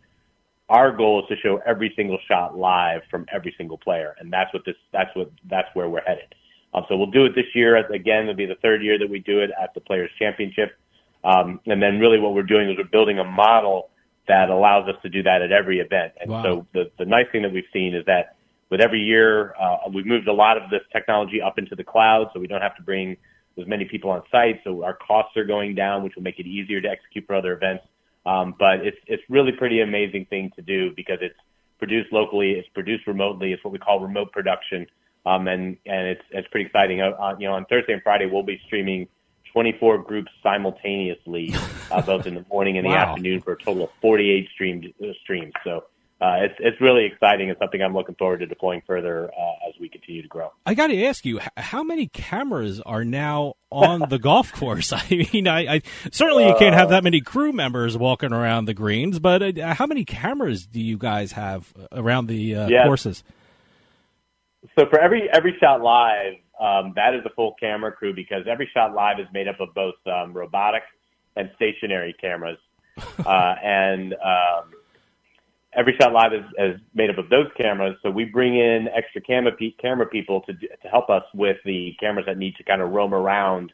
our 0.69 0.95
goal 0.95 1.23
is 1.23 1.29
to 1.29 1.37
show 1.43 1.61
every 1.67 1.93
single 1.97 2.19
shot 2.29 2.57
live 2.57 3.03
from 3.11 3.27
every 3.33 3.55
single 3.59 3.79
player, 3.79 4.15
and 4.19 4.33
that's 4.33 4.53
what 4.55 4.65
this 4.65 4.77
that's 4.93 5.11
what 5.15 5.31
that's 5.49 5.69
where 5.75 5.89
we're 5.89 6.03
headed. 6.03 6.35
Um, 6.75 6.85
so 6.89 6.97
we'll 6.97 7.11
do 7.11 7.25
it 7.25 7.35
this 7.35 7.47
year. 7.55 7.77
Again, 7.77 8.25
it'll 8.25 8.35
be 8.35 8.47
the 8.47 8.57
third 8.57 8.83
year 8.83 8.99
that 8.99 9.09
we 9.09 9.21
do 9.21 9.41
it 9.41 9.51
at 9.61 9.73
the 9.75 9.81
Players 9.81 10.11
Championship. 10.19 10.77
Um, 11.23 11.61
and 11.67 11.81
then 11.81 12.01
really 12.01 12.19
what 12.19 12.35
we're 12.35 12.43
doing 12.43 12.69
is 12.69 12.77
we're 12.77 12.85
building 12.85 13.19
a 13.19 13.25
model 13.25 13.91
that 14.27 14.51
allows 14.51 14.89
us 14.89 14.97
to 15.03 15.09
do 15.09 15.23
that 15.23 15.43
at 15.43 15.53
every 15.53 15.79
event. 15.79 16.13
And 16.21 16.31
wow. 16.31 16.43
so 16.43 16.67
the, 16.75 16.91
the 16.99 17.05
nice 17.05 17.27
thing 17.31 17.43
that 17.43 17.53
we've 17.53 17.65
seen 17.73 17.95
is 17.95 18.05
that 18.07 18.37
with 18.71 18.81
every 18.81 19.01
year, 19.01 19.55
uh, 19.61 19.77
we've 19.93 20.07
moved 20.07 20.27
a 20.27 20.33
lot 20.33 20.57
of 20.57 20.71
this 20.71 20.81
technology 20.93 21.41
up 21.41 21.59
into 21.59 21.77
the 21.77 21.85
cloud, 21.85 22.31
so 22.33 22.41
we 22.41 22.47
don't 22.47 22.63
have 22.63 22.77
to 22.77 22.83
bring 22.83 23.17
as 23.59 23.67
many 23.67 23.85
people 23.85 24.11
on 24.11 24.23
site. 24.31 24.61
So 24.65 24.83
our 24.83 24.95
costs 24.95 25.37
are 25.37 25.45
going 25.45 25.75
down, 25.75 26.03
which 26.03 26.17
will 26.17 26.23
make 26.23 26.39
it 26.39 26.47
easier 26.47 26.81
to 26.81 26.89
execute 26.89 27.27
for 27.27 27.37
other 27.37 27.53
events. 27.53 27.85
Um, 28.27 28.55
but 28.59 28.81
it's 28.81 28.97
it's 29.07 29.23
really 29.29 29.53
pretty 29.53 29.81
amazing 29.81 30.27
thing 30.27 30.51
to 30.57 30.63
do 30.63 30.93
because 30.97 31.19
it's 31.21 31.39
produced 31.79 32.11
locally, 32.11 32.53
it's 32.53 32.69
produced 32.69 33.07
remotely. 33.07 33.53
It's 33.53 33.63
what 33.63 33.73
we 33.73 33.79
call 33.79 34.01
remote 34.01 34.33
production. 34.33 34.87
Um, 35.27 35.49
and, 35.49 35.77
and 35.87 36.09
it's, 36.09 36.23
it's 36.31 36.49
pretty 36.49 36.67
exciting. 36.67 37.01
Uh, 37.01 37.11
uh, 37.11 37.37
you 37.39 37.49
know, 37.49 37.55
on 37.55 37.65
Thursday 37.67 37.93
and 37.93 38.03
Friday, 38.03 38.27
we'll 38.27 38.43
be 38.43 38.61
streaming 38.67 39.09
24 39.53 39.99
groups 39.99 40.31
simultaneously, 40.43 41.55
uh, 41.91 42.03
both 42.07 42.27
in 42.27 42.35
the 42.35 42.45
morning 42.51 42.77
and 42.77 42.85
the 42.85 42.91
wow. 42.91 43.11
afternoon 43.11 43.41
for 43.41 43.53
a 43.53 43.59
total 43.59 43.85
of 43.85 43.91
48 44.03 44.49
streamed 44.53 44.93
uh, 45.03 45.07
streams. 45.23 45.53
So, 45.65 45.85
uh, 46.21 46.37
it's 46.41 46.55
it's 46.61 46.81
really 46.81 47.05
exciting 47.05 47.51
and 47.51 47.59
something 47.59 47.83
I'm 47.83 47.93
looking 47.93 48.15
forward 48.15 48.39
to 48.39 48.47
deploying 48.47 48.83
further 48.87 49.27
uh, 49.27 49.69
as 49.69 49.75
we 49.81 49.89
continue 49.89 50.23
to 50.23 50.29
grow. 50.29 50.53
I 50.65 50.75
got 50.75 50.87
to 50.87 51.05
ask 51.05 51.27
you, 51.27 51.41
how 51.57 51.83
many 51.83 52.07
cameras 52.07 52.81
are 52.81 53.05
now 53.05 53.55
on 53.71 54.09
the 54.09 54.19
golf 54.21 54.53
course? 54.53 54.93
I 54.93 55.27
mean, 55.33 55.49
I, 55.49 55.75
I 55.75 55.83
certainly 56.13 56.47
you 56.47 56.55
can't 56.57 56.75
have 56.75 56.91
that 56.91 57.05
many 57.05 57.21
crew 57.21 57.53
members 57.53 57.99
walking 57.99 58.33
around 58.33 58.67
the 58.67 58.75
greens, 58.75 59.19
but 59.19 59.59
uh, 59.59 59.75
how 59.75 59.87
many 59.87 60.05
cameras 60.05 60.67
do 60.67 60.81
you 60.81 60.97
guys 60.97 61.33
have 61.33 61.73
around 61.93 62.29
the 62.29 62.55
uh, 62.55 62.85
courses? 62.85 63.25
So 64.79 64.87
for 64.89 64.99
every 64.99 65.29
every 65.33 65.57
shot 65.61 65.83
live, 65.83 66.35
um, 66.61 66.93
that 66.97 67.15
is 67.15 67.21
a 67.27 67.31
full 67.31 67.55
camera 67.61 67.93
crew 67.93 68.15
because 68.15 68.45
every 68.51 68.69
shot 68.73 68.95
live 68.95 69.21
is 69.21 69.27
made 69.33 69.49
up 69.49 69.61
of 69.61 69.75
both 69.75 69.95
um, 70.07 70.33
robotic 70.33 70.83
and 71.37 71.51
stationary 71.57 72.15
cameras, 72.21 72.59
uh, 73.27 73.55
and 73.63 74.15
um, 74.15 74.73
every 75.75 75.95
shot 76.01 76.13
live 76.13 76.33
is, 76.33 76.45
is 76.59 76.81
made 76.95 77.11
up 77.11 77.19
of 77.19 77.29
those 77.29 77.49
cameras. 77.57 77.97
So 78.03 78.11
we 78.11 78.25
bring 78.25 78.57
in 78.57 78.89
extra 78.95 79.21
camera 79.21 79.53
pe- 79.53 79.75
camera 79.81 80.07
people 80.07 80.41
to 80.43 80.53
to 80.55 80.89
help 80.91 81.11
us 81.11 81.25
with 81.35 81.59
the 81.65 81.95
cameras 82.01 82.27
that 82.27 82.39
need 82.39 82.57
to 82.57 82.65
kind 82.65 82.81
of 82.81 82.91
roam 82.91 83.13
around 83.13 83.73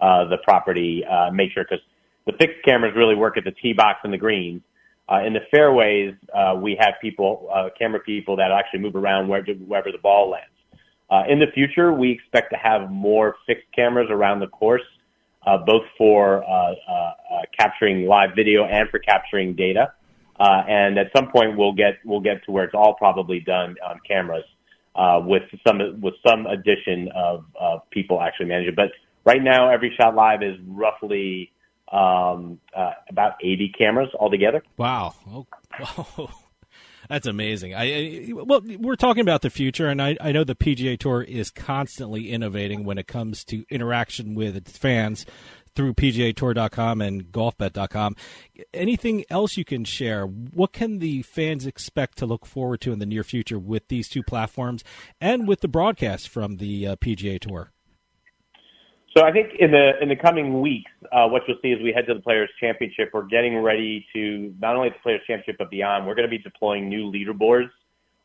uh, 0.00 0.24
the 0.28 0.38
property, 0.38 1.04
uh, 1.04 1.30
make 1.30 1.52
sure 1.52 1.64
because 1.64 1.84
the 2.26 2.32
fixed 2.32 2.64
cameras 2.64 2.94
really 2.96 3.14
work 3.14 3.36
at 3.36 3.44
the 3.44 3.52
tee 3.52 3.72
box 3.72 4.00
and 4.04 4.12
the 4.12 4.18
greens. 4.18 4.62
Uh, 5.10 5.24
in 5.24 5.32
the 5.32 5.40
fairways, 5.50 6.14
uh, 6.32 6.54
we 6.56 6.76
have 6.78 6.94
people, 7.00 7.50
uh, 7.52 7.68
camera 7.76 7.98
people 8.00 8.36
that 8.36 8.52
actually 8.52 8.78
move 8.78 8.94
around 8.94 9.28
wherever, 9.28 9.52
wherever 9.52 9.90
the 9.90 9.98
ball 9.98 10.30
lands. 10.30 10.46
Uh, 11.10 11.24
in 11.28 11.40
the 11.40 11.48
future, 11.52 11.92
we 11.92 12.12
expect 12.12 12.50
to 12.52 12.56
have 12.56 12.90
more 12.90 13.34
fixed 13.44 13.66
cameras 13.74 14.08
around 14.10 14.38
the 14.38 14.46
course, 14.46 14.82
uh, 15.46 15.58
both 15.58 15.82
for 15.98 16.44
uh, 16.44 16.48
uh, 16.48 16.92
uh, 16.92 17.12
capturing 17.58 18.06
live 18.06 18.30
video 18.36 18.64
and 18.64 18.88
for 18.90 19.00
capturing 19.00 19.54
data. 19.56 19.92
Uh, 20.38 20.62
and 20.68 20.96
at 20.98 21.08
some 21.14 21.28
point, 21.30 21.56
we'll 21.56 21.72
get 21.72 21.94
we'll 22.04 22.20
get 22.20 22.42
to 22.44 22.52
where 22.52 22.64
it's 22.64 22.74
all 22.74 22.94
probably 22.94 23.40
done 23.40 23.74
on 23.86 23.98
cameras, 24.06 24.44
uh, 24.94 25.20
with 25.22 25.42
some 25.66 26.00
with 26.00 26.14
some 26.26 26.46
addition 26.46 27.08
of, 27.14 27.44
of 27.60 27.80
people 27.90 28.22
actually 28.22 28.46
managing. 28.46 28.74
But 28.74 28.92
right 29.26 29.42
now, 29.42 29.68
every 29.68 29.94
shot 30.00 30.14
live 30.14 30.42
is 30.42 30.56
roughly 30.66 31.52
um, 31.92 32.60
uh, 32.76 32.92
about 33.08 33.32
80 33.42 33.72
cameras 33.76 34.08
altogether. 34.18 34.62
Wow. 34.76 35.14
Oh, 35.80 36.30
That's 37.08 37.26
amazing. 37.26 37.74
I, 37.74 37.82
I, 37.82 38.32
well, 38.32 38.60
we're 38.78 38.94
talking 38.94 39.22
about 39.22 39.42
the 39.42 39.50
future, 39.50 39.88
and 39.88 40.00
I, 40.00 40.16
I 40.20 40.30
know 40.30 40.44
the 40.44 40.54
PGA 40.54 40.96
Tour 40.96 41.22
is 41.22 41.50
constantly 41.50 42.30
innovating 42.30 42.84
when 42.84 42.98
it 42.98 43.08
comes 43.08 43.42
to 43.46 43.64
interaction 43.68 44.36
with 44.36 44.56
its 44.56 44.78
fans 44.78 45.26
through 45.74 45.94
PGAtour.com 45.94 47.00
and 47.00 47.32
GolfBet.com. 47.32 48.16
Anything 48.72 49.24
else 49.28 49.56
you 49.56 49.64
can 49.64 49.84
share? 49.84 50.24
What 50.24 50.72
can 50.72 51.00
the 51.00 51.22
fans 51.22 51.66
expect 51.66 52.18
to 52.18 52.26
look 52.26 52.46
forward 52.46 52.80
to 52.82 52.92
in 52.92 53.00
the 53.00 53.06
near 53.06 53.24
future 53.24 53.58
with 53.58 53.88
these 53.88 54.08
two 54.08 54.22
platforms 54.22 54.84
and 55.20 55.48
with 55.48 55.62
the 55.62 55.68
broadcast 55.68 56.28
from 56.28 56.58
the 56.58 56.86
uh, 56.86 56.96
PGA 56.96 57.40
Tour? 57.40 57.72
So 59.16 59.24
I 59.24 59.32
think 59.32 59.54
in 59.58 59.72
the 59.72 60.00
in 60.00 60.08
the 60.08 60.16
coming 60.16 60.60
weeks, 60.60 60.90
uh, 61.10 61.26
what 61.26 61.42
you'll 61.48 61.58
see 61.62 61.72
as 61.72 61.82
we 61.82 61.92
head 61.92 62.06
to 62.06 62.14
the 62.14 62.20
Players 62.20 62.48
Championship, 62.60 63.10
we're 63.12 63.26
getting 63.26 63.58
ready 63.58 64.06
to 64.12 64.54
not 64.60 64.76
only 64.76 64.90
the 64.90 65.00
Players 65.02 65.22
Championship 65.26 65.56
but 65.58 65.68
beyond. 65.68 66.06
We're 66.06 66.14
going 66.14 66.28
to 66.28 66.30
be 66.30 66.38
deploying 66.38 66.88
new 66.88 67.10
leaderboards. 67.10 67.70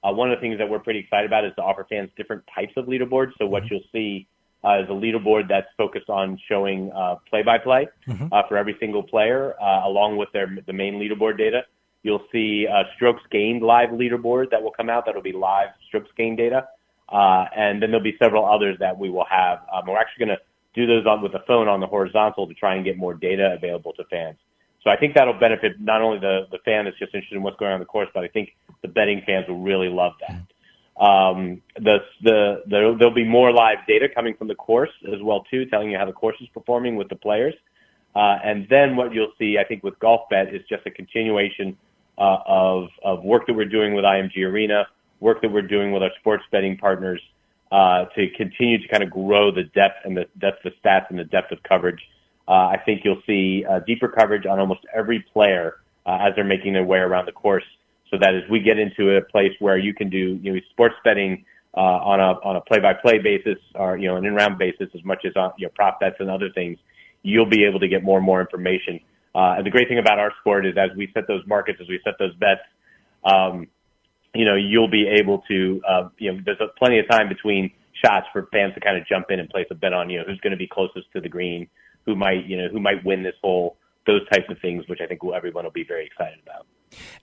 Uh, 0.04 0.12
one 0.12 0.32
of 0.32 0.38
the 0.38 0.42
things 0.42 0.60
that 0.60 0.70
we're 0.70 0.80
pretty 0.80 1.00
excited 1.00 1.26
about 1.26 1.44
is 1.44 1.54
to 1.56 1.64
offer 1.64 1.88
fans 1.90 2.12
different 2.16 2.44
types 2.54 2.74
of 2.78 2.86
leaderboards. 2.86 3.32
So 3.40 3.48
what 3.48 3.64
mm-hmm. 3.64 3.76
you'll 3.76 3.84
see 3.92 4.28
uh, 4.64 4.84
is 4.84 4.90
a 4.90 4.94
leaderboard 4.94 5.48
that's 5.50 5.68
focused 5.76 6.10
on 6.10 6.40
showing 6.48 6.92
uh, 6.92 7.16
play-by-play 7.30 7.88
mm-hmm. 8.08 8.28
uh, 8.32 8.44
for 8.48 8.58
every 8.58 8.76
single 8.80 9.02
player, 9.02 9.56
uh, 9.60 9.88
along 9.88 10.18
with 10.18 10.30
their 10.34 10.56
the 10.68 10.74
main 10.74 10.96
leaderboard 10.96 11.40
data. 11.40 11.62
You'll 12.04 12.26
see 12.32 12.68
a 12.72 12.84
strokes 12.96 13.24
gained 13.32 13.64
live 13.64 13.90
leaderboard 13.90 14.52
that 14.52 14.62
will 14.62 14.72
come 14.72 14.92
out. 14.92 15.08
That'll 15.08 15.24
be 15.24 15.34
live 15.34 15.70
strokes 15.88 16.10
gained 16.16 16.38
data, 16.38 16.68
uh, 17.10 17.46
and 17.56 17.82
then 17.82 17.90
there'll 17.90 18.04
be 18.04 18.16
several 18.20 18.46
others 18.46 18.78
that 18.80 18.96
we 18.96 19.10
will 19.10 19.26
have. 19.28 19.62
Um, 19.74 19.88
we're 19.88 19.98
actually 19.98 20.28
going 20.28 20.38
to 20.38 20.44
do 20.76 20.86
those 20.86 21.06
on 21.06 21.22
with 21.22 21.34
a 21.34 21.44
phone 21.48 21.68
on 21.68 21.80
the 21.80 21.88
horizontal 21.88 22.48
to 22.48 22.54
try 22.54 22.76
and 22.76 22.86
get 22.86 22.98
more 22.98 23.14
data 23.14 23.56
available 23.58 23.94
to 23.94 24.04
fans. 24.06 24.38
So 24.84 24.92
I 24.92 24.98
think 24.98 25.16
that'll 25.16 25.40
benefit 25.40 25.80
not 25.80 26.02
only 26.02 26.20
the 26.20 26.48
the 26.52 26.60
fan 26.60 26.86
that's 26.86 27.00
just 27.00 27.14
interested 27.16 27.36
in 27.36 27.44
what's 27.44 27.58
going 27.58 27.72
on 27.72 27.76
in 27.76 27.80
the 27.80 27.86
course, 27.86 28.10
but 28.14 28.24
I 28.24 28.28
think 28.28 28.50
the 28.82 28.88
betting 28.88 29.24
fans 29.26 29.48
will 29.48 29.62
really 29.62 29.90
love 29.90 30.14
that. 30.28 30.42
Um, 30.98 31.62
the, 31.76 31.98
the, 32.24 32.64
the, 32.68 32.96
there'll 32.98 33.14
be 33.14 33.26
more 33.26 33.52
live 33.52 33.80
data 33.86 34.08
coming 34.08 34.34
from 34.38 34.48
the 34.48 34.56
course 34.56 34.92
as 35.14 35.22
well 35.22 35.44
too, 35.52 35.66
telling 35.66 35.92
you 35.92 35.98
how 35.98 36.06
the 36.06 36.14
course 36.14 36.38
is 36.40 36.48
performing 36.54 36.96
with 36.96 37.10
the 37.10 37.18
players. 37.18 37.54
Uh, 38.16 38.38
and 38.46 38.66
then 38.70 38.96
what 38.96 39.14
you'll 39.14 39.34
see, 39.38 39.58
I 39.60 39.66
think, 39.66 39.84
with 39.84 40.00
Golf 40.00 40.22
Bet 40.30 40.56
is 40.56 40.62
just 40.70 40.86
a 40.86 40.92
continuation 40.92 41.76
uh, 42.18 42.38
of 42.46 42.88
of 43.04 43.24
work 43.24 43.46
that 43.48 43.54
we're 43.54 43.66
doing 43.66 43.94
with 43.94 44.06
IMG 44.06 44.38
Arena, 44.38 44.88
work 45.20 45.42
that 45.42 45.52
we're 45.52 45.62
doing 45.62 45.92
with 45.92 46.02
our 46.02 46.12
sports 46.20 46.44
betting 46.50 46.78
partners 46.78 47.22
uh, 47.72 48.06
to 48.16 48.28
continue 48.38 48.78
to 48.78 48.88
kind 48.88 49.04
of 49.04 49.10
grow 49.10 49.52
the 49.52 49.64
depth 49.64 50.06
and 50.06 50.16
the 50.16 50.26
depth 50.40 50.66
of 50.66 50.74
stats 50.84 51.10
and 51.10 51.20
the 51.20 51.24
depth 51.24 51.52
of 51.52 51.62
coverage. 51.64 52.00
Uh, 52.48 52.52
I 52.52 52.78
think 52.86 53.02
you'll 53.04 53.22
see 53.26 53.66
uh, 53.68 53.80
deeper 53.80 54.08
coverage 54.08 54.46
on 54.46 54.60
almost 54.60 54.82
every 54.96 55.26
player 55.34 55.78
uh, 56.06 56.20
as 56.22 56.34
they're 56.36 56.44
making 56.44 56.74
their 56.74 56.84
way 56.84 57.00
around 57.00 57.26
the 57.26 57.32
course 57.32 57.64
so 58.12 58.18
that 58.20 58.36
as 58.36 58.50
we 58.50 58.60
get 58.60 58.78
into 58.78 59.18
a 59.18 59.22
place 59.22 59.52
where 59.60 59.78
you 59.78 59.94
can 59.94 60.10
do 60.10 60.40
you 60.42 60.54
know 60.54 60.60
sports 60.72 60.96
betting 61.04 61.44
uh, 61.76 61.80
on 61.80 62.20
a 62.20 62.40
on 62.48 62.56
a 62.56 62.62
play 62.62 62.80
by 62.80 62.94
play 62.94 63.18
basis 63.18 63.58
or 63.74 63.98
you 63.98 64.08
know 64.08 64.16
an 64.16 64.26
in 64.26 64.34
round 64.34 64.58
basis 64.58 64.88
as 64.94 65.04
much 65.04 65.26
as 65.26 65.36
on 65.36 65.52
you 65.58 65.66
know 65.66 65.72
prop 65.76 66.00
bets 66.00 66.16
and 66.20 66.30
other 66.30 66.50
things, 66.54 66.78
you'll 67.24 67.50
be 67.50 67.66
able 67.66 67.80
to 67.80 67.88
get 67.88 68.04
more 68.04 68.18
and 68.18 68.26
more 68.26 68.40
information. 68.40 69.00
Uh, 69.34 69.56
and 69.58 69.66
the 69.66 69.70
great 69.70 69.90
thing 69.90 70.00
about 70.00 70.18
our 70.18 70.32
sport 70.40 70.66
is 70.66 70.78
as 70.78 70.96
we 70.96 71.12
set 71.14 71.28
those 71.28 71.42
markets, 71.46 71.80
as 71.82 71.90
we 71.90 72.00
set 72.06 72.14
those 72.20 72.34
bets, 72.36 72.62
um, 73.26 73.68
you 74.36 74.46
know 74.46 74.56
you'll 74.56 74.90
be 74.90 75.08
able 75.08 75.40
to 75.48 75.82
uh, 75.88 76.10
you 76.18 76.32
know 76.32 76.40
there's 76.46 76.58
plenty 76.78 77.00
of 77.00 77.08
time 77.10 77.30
between 77.30 77.72
shots 78.04 78.28
for 78.34 78.48
fans 78.52 78.74
to 78.74 78.80
kind 78.80 78.98
of 78.98 79.08
jump 79.08 79.32
in 79.32 79.40
and 79.40 79.50
place 79.50 79.68
a 79.72 79.76
bet 79.76 79.94
on 79.94 80.10
you 80.10 80.20
know 80.20 80.26
who's 80.26 80.40
going 80.42 80.52
to 80.52 80.58
be 80.58 80.68
closest 80.68 81.12
to 81.14 81.22
the 81.22 81.30
green, 81.30 81.68
who 82.06 82.16
might 82.16 82.46
you 82.46 82.58
know 82.58 82.68
who 82.70 82.80
might 82.80 83.04
win 83.06 83.24
this 83.24 83.36
hole, 83.42 83.78
those 84.06 84.28
types 84.30 84.46
of 84.50 84.58
things, 84.60 84.84
which 84.88 85.00
I 85.02 85.08
think 85.08 85.24
will 85.24 85.34
everyone 85.34 85.64
will 85.64 85.72
be 85.72 85.86
very 85.86 86.06
excited 86.06 86.40
about. 86.44 86.68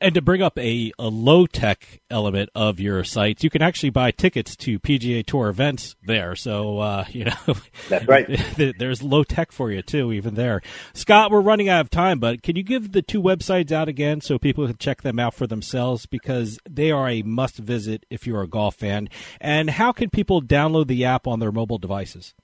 And 0.00 0.14
to 0.14 0.22
bring 0.22 0.42
up 0.42 0.58
a, 0.58 0.92
a 0.98 1.08
low 1.08 1.46
tech 1.46 2.00
element 2.10 2.50
of 2.54 2.80
your 2.80 3.04
sites, 3.04 3.44
you 3.44 3.50
can 3.50 3.62
actually 3.62 3.90
buy 3.90 4.10
tickets 4.10 4.56
to 4.56 4.78
PGA 4.78 5.24
Tour 5.24 5.48
events 5.48 5.96
there. 6.02 6.34
So, 6.34 6.78
uh, 6.78 7.04
you 7.10 7.26
know, 7.26 7.54
that's 7.88 8.06
right. 8.06 8.26
there's 8.78 9.02
low 9.02 9.24
tech 9.24 9.52
for 9.52 9.70
you 9.70 9.82
too, 9.82 10.12
even 10.12 10.34
there. 10.34 10.60
Scott, 10.94 11.30
we're 11.30 11.40
running 11.40 11.68
out 11.68 11.80
of 11.80 11.90
time, 11.90 12.18
but 12.18 12.42
can 12.42 12.56
you 12.56 12.62
give 12.62 12.92
the 12.92 13.02
two 13.02 13.22
websites 13.22 13.72
out 13.72 13.88
again 13.88 14.20
so 14.20 14.38
people 14.38 14.66
can 14.66 14.76
check 14.76 15.02
them 15.02 15.18
out 15.18 15.34
for 15.34 15.46
themselves 15.46 16.06
because 16.06 16.58
they 16.68 16.90
are 16.90 17.08
a 17.08 17.22
must 17.22 17.56
visit 17.56 18.06
if 18.10 18.26
you're 18.26 18.42
a 18.42 18.48
golf 18.48 18.76
fan? 18.76 19.08
And 19.40 19.70
how 19.70 19.92
can 19.92 20.10
people 20.10 20.42
download 20.42 20.86
the 20.86 21.04
app 21.04 21.26
on 21.26 21.40
their 21.40 21.52
mobile 21.52 21.78
devices? 21.78 22.34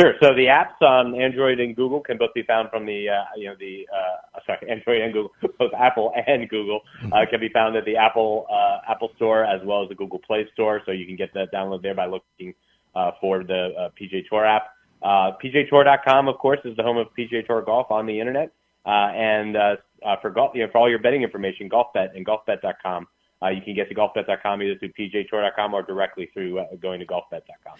Sure. 0.00 0.14
So 0.22 0.34
the 0.34 0.46
apps 0.46 0.80
on 0.80 1.14
Android 1.14 1.60
and 1.60 1.76
Google 1.76 2.00
can 2.00 2.16
both 2.16 2.32
be 2.34 2.42
found 2.42 2.70
from 2.70 2.86
the, 2.86 3.10
uh, 3.10 3.24
you 3.36 3.46
know, 3.46 3.54
the, 3.58 3.86
uh, 3.94 4.40
sorry, 4.46 4.58
Android 4.70 5.02
and 5.02 5.12
Google, 5.12 5.32
both 5.58 5.72
Apple 5.78 6.14
and 6.26 6.48
Google, 6.48 6.80
uh, 7.02 7.04
mm-hmm. 7.04 7.30
can 7.30 7.40
be 7.40 7.50
found 7.50 7.76
at 7.76 7.84
the 7.84 7.96
Apple, 7.96 8.46
uh, 8.50 8.90
Apple 8.90 9.10
Store 9.16 9.44
as 9.44 9.60
well 9.64 9.82
as 9.82 9.90
the 9.90 9.94
Google 9.94 10.18
Play 10.18 10.48
Store. 10.54 10.80
So 10.86 10.92
you 10.92 11.04
can 11.04 11.16
get 11.16 11.34
that 11.34 11.52
download 11.52 11.82
there 11.82 11.94
by 11.94 12.06
looking, 12.06 12.54
uh, 12.94 13.12
for 13.20 13.44
the, 13.44 13.74
uh, 13.78 13.88
PGA 14.00 14.26
Tour 14.28 14.46
app. 14.46 14.68
Uh, 15.02 15.32
PGAtour.com, 15.42 16.28
of 16.28 16.38
course, 16.38 16.60
is 16.64 16.74
the 16.76 16.82
home 16.82 16.96
of 16.96 17.08
PGA 17.18 17.46
Tour 17.46 17.60
golf 17.60 17.90
on 17.90 18.06
the 18.06 18.18
internet. 18.18 18.50
Uh, 18.86 19.10
and, 19.14 19.56
uh, 19.56 19.76
uh, 20.06 20.16
for 20.22 20.30
golf, 20.30 20.52
you 20.54 20.64
know, 20.64 20.72
for 20.72 20.78
all 20.78 20.88
your 20.88 21.00
betting 21.00 21.22
information, 21.22 21.68
GolfBet 21.68 22.16
and 22.16 22.26
GolfBet.com. 22.26 23.06
Uh, 23.42 23.48
you 23.48 23.60
can 23.60 23.74
get 23.74 23.88
to 23.88 23.94
GolfBet.com 23.94 24.62
either 24.62 24.78
through 24.78 24.92
PGAtour.com 24.92 25.74
or 25.74 25.82
directly 25.82 26.30
through 26.32 26.60
uh, 26.60 26.64
going 26.80 26.98
to 27.00 27.06
GolfBet.com. 27.06 27.76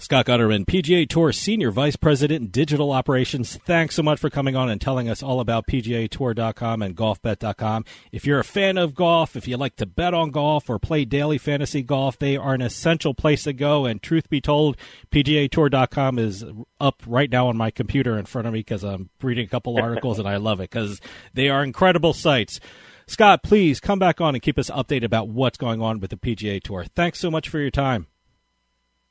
Scott 0.00 0.24
Gutterman, 0.24 0.64
PGA 0.64 1.06
Tour 1.06 1.30
Senior 1.30 1.70
Vice 1.70 1.94
President 1.94 2.50
Digital 2.50 2.90
Operations. 2.90 3.58
Thanks 3.66 3.94
so 3.94 4.02
much 4.02 4.18
for 4.18 4.30
coming 4.30 4.56
on 4.56 4.70
and 4.70 4.80
telling 4.80 5.10
us 5.10 5.22
all 5.22 5.40
about 5.40 5.66
PGA 5.66 6.08
Tour.com 6.08 6.80
and 6.80 6.96
GolfBet.com. 6.96 7.84
If 8.10 8.24
you're 8.24 8.40
a 8.40 8.44
fan 8.44 8.78
of 8.78 8.94
golf, 8.94 9.36
if 9.36 9.46
you 9.46 9.58
like 9.58 9.76
to 9.76 9.84
bet 9.84 10.14
on 10.14 10.30
golf 10.30 10.70
or 10.70 10.78
play 10.78 11.04
daily 11.04 11.36
fantasy 11.36 11.82
golf, 11.82 12.18
they 12.18 12.38
are 12.38 12.54
an 12.54 12.62
essential 12.62 13.12
place 13.12 13.42
to 13.42 13.52
go. 13.52 13.84
And 13.84 14.02
truth 14.02 14.30
be 14.30 14.40
told, 14.40 14.78
PGA 15.10 15.50
Tour.com 15.50 16.18
is 16.18 16.46
up 16.80 17.02
right 17.06 17.30
now 17.30 17.48
on 17.48 17.58
my 17.58 17.70
computer 17.70 18.18
in 18.18 18.24
front 18.24 18.48
of 18.48 18.54
me 18.54 18.60
because 18.60 18.82
I'm 18.82 19.10
reading 19.20 19.44
a 19.44 19.50
couple 19.50 19.78
articles 19.82 20.18
and 20.18 20.26
I 20.26 20.38
love 20.38 20.60
it 20.60 20.70
because 20.70 20.98
they 21.34 21.50
are 21.50 21.62
incredible 21.62 22.14
sites. 22.14 22.58
Scott, 23.06 23.42
please 23.42 23.80
come 23.80 23.98
back 23.98 24.18
on 24.22 24.34
and 24.34 24.40
keep 24.40 24.58
us 24.58 24.70
updated 24.70 25.04
about 25.04 25.28
what's 25.28 25.58
going 25.58 25.82
on 25.82 26.00
with 26.00 26.08
the 26.08 26.16
PGA 26.16 26.62
Tour. 26.62 26.86
Thanks 26.96 27.18
so 27.18 27.30
much 27.30 27.50
for 27.50 27.58
your 27.58 27.70
time. 27.70 28.06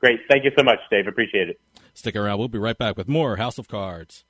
Great. 0.00 0.20
Thank 0.30 0.44
you 0.44 0.50
so 0.56 0.64
much, 0.64 0.78
Dave. 0.90 1.06
Appreciate 1.06 1.48
it. 1.50 1.60
Stick 1.92 2.16
around. 2.16 2.38
We'll 2.38 2.48
be 2.48 2.58
right 2.58 2.76
back 2.78 2.96
with 2.96 3.08
more 3.08 3.36
House 3.36 3.58
of 3.58 3.68
Cards. 3.68 4.24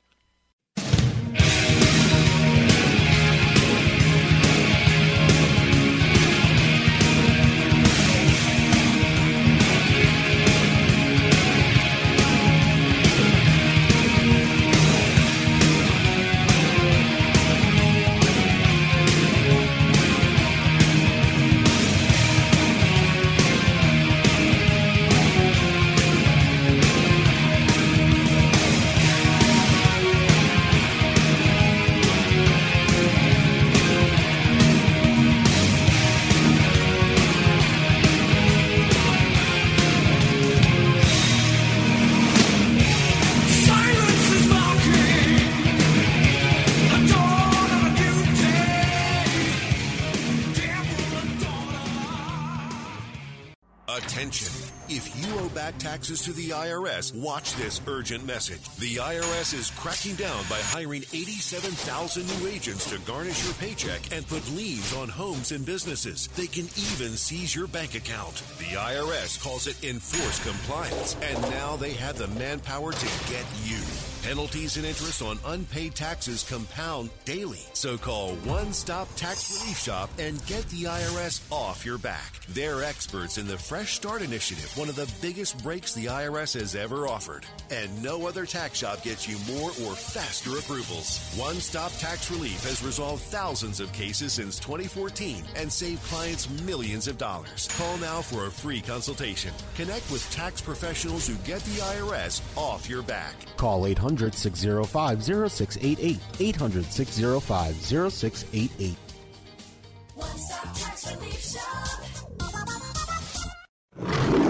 Taxes 55.78 56.22
to 56.22 56.32
the 56.32 56.51
IRS, 56.51 57.14
watch 57.14 57.55
this 57.55 57.80
urgent 57.86 58.26
message. 58.26 58.62
The 58.76 58.96
IRS 58.96 59.55
is 59.55 59.70
cracking 59.70 60.14
down 60.16 60.44
by 60.48 60.59
hiring 60.61 61.03
87,000 61.12 62.26
new 62.26 62.48
agents 62.48 62.88
to 62.90 62.98
garnish 63.01 63.44
your 63.44 63.55
paycheck 63.55 64.01
and 64.12 64.26
put 64.26 64.48
liens 64.51 64.94
on 64.94 65.09
homes 65.09 65.53
and 65.53 65.64
businesses. 65.64 66.28
They 66.36 66.46
can 66.46 66.64
even 66.76 67.16
seize 67.16 67.55
your 67.55 67.66
bank 67.66 67.94
account. 67.94 68.36
The 68.59 68.76
IRS 68.76 69.42
calls 69.42 69.66
it 69.66 69.82
enforced 69.84 70.42
compliance, 70.42 71.16
and 71.22 71.40
now 71.51 71.76
they 71.76 71.92
have 71.92 72.18
the 72.18 72.28
manpower 72.28 72.92
to 72.92 73.07
get 73.30 73.46
you. 73.64 74.09
Penalties 74.22 74.76
and 74.76 74.84
interest 74.84 75.22
on 75.22 75.38
unpaid 75.46 75.94
taxes 75.94 76.46
compound 76.48 77.08
daily. 77.24 77.62
So 77.72 77.96
call 77.96 78.34
One 78.44 78.72
Stop 78.74 79.08
Tax 79.16 79.58
Relief 79.60 79.78
Shop 79.78 80.10
and 80.18 80.44
get 80.44 80.68
the 80.68 80.84
IRS 80.84 81.40
off 81.50 81.86
your 81.86 81.96
back. 81.96 82.34
They're 82.50 82.84
experts 82.84 83.38
in 83.38 83.46
the 83.46 83.56
Fresh 83.56 83.94
Start 83.94 84.20
Initiative, 84.20 84.76
one 84.76 84.90
of 84.90 84.94
the 84.94 85.10
biggest 85.22 85.62
breaks 85.62 85.94
the 85.94 86.06
IRS 86.06 86.58
has 86.60 86.74
ever 86.74 87.08
offered. 87.08 87.46
And 87.70 88.02
no 88.02 88.28
other 88.28 88.44
tax 88.44 88.78
shop 88.78 89.02
gets 89.02 89.26
you 89.26 89.36
more 89.54 89.70
or 89.70 89.94
faster 89.94 90.50
approvals. 90.58 91.34
One 91.38 91.56
Stop 91.56 91.92
Tax 91.92 92.30
Relief 92.30 92.62
has 92.64 92.84
resolved 92.84 93.22
thousands 93.22 93.80
of 93.80 93.90
cases 93.94 94.34
since 94.34 94.60
2014 94.60 95.44
and 95.56 95.72
saved 95.72 96.02
clients 96.04 96.50
millions 96.64 97.08
of 97.08 97.16
dollars. 97.16 97.68
Call 97.78 97.96
now 97.96 98.20
for 98.20 98.46
a 98.46 98.50
free 98.50 98.82
consultation. 98.82 99.52
Connect 99.76 100.08
with 100.10 100.30
tax 100.30 100.60
professionals 100.60 101.26
who 101.26 101.36
get 101.46 101.62
the 101.62 101.80
IRS 101.80 102.42
off 102.56 102.88
your 102.88 103.02
back. 103.02 103.34
Call 103.56 103.86
800 103.86 104.09
800 104.11 104.34
605 104.34 105.22
0688. 105.22 106.18
800 106.40 106.84
605 106.84 107.74
0688. 107.76 108.96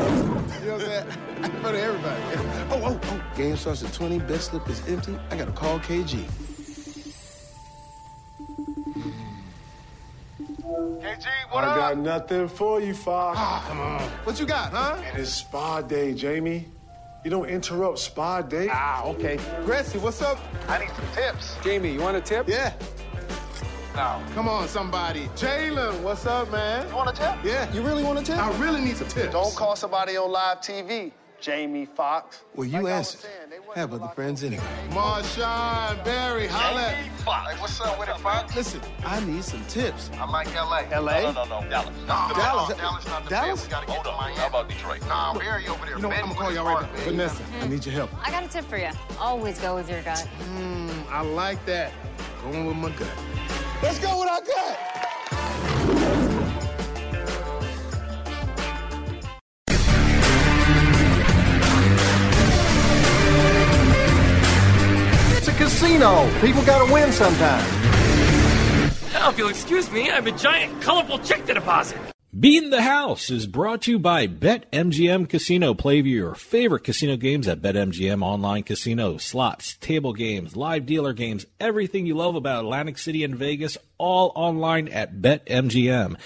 You 0.01 0.67
know 0.67 0.73
what 0.73 0.73
I'm 0.73 0.81
saying? 0.81 1.07
For 1.63 1.75
everybody. 1.75 2.23
Oh, 2.73 2.81
oh, 2.85 3.01
oh. 3.03 3.23
Game 3.37 3.57
starts 3.57 3.83
at 3.83 3.93
20. 3.93 4.21
Bet 4.21 4.41
slip 4.41 4.69
is 4.69 4.81
empty. 4.87 5.19
I 5.31 5.37
gotta 5.37 5.51
call 5.51 5.81
KG. 5.81 6.25
KG, 11.01 11.27
what 11.51 11.65
I 11.65 11.71
up? 11.73 11.77
got 11.77 11.99
nothing 11.99 12.47
for 12.47 12.81
you, 12.81 12.95
Fox. 12.95 13.37
Ah, 13.41 13.65
come 13.67 13.81
on. 13.81 14.03
What 14.25 14.39
you 14.39 14.47
got, 14.47 14.71
huh? 14.71 15.03
It 15.13 15.19
is 15.19 15.35
spa 15.35 15.81
day, 15.81 16.15
Jamie. 16.15 16.69
You 17.23 17.31
don't 17.31 17.51
interrupt 17.51 17.99
spa 17.99 18.41
day. 18.41 18.69
Ah, 18.71 19.05
okay. 19.05 19.39
Gracie, 19.67 19.99
what's 19.99 20.23
up? 20.23 20.39
I 20.69 20.79
need 20.79 20.91
some 20.97 21.05
tips. 21.13 21.57
Jamie, 21.63 21.93
you 21.93 22.01
want 22.01 22.17
a 22.17 22.21
tip? 22.21 22.49
Yeah. 22.49 22.73
No. 23.95 24.23
Come 24.35 24.49
on, 24.49 24.69
somebody. 24.69 25.27
Jalen, 25.37 26.01
what's 26.01 26.25
up, 26.25 26.51
man? 26.51 26.89
You 26.89 26.97
want 26.97 27.11
a 27.11 27.13
tip? 27.13 27.37
Yeah. 27.45 27.71
You 27.75 27.83
really 27.83 28.03
want 28.03 28.19
a 28.19 28.23
tip? 28.23 28.39
I 28.39 28.51
really 28.59 28.81
need 28.81 28.97
some 28.97 29.09
tips. 29.09 29.33
Don't 29.33 29.55
call 29.55 29.77
somebody 29.77 30.17
on 30.17 30.33
live 30.33 30.61
TV, 30.61 31.13
Jamie 31.41 31.87
Foxx. 31.87 32.43
Well, 32.55 32.67
you 32.67 32.83
Like 32.83 32.93
I 32.93 32.97
answered. 32.99 33.21
saying, 33.21 33.63
Have 33.75 33.95
other 33.95 34.09
friends 34.15 34.45
anyway. 34.45 34.63
Marshawn, 34.91 36.05
Barry, 36.05 36.47
holla. 36.47 36.93
Jamie 36.95 37.09
Foxx. 37.25 37.61
What's 37.61 37.81
up 37.81 37.99
with 37.99 38.09
it, 38.09 38.19
Fox? 38.19 38.55
Listen, 38.55 38.81
I 39.05 39.21
need 39.25 39.43
some 39.45 39.65
tips. 39.67 40.11
I 40.19 40.29
like 40.31 40.55
LA. 40.55 40.83
LA? 41.01 41.21
No, 41.21 41.33
no, 41.33 41.45
no, 41.45 41.61
no. 41.61 41.69
Dallas. 41.71 41.71
Dallas? 41.71 41.97
No, 42.07 42.35
Dallas, 42.35 42.75
Dallas 42.77 43.07
not 43.07 43.25
the 43.25 43.31
Dallas? 43.31 43.61
best. 43.61 43.67
We 43.67 43.71
gotta 43.71 43.87
get 43.87 44.05
to 44.05 44.13
Miami. 44.13 44.37
How 44.37 44.47
about 44.49 44.69
Detroit? 44.69 45.01
Nah, 45.09 45.35
Barry 45.39 45.67
over 45.69 45.87
there. 45.87 45.97
You 45.97 46.03
know? 46.03 46.11
I'm 46.11 46.23
gonna 46.23 46.35
call 46.35 46.53
y'all 46.53 46.67
right 46.75 46.83
now. 46.93 47.01
Vanessa, 47.05 47.43
I 47.61 47.69
need 47.69 47.87
your 47.87 47.95
help. 47.95 48.11
I 48.27 48.31
got 48.31 48.45
a 48.45 48.49
tip 48.49 48.65
for 48.67 48.77
you. 48.77 48.91
Always 49.19 49.59
go 49.61 49.75
with 49.77 49.89
your 49.89 50.03
gut. 50.03 50.29
Mm, 50.57 50.91
I 51.11 51.23
like 51.23 51.65
that. 51.67 51.93
Going 52.43 52.67
with 52.67 52.77
my 52.77 52.91
gut. 52.91 53.09
Let's 53.83 53.99
go 53.99 54.21
with 54.21 54.29
our 54.31 54.41
gut. 54.43 56.30
Casino. 65.71 66.29
People 66.41 66.65
gotta 66.65 66.93
win 66.93 67.13
sometime. 67.13 67.65
Now, 69.13 69.31
if 69.31 69.39
you'll 69.39 69.49
excuse 69.49 69.91
me, 69.91 70.11
I 70.11 70.17
have 70.17 70.27
a 70.27 70.33
giant, 70.33 70.83
colorful 70.83 71.19
check 71.21 71.47
to 71.47 71.55
deposit. 71.55 71.99
Beating 72.39 72.71
the 72.71 72.83
House 72.83 73.29
is 73.29 73.47
brought 73.47 73.83
to 73.83 73.91
you 73.91 73.99
by 73.99 74.29
BetMGM 74.29 75.29
Casino. 75.29 75.75
Play 75.75 76.01
your 76.01 76.35
favorite 76.35 76.85
casino 76.85 77.17
games 77.17 77.49
at 77.49 77.61
BetMGM 77.61 78.23
Online 78.23 78.63
Casino. 78.63 79.17
Slots, 79.17 79.75
table 79.77 80.13
games, 80.13 80.57
live 80.57 80.87
dealer 80.87 81.13
games, 81.13 81.45
everything 81.59 82.07
you 82.07 82.15
love 82.15 82.37
about 82.37 82.65
Atlantic 82.65 82.99
City 82.99 83.25
and 83.25 83.35
Vegas, 83.37 83.77
all 83.99 84.33
online 84.37 84.87
at 84.89 85.21
BetMGM. 85.21 86.17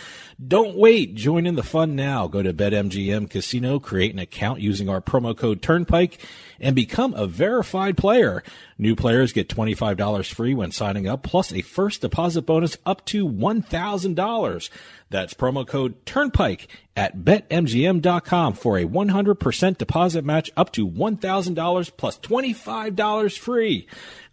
Don't 0.47 0.77
wait. 0.77 1.15
Join 1.15 1.47
in 1.47 1.55
the 1.55 1.63
fun 1.63 1.97
now. 1.97 2.27
Go 2.27 2.43
to 2.43 2.53
BetMGM 2.53 3.31
Casino, 3.31 3.79
create 3.79 4.13
an 4.13 4.19
account 4.19 4.61
using 4.61 4.89
our 4.89 5.01
promo 5.01 5.37
code 5.37 5.63
Turnpike, 5.63 6.19
and 6.61 6.75
become 6.75 7.15
a 7.15 7.27
verified 7.27 7.97
player. 7.97 8.43
New 8.79 8.97
players 8.97 9.33
get 9.33 9.49
$25 9.49 10.33
free 10.33 10.55
when 10.55 10.73
signing 10.73 11.07
up, 11.07 11.23
plus 11.23 11.53
a 11.53 11.63
first 11.63 12.01
deposit 12.01 12.43
bonus 12.43 12.77
up 12.85 13.05
to 13.07 13.27
$1,000. 13.29 14.71
That's 15.11 15.35
promo 15.35 15.67
code 15.67 16.05
Turnpike 16.07 16.67
at 16.97 17.19
betmgm.com 17.19 18.55
for 18.55 18.79
a 18.79 18.85
100% 18.85 19.79
deposit 19.79 20.25
match 20.25 20.51
up 20.57 20.73
to 20.73 20.89
$1,000 20.89 21.97
plus 21.97 22.19
$25 22.19 23.39
free. 23.39 23.87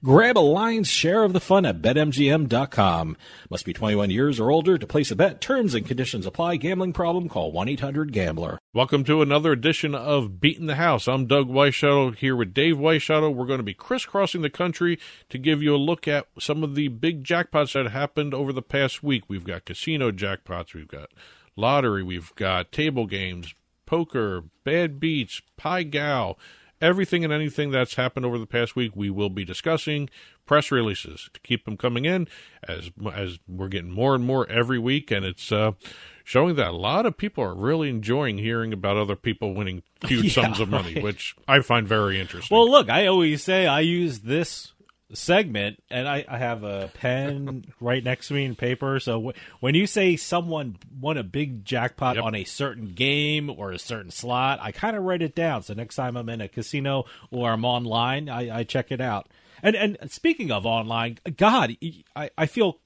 Grab 0.04 0.38
a 0.38 0.40
lion's 0.40 0.88
share 0.88 1.24
of 1.24 1.34
the 1.34 1.40
fun 1.40 1.66
at 1.66 1.82
betmgm.com. 1.82 3.18
Must 3.52 3.66
be 3.66 3.74
21 3.74 4.10
years 4.10 4.40
or 4.40 4.50
older 4.50 4.80
to 4.80 4.88
place 4.88 5.12
a 5.12 5.16
bet. 5.16 5.42
Terms 5.42 5.76
and 5.76 5.86
conditions 5.86 6.26
apply. 6.26 6.56
Gambling 6.56 6.94
problem? 6.94 7.30
Call 7.30 7.54
1-800-GAMBLER. 7.54 8.58
Welcome 8.74 9.04
to 9.04 9.22
another 9.22 9.52
edition 9.52 9.94
of 9.94 10.40
Beating 10.40 10.66
the 10.66 10.76
House. 10.76 11.08
I'm 11.08 11.28
Doug 11.28 11.48
Here 12.12 12.36
with 12.36 12.54
Dave 12.54 12.76
Weishuttle. 12.78 13.34
We're 13.34 13.46
going 13.46 13.60
to 13.60 13.64
be 13.64 13.74
crisscrossing 13.74 14.42
the 14.42 14.50
country 14.50 15.00
to 15.30 15.38
give 15.38 15.62
you 15.62 15.76
a 15.76 15.78
look 15.78 16.08
at 16.08 16.28
some 16.40 16.64
of 16.64 16.76
the 16.76 16.88
big 16.88 17.24
jackpots 17.24 17.74
that 17.74 17.92
happened 17.92 18.34
over 18.34 18.54
the 18.54 18.62
past 18.62 19.04
week. 19.04 19.24
We've 19.28 19.44
got 19.44 19.66
casino 19.66 20.12
jackpots, 20.12 20.74
we've 20.74 20.88
got 20.88 21.10
lottery, 21.56 22.04
we've 22.04 22.34
got 22.36 22.72
table 22.72 23.06
games, 23.06 23.54
poker, 23.86 24.44
bad 24.64 25.00
beats, 25.00 25.42
Pai 25.58 25.84
Gow, 25.84 26.38
everything 26.82 27.24
and 27.24 27.32
anything 27.32 27.72
that's 27.72 27.96
happened 27.96 28.26
over 28.26 28.40
the 28.40 28.48
past 28.48 28.76
week. 28.76 28.92
We 28.96 29.10
will 29.10 29.30
be 29.30 29.46
discussing 29.46 30.10
press 30.46 30.72
releases 30.72 31.30
to 31.34 31.40
keep 31.42 31.66
them 31.66 31.78
coming 31.78 32.06
in 32.06 32.28
as 32.68 32.92
as 33.14 33.40
we're 33.48 33.68
getting 33.68 33.92
more 33.92 34.16
and 34.16 34.24
more 34.24 34.50
every 34.50 34.80
week, 34.80 35.12
and 35.12 35.26
it's 35.26 35.52
uh, 35.52 35.74
showing 36.24 36.56
that 36.56 36.68
a 36.68 36.72
lot 36.76 37.06
of 37.06 37.18
people 37.18 37.44
are 37.44 37.54
really 37.56 37.90
enjoying 37.90 38.38
hearing 38.38 38.74
about 38.74 38.98
other 38.98 39.16
people 39.16 39.54
winning 39.54 39.84
huge 40.06 40.26
Yeah, 40.38 40.44
sums 40.44 40.60
of 40.60 40.70
money, 40.70 40.96
right. 40.96 41.04
which 41.04 41.36
I 41.48 41.60
find 41.62 41.88
very 41.88 42.20
interesting. 42.20 42.56
Well, 42.56 42.70
look, 42.70 42.90
I 42.90 43.08
always 43.08 43.44
say 43.44 43.68
I 43.68 43.82
use 43.82 44.20
this 44.20 44.74
segment, 45.14 45.84
and 45.90 46.08
I, 46.08 46.24
I 46.28 46.38
have 46.38 46.64
a 46.64 46.90
pen 46.94 47.66
right 47.82 48.02
next 48.04 48.30
to 48.30 48.34
me 48.34 48.46
and 48.46 48.58
paper. 48.58 49.00
So 49.00 49.14
w- 49.14 49.34
when 49.60 49.76
you 49.76 49.86
say 49.86 50.16
someone 50.16 50.78
won 51.00 51.18
a 51.18 51.24
big 51.24 51.66
jackpot 51.66 52.18
on 52.18 52.34
a 52.34 52.46
certain 52.46 52.94
game 52.94 53.50
or 53.50 53.72
a 53.72 53.80
certain 53.80 54.12
slot, 54.12 54.60
I 54.62 54.72
kind 54.72 54.96
of 54.96 55.04
write 55.04 55.22
it 55.22 55.36
down. 55.36 55.64
So 55.64 55.74
next 55.74 55.96
time 55.96 56.16
I'm 56.16 56.30
in 56.30 56.40
a 56.40 56.48
casino 56.48 57.06
or 57.30 57.52
I'm 57.52 57.66
online, 57.66 58.30
I, 58.30 58.60
I 58.60 58.64
check 58.64 58.92
it 58.92 59.02
out. 59.02 59.28
And 59.64 59.76
and 59.76 59.98
speaking 60.10 60.50
of 60.50 60.66
online, 60.66 61.20
God, 61.38 61.76
I, 62.16 62.30
I 62.38 62.46
feel 62.48 62.80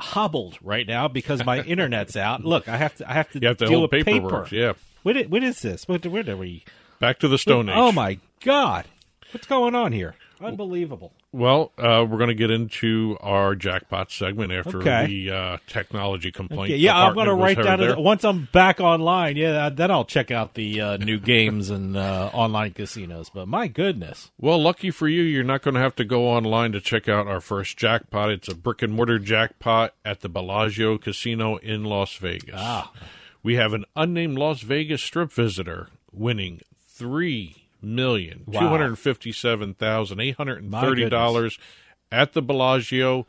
hobbled 0.00 0.58
right 0.62 0.86
now 0.86 1.08
because 1.08 1.44
my 1.44 1.62
internet's 1.62 2.16
out. 2.16 2.44
Look, 2.44 2.68
I 2.68 2.76
have 2.76 2.94
to 2.96 3.10
I 3.10 3.14
have 3.14 3.30
to 3.32 3.40
You 3.40 3.48
have 3.48 3.56
to 3.58 3.66
deal 3.66 3.82
with 3.82 3.90
paperwork, 3.90 4.44
paper. 4.46 4.54
yeah. 4.56 4.72
What 5.02 5.16
i- 5.16 5.22
what 5.22 5.42
is 5.42 5.60
this? 5.62 5.86
What 5.88 6.04
where 6.06 6.28
are 6.28 6.36
we? 6.36 6.64
Back 7.00 7.18
to 7.20 7.28
the 7.28 7.38
Stone 7.38 7.68
oh 7.68 7.72
Age. 7.72 7.78
Oh 7.78 7.92
my 7.92 8.18
God! 8.40 8.86
What's 9.32 9.46
going 9.46 9.74
on 9.74 9.92
here? 9.92 10.14
Unbelievable. 10.40 11.12
Well, 11.36 11.70
uh, 11.76 12.06
we're 12.08 12.16
going 12.16 12.28
to 12.28 12.34
get 12.34 12.50
into 12.50 13.18
our 13.20 13.54
jackpot 13.54 14.10
segment 14.10 14.52
after 14.52 14.78
Okay. 14.78 15.06
the 15.06 15.30
uh, 15.30 15.56
technology 15.66 16.32
complaint. 16.32 16.70
Okay, 16.70 16.76
yeah, 16.78 16.96
I'm 16.98 17.12
going 17.12 17.26
to 17.26 17.34
write 17.34 17.62
down 17.62 18.02
once 18.02 18.24
I'm 18.24 18.48
back 18.52 18.80
online. 18.80 19.36
Yeah, 19.36 19.68
then 19.68 19.90
I'll 19.90 20.06
check 20.06 20.30
out 20.30 20.54
the 20.54 20.80
uh, 20.80 20.96
new 20.96 21.20
games 21.20 21.68
and 21.68 21.94
uh, 21.94 22.30
online 22.32 22.70
casinos. 22.72 23.28
But 23.28 23.48
my 23.48 23.66
goodness, 23.66 24.30
Well, 24.40 24.58
lucky 24.62 24.90
for 24.90 25.08
you, 25.08 25.20
you're 25.20 25.44
not 25.44 25.60
going 25.60 25.74
to 25.74 25.80
have 25.80 25.94
to 25.96 26.04
go 26.06 26.26
online 26.26 26.72
to 26.72 26.80
check 26.80 27.06
out 27.06 27.26
our 27.26 27.42
first 27.42 27.76
jackpot. 27.76 28.30
It's 28.30 28.48
a 28.48 28.54
brick 28.54 28.80
and 28.80 28.94
mortar 28.94 29.18
jackpot 29.18 29.92
at 30.06 30.22
the 30.22 30.30
Bellagio 30.30 30.96
Casino 30.96 31.56
in 31.56 31.84
Las 31.84 32.14
Vegas. 32.16 32.54
Ah. 32.56 32.92
We 33.42 33.56
have 33.56 33.74
an 33.74 33.84
unnamed 33.94 34.38
Las 34.38 34.62
Vegas 34.62 35.02
strip 35.02 35.30
visitor 35.32 35.88
winning 36.10 36.62
three 36.88 37.65
million 37.86 38.44
two 38.50 38.58
hundred 38.58 38.96
fifty-seven 38.96 39.74
thousand 39.74 40.20
eight 40.20 40.36
hundred 40.36 40.62
and 40.62 40.72
thirty 40.72 41.08
dollars 41.08 41.58
at 42.12 42.32
the 42.32 42.42
Bellagio 42.42 43.26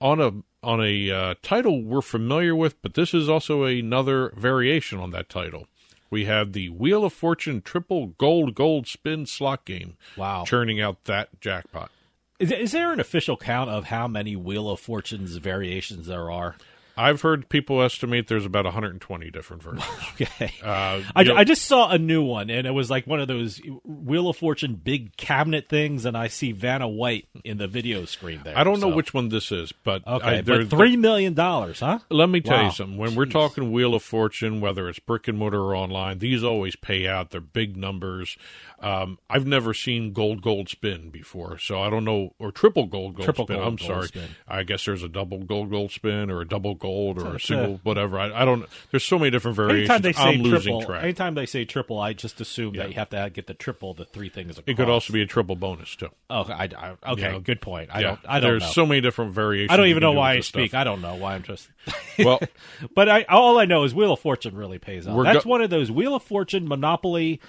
on 0.00 0.20
a 0.20 0.32
on 0.62 0.84
a 0.84 1.10
uh, 1.10 1.34
title 1.42 1.82
we're 1.82 2.02
familiar 2.02 2.54
with, 2.54 2.80
but 2.82 2.94
this 2.94 3.14
is 3.14 3.28
also 3.28 3.64
another 3.64 4.30
variation 4.36 4.98
on 4.98 5.10
that 5.10 5.28
title. 5.28 5.66
We 6.10 6.24
have 6.24 6.52
the 6.52 6.68
Wheel 6.70 7.04
of 7.04 7.12
Fortune 7.12 7.62
triple 7.62 8.08
gold 8.18 8.54
gold 8.54 8.86
spin 8.86 9.26
slot 9.26 9.64
game. 9.64 9.96
Wow. 10.16 10.44
churning 10.44 10.80
out 10.80 11.04
that 11.04 11.40
jackpot. 11.40 11.90
is, 12.38 12.50
is 12.50 12.72
there 12.72 12.92
an 12.92 13.00
official 13.00 13.36
count 13.36 13.70
of 13.70 13.86
how 13.86 14.08
many 14.08 14.36
Wheel 14.36 14.68
of 14.68 14.80
Fortunes 14.80 15.36
variations 15.36 16.06
there 16.06 16.30
are? 16.30 16.56
I've 17.00 17.22
heard 17.22 17.48
people 17.48 17.82
estimate 17.82 18.28
there's 18.28 18.44
about 18.46 18.64
120 18.66 19.30
different 19.30 19.62
versions. 19.62 19.84
Okay. 20.20 20.52
Uh, 20.62 21.00
I, 21.16 21.22
know- 21.22 21.34
I 21.34 21.44
just 21.44 21.62
saw 21.64 21.88
a 21.90 21.96
new 21.96 22.22
one, 22.22 22.50
and 22.50 22.66
it 22.66 22.72
was 22.72 22.90
like 22.90 23.06
one 23.06 23.20
of 23.20 23.28
those 23.28 23.58
Wheel 23.84 24.28
of 24.28 24.36
Fortune 24.36 24.74
big 24.74 25.16
cabinet 25.16 25.66
things, 25.68 26.04
and 26.04 26.14
I 26.16 26.28
see 26.28 26.52
Vanna 26.52 26.86
White 26.88 27.26
in 27.42 27.56
the 27.56 27.66
video 27.66 28.04
screen 28.04 28.40
there. 28.44 28.58
I 28.58 28.62
don't 28.64 28.80
know 28.80 28.88
which 28.88 29.14
one 29.14 29.30
this 29.30 29.50
is, 29.50 29.72
but 29.72 30.06
Okay, 30.06 30.38
I, 30.38 30.42
but 30.42 30.68
three 30.68 30.96
million 30.98 31.32
dollars, 31.32 31.80
huh? 31.80 32.00
Let 32.10 32.28
me 32.28 32.42
tell 32.42 32.58
Wow. 32.58 32.64
you 32.66 32.70
something. 32.72 32.98
When 32.98 33.14
we're 33.14 33.24
talking 33.26 33.72
Wheel 33.72 33.94
of 33.94 34.02
Fortune, 34.02 34.60
whether 34.60 34.88
it's 34.90 34.98
brick 34.98 35.26
and 35.26 35.38
mortar 35.38 35.60
or 35.62 35.74
online, 35.74 36.18
these 36.18 36.44
always 36.44 36.76
pay 36.76 37.06
out. 37.08 37.30
They're 37.30 37.40
big 37.40 37.78
numbers. 37.78 38.36
Um, 38.80 39.18
I've 39.30 39.46
never 39.46 39.72
seen 39.72 40.12
gold 40.12 40.42
gold 40.42 40.68
spin 40.68 41.08
before, 41.10 41.58
so 41.58 41.80
I 41.80 41.88
don't 41.88 42.04
know 42.04 42.34
or 42.38 42.52
triple 42.52 42.86
gold 42.86 43.14
gold 43.14 43.24
Triple 43.24 43.46
spin. 43.46 43.56
gold, 43.56 43.68
I'm 43.68 43.76
gold 43.76 43.88
sorry. 43.88 44.08
spin. 44.08 44.28
I 44.46 44.64
guess 44.64 44.84
there's 44.84 45.02
a 45.02 45.08
double 45.08 45.38
gold 45.38 45.70
gold 45.70 45.92
spin 45.92 46.30
or 46.30 46.40
a 46.42 46.46
double 46.48 46.74
gold 46.74 46.89
or 46.90 47.36
a 47.36 47.40
single 47.40 47.80
whatever. 47.82 48.18
I, 48.18 48.42
I 48.42 48.44
don't. 48.44 48.66
There's 48.90 49.04
so 49.04 49.18
many 49.18 49.30
different 49.30 49.56
variations. 49.56 49.90
Anytime 49.90 50.02
they 50.02 50.12
say 50.12 50.22
I'm 50.22 50.42
losing 50.42 50.72
triple, 50.80 50.82
track. 50.86 51.02
anytime 51.04 51.34
they 51.34 51.46
say 51.46 51.64
triple, 51.64 51.98
I 52.00 52.12
just 52.12 52.40
assume 52.40 52.74
Yeah. 52.74 52.82
that 52.82 52.88
you 52.90 52.94
have 52.96 53.08
to 53.10 53.30
get 53.32 53.46
the 53.46 53.54
triple, 53.54 53.94
the 53.94 54.04
three 54.04 54.28
things. 54.28 54.52
Across. 54.58 54.64
It 54.66 54.76
could 54.76 54.88
also 54.88 55.12
be 55.12 55.22
a 55.22 55.26
triple 55.26 55.56
bonus 55.56 55.94
too. 55.96 56.08
Oh, 56.28 56.42
I, 56.44 56.68
I, 56.76 57.10
okay, 57.12 57.22
You 57.22 57.32
know, 57.32 57.40
good 57.40 57.60
point. 57.60 57.90
I 57.92 58.00
yeah, 58.00 58.06
don't. 58.08 58.20
I 58.28 58.40
don't 58.40 58.50
There's 58.50 58.62
know. 58.62 58.68
so 58.70 58.86
many 58.86 59.00
different 59.00 59.32
variations. 59.32 59.72
I 59.72 59.76
don't 59.76 59.86
even 59.88 60.00
know 60.02 60.12
do 60.12 60.18
why 60.18 60.32
I 60.34 60.40
speak. 60.40 60.70
stuff. 60.70 60.80
I 60.80 60.84
don't 60.84 61.00
know 61.02 61.14
why 61.16 61.34
I'm 61.34 61.42
just. 61.42 61.68
Well- 62.18 62.40
but 62.94 63.08
I 63.08 63.22
all 63.28 63.58
I 63.58 63.64
know 63.64 63.84
is 63.84 63.94
Wheel 63.94 64.12
of 64.12 64.20
Fortune 64.20 64.54
really 64.54 64.78
pays 64.78 65.08
out. 65.08 65.16
We're 65.16 65.24
That's 65.24 65.44
go- 65.44 65.50
one 65.50 65.62
of 65.62 65.70
those 65.70 65.90
Wheel 65.90 66.14
of 66.14 66.22
Fortune 66.22 66.68
Monopoly 66.68 67.40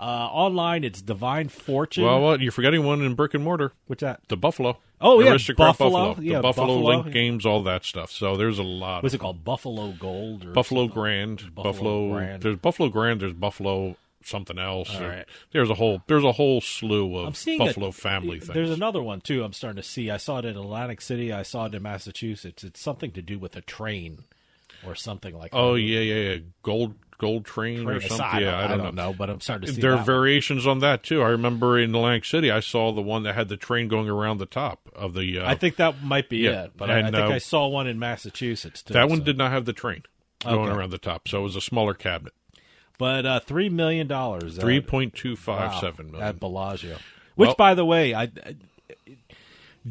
Uh, 0.00 0.28
online, 0.32 0.82
it's 0.82 1.02
Divine 1.02 1.48
Fortune. 1.50 2.04
Well, 2.04 2.22
well, 2.22 2.40
you're 2.40 2.52
forgetting 2.52 2.84
one 2.84 3.02
in 3.02 3.14
brick 3.14 3.34
and 3.34 3.44
mortar. 3.44 3.72
What's 3.86 4.00
that? 4.00 4.20
The 4.28 4.36
Buffalo. 4.38 4.78
Oh, 4.98 5.20
yeah, 5.20 5.32
Aristocrat 5.32 5.76
Buffalo. 5.76 6.14
The 6.14 6.22
Yeah, 6.24 6.40
Buffalo, 6.40 6.66
Buffalo. 6.78 7.00
Link 7.02 7.12
games, 7.12 7.44
all 7.44 7.62
that 7.64 7.84
stuff. 7.84 8.10
So 8.10 8.36
there's 8.38 8.58
a 8.58 8.62
lot. 8.62 9.02
What's 9.02 9.14
of 9.14 9.20
it 9.20 9.22
called? 9.22 9.44
Buffalo 9.44 9.92
Gold 9.92 10.46
or 10.46 10.52
Buffalo 10.52 10.84
something? 10.84 10.94
Grand. 11.02 11.54
Buffalo 11.54 11.72
Buffalo. 11.72 12.12
Grand. 12.14 12.42
There's 12.42 12.56
Buffalo 12.56 12.88
Grand. 12.88 13.20
There's 13.20 13.34
Buffalo 13.34 13.96
something 14.24 14.58
else. 14.58 14.94
Right. 14.98 15.26
There's 15.52 15.68
a 15.68 15.74
whole. 15.74 16.02
There's 16.06 16.24
a 16.24 16.32
whole 16.32 16.62
slew 16.62 17.16
of 17.18 17.34
Buffalo 17.58 17.88
a- 17.88 17.92
family 17.92 18.40
things. 18.40 18.54
There's 18.54 18.70
another 18.70 19.02
one 19.02 19.20
too. 19.20 19.44
I'm 19.44 19.52
starting 19.52 19.82
to 19.82 19.86
see. 19.88 20.10
I 20.10 20.16
saw 20.16 20.38
it 20.38 20.44
in 20.46 20.56
Atlantic 20.56 21.00
City. 21.02 21.30
I 21.32 21.42
saw 21.42 21.66
it 21.66 21.74
in 21.74 21.82
Massachusetts. 21.82 22.64
It's 22.64 22.80
something 22.80 23.10
to 23.12 23.22
do 23.22 23.38
with 23.38 23.54
a 23.56 23.60
train 23.60 24.24
or 24.86 24.94
something 24.94 25.36
like. 25.36 25.50
Oh 25.54 25.74
that. 25.74 25.80
yeah, 25.80 26.00
yeah, 26.00 26.30
yeah. 26.32 26.38
Gold 26.62 26.94
Gold 27.20 27.44
Train, 27.44 27.88
or 27.88 28.00
something. 28.00 28.20
I 28.20 28.32
don't- 28.32 28.42
yeah, 28.42 28.58
I 28.58 28.64
I 28.64 28.68
don't, 28.68 28.78
don't 28.78 28.94
know, 28.96 29.12
but 29.12 29.30
I'm 29.30 29.40
starting 29.40 29.68
to 29.68 29.74
see 29.74 29.80
There 29.80 29.90
that 29.90 29.94
are 29.94 29.98
one. 29.98 30.06
variations 30.06 30.66
on 30.66 30.78
that 30.80 31.02
too. 31.04 31.22
I 31.22 31.28
remember 31.28 31.78
in 31.78 31.94
Atlantic 31.94 32.24
City, 32.24 32.50
I 32.50 32.58
saw 32.60 32.92
the 32.92 33.02
one 33.02 33.22
that 33.24 33.34
had 33.34 33.48
the 33.48 33.56
train 33.56 33.86
going 33.88 34.08
around 34.08 34.38
the 34.38 34.46
top 34.46 34.80
of 34.96 35.14
the. 35.14 35.38
Uh, 35.38 35.48
I 35.48 35.54
think 35.54 35.76
that 35.76 36.02
might 36.02 36.28
be 36.28 36.38
yeah, 36.38 36.64
it. 36.64 36.72
But 36.76 36.90
I, 36.90 36.98
I 37.00 37.02
think 37.04 37.14
uh, 37.16 37.28
I 37.28 37.38
saw 37.38 37.68
one 37.68 37.86
in 37.86 37.98
Massachusetts 37.98 38.82
too. 38.82 38.94
that 38.94 39.08
one 39.08 39.18
so- 39.18 39.24
did 39.24 39.38
not 39.38 39.52
have 39.52 39.66
the 39.66 39.72
train 39.72 40.02
going 40.42 40.68
Okay. 40.70 40.72
around 40.76 40.90
the 40.90 40.98
top, 40.98 41.28
so 41.28 41.40
it 41.40 41.42
was 41.42 41.54
a 41.56 41.60
smaller 41.60 41.94
cabinet. 41.94 42.32
But 42.98 43.24
uh, 43.26 43.40
three 43.40 43.68
million 43.68 44.06
dollars. 44.08 44.56
Three 44.58 44.80
point 44.80 45.14
two 45.14 45.36
five 45.36 45.78
seven 45.80 46.10
million. 46.10 46.26
at 46.28 46.40
Bellagio. 46.40 46.96
Which, 47.36 47.46
Well- 47.48 47.54
by 47.56 47.74
the 47.74 47.84
way, 47.84 48.12
I, 48.14 48.22
I 48.24 48.56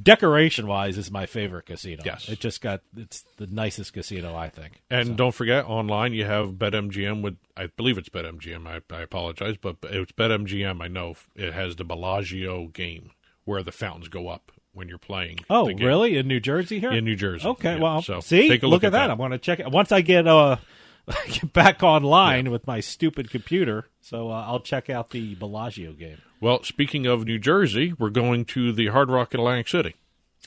decoration 0.02 0.68
wise 0.68 0.98
is 0.98 1.12
my 1.12 1.26
favorite 1.26 1.66
casino. 1.66 2.04
Yes. 2.06 2.30
it 2.30 2.40
just 2.40 2.62
got 2.62 2.82
it's 2.96 3.24
the 3.38 3.48
nicest 3.48 3.94
casino 3.94 4.36
I 4.36 4.50
think. 4.50 4.82
And 4.90 5.18
don't 5.18 5.34
forget, 5.34 5.66
online 5.66 6.14
you 6.14 6.26
have 6.26 6.54
BetMGM 6.54 7.22
with, 7.22 7.38
I 7.58 7.68
believe 7.68 7.98
it's 7.98 8.10
BetMGM. 8.10 8.68
I, 8.68 8.82
I 8.94 9.02
apologize, 9.02 9.58
but 9.60 9.78
it's 9.84 10.12
BetMGM. 10.12 10.82
I 10.82 10.88
know 10.88 11.16
it 11.36 11.54
has 11.54 11.76
the 11.76 11.84
Bellagio 11.84 12.68
game 12.68 13.12
where 13.46 13.64
the 13.64 13.72
fountains 13.72 14.10
go 14.10 14.28
up 14.28 14.52
when 14.74 14.88
you're 14.88 14.98
playing. 14.98 15.40
Oh, 15.50 15.72
really? 15.74 16.18
In 16.18 16.28
New 16.28 16.40
Jersey 16.40 16.80
here? 16.80 16.92
In 16.92 17.04
New 17.04 17.16
Jersey. 17.16 17.48
Okay, 17.48 17.74
yeah. 17.76 17.82
well, 17.82 18.02
so 18.02 18.20
see, 18.20 18.48
take 18.48 18.64
a 18.64 18.68
look, 18.68 18.84
look, 18.84 18.84
at 18.86 18.92
that. 18.94 19.10
I 19.10 19.14
want 19.16 19.34
to 19.34 19.40
check 19.40 19.60
it 19.60 19.70
once 19.70 19.92
I 19.92 20.02
get 20.02 20.28
uh 20.28 20.58
get 21.28 21.54
back 21.54 21.84
online 21.84 22.52
with 22.52 22.66
my 22.68 22.80
stupid 22.80 23.30
computer. 23.30 23.88
So 24.02 24.30
uh, 24.32 24.46
I'll 24.46 24.60
check 24.60 24.90
out 24.90 25.12
the 25.12 25.36
Bellagio 25.36 25.94
game. 25.94 26.22
Well, 26.42 26.64
speaking 26.64 27.06
of 27.06 27.26
New 27.26 27.40
Jersey, 27.40 27.94
we're 27.98 28.10
going 28.10 28.46
to 28.46 28.72
the 28.72 28.88
Hard 28.88 29.10
Rock 29.10 29.34
in 29.34 29.40
Atlantic 29.40 29.68
City. 29.68 29.96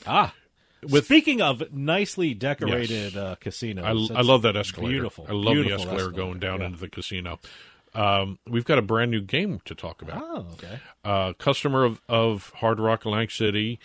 Ah. 0.07 0.33
With- 0.81 1.05
Speaking 1.05 1.41
of 1.41 1.71
nicely 1.73 2.33
decorated 2.33 3.15
uh, 3.15 3.35
casinos, 3.39 4.11
I, 4.11 4.15
I 4.15 4.21
love 4.21 4.41
that 4.41 4.57
escalator. 4.57 4.91
Beautiful. 4.91 5.25
I 5.29 5.31
love 5.31 5.55
the 5.55 5.63
beautiful 5.63 5.85
escalator, 5.85 6.11
going 6.11 6.39
down 6.39 6.59
yeah. 6.59 6.65
into 6.65 6.79
the 6.79 6.89
casino. 6.89 7.39
Um, 7.95 8.39
we've 8.47 8.65
got 8.65 8.79
a 8.79 8.81
brand 8.81 9.11
new 9.11 9.21
game 9.21 9.61
to 9.65 9.75
talk 9.75 10.01
about. 10.01 10.21
Oh, 10.21 10.47
okay. 10.53 10.79
uh, 11.05 11.33
customer 11.33 11.83
of, 11.83 12.01
of 12.09 12.51
Hard 12.55 12.79
Rock 12.79 13.05
Atlantic 13.05 13.31
City 13.31 13.79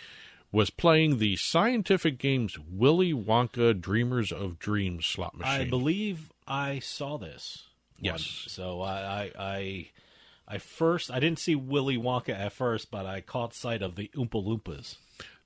was 0.51 0.69
playing 0.71 1.19
the 1.19 1.35
scientific 1.35 2.17
games 2.17 2.57
Willy 2.59 3.13
Wonka 3.13 3.79
Dreamers 3.79 4.31
of 4.31 4.57
Dreams 4.57 5.05
slot 5.05 5.37
machine. 5.37 5.61
I 5.61 5.69
believe 5.69 6.31
I 6.49 6.79
saw 6.79 7.17
this. 7.17 7.63
Yes. 7.99 8.13
once. 8.13 8.45
So 8.47 8.81
I, 8.81 8.93
I, 9.01 9.31
I, 9.39 9.87
I 10.47 10.57
first 10.57 11.11
I 11.11 11.19
didn't 11.19 11.39
see 11.39 11.55
Willy 11.55 11.97
Wonka 11.97 12.29
at 12.29 12.53
first, 12.53 12.89
but 12.91 13.05
I 13.05 13.21
caught 13.21 13.53
sight 13.53 13.81
of 13.81 13.95
the 13.95 14.09
Oompa 14.15 14.43
Loompas. 14.45 14.95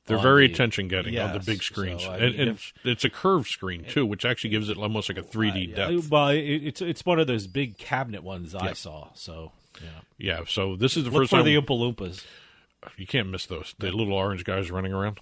They're 0.05 0.17
very 0.17 0.47
the- 0.47 0.53
attention 0.53 0.87
getting 0.89 1.17
on 1.17 1.31
the 1.33 1.39
big 1.39 1.63
screens, 1.63 2.03
So, 2.03 2.11
I 2.11 2.19
mean, 2.19 2.39
and 2.39 2.49
it's, 2.51 2.73
it's 2.83 3.05
a 3.05 3.09
curved 3.09 3.47
screen 3.47 3.85
too, 3.85 4.05
which 4.05 4.25
actually 4.25 4.49
gives 4.49 4.67
it 4.69 4.77
almost 4.77 5.07
like 5.09 5.17
a 5.17 5.21
3D 5.23 5.73
Uh, 5.73 5.75
depth. 5.75 6.09
well, 6.09 6.27
it, 6.29 6.39
it's 6.41 6.81
it's 6.81 7.05
one 7.05 7.19
of 7.19 7.27
those 7.27 7.47
big 7.47 7.77
cabinet 7.77 8.21
ones 8.21 8.53
I 8.53 8.67
Yeah. 8.67 8.73
saw. 8.73 9.07
So 9.13 9.51
yeah, 9.81 9.89
Yeah, 10.17 10.39
so 10.47 10.75
this 10.75 10.95
is 10.97 11.05
the 11.05 11.09
look 11.09 11.21
first 11.21 11.29
for 11.31 11.37
time 11.37 11.45
the 11.45 11.55
Oompa 11.55 11.67
Loompas. 11.95 12.23
you 12.97 13.07
can't 13.07 13.29
miss 13.29 13.45
those. 13.45 13.75
The 13.79 13.91
little 13.91 14.13
orange 14.13 14.43
guys 14.43 14.69
running 14.69 14.91
around. 14.93 15.19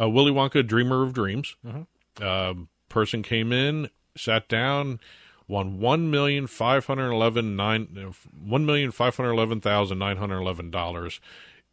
Uh, 0.00 0.08
Willy 0.08 0.30
Wonka, 0.32 0.66
Dreamer 0.66 1.02
of 1.02 1.12
Dreams. 1.12 1.54
Um, 2.20 2.68
person 2.88 3.22
came 3.22 3.52
in, 3.52 3.90
sat 4.16 4.48
down, 4.48 5.00
won 5.48 5.78
one 5.80 6.10
million 6.10 6.46
five 6.46 6.86
hundred 6.86 7.10
eleven 7.10 7.56
nine 7.56 7.88
uh, 7.98 8.12
one 8.42 8.64
million 8.66 8.90
five 8.92 9.16
hundred 9.16 9.32
eleven 9.32 9.60
thousand 9.60 9.98
nine 9.98 10.16
hundred 10.16 10.40
eleven 10.40 10.70
dollars, 10.70 11.20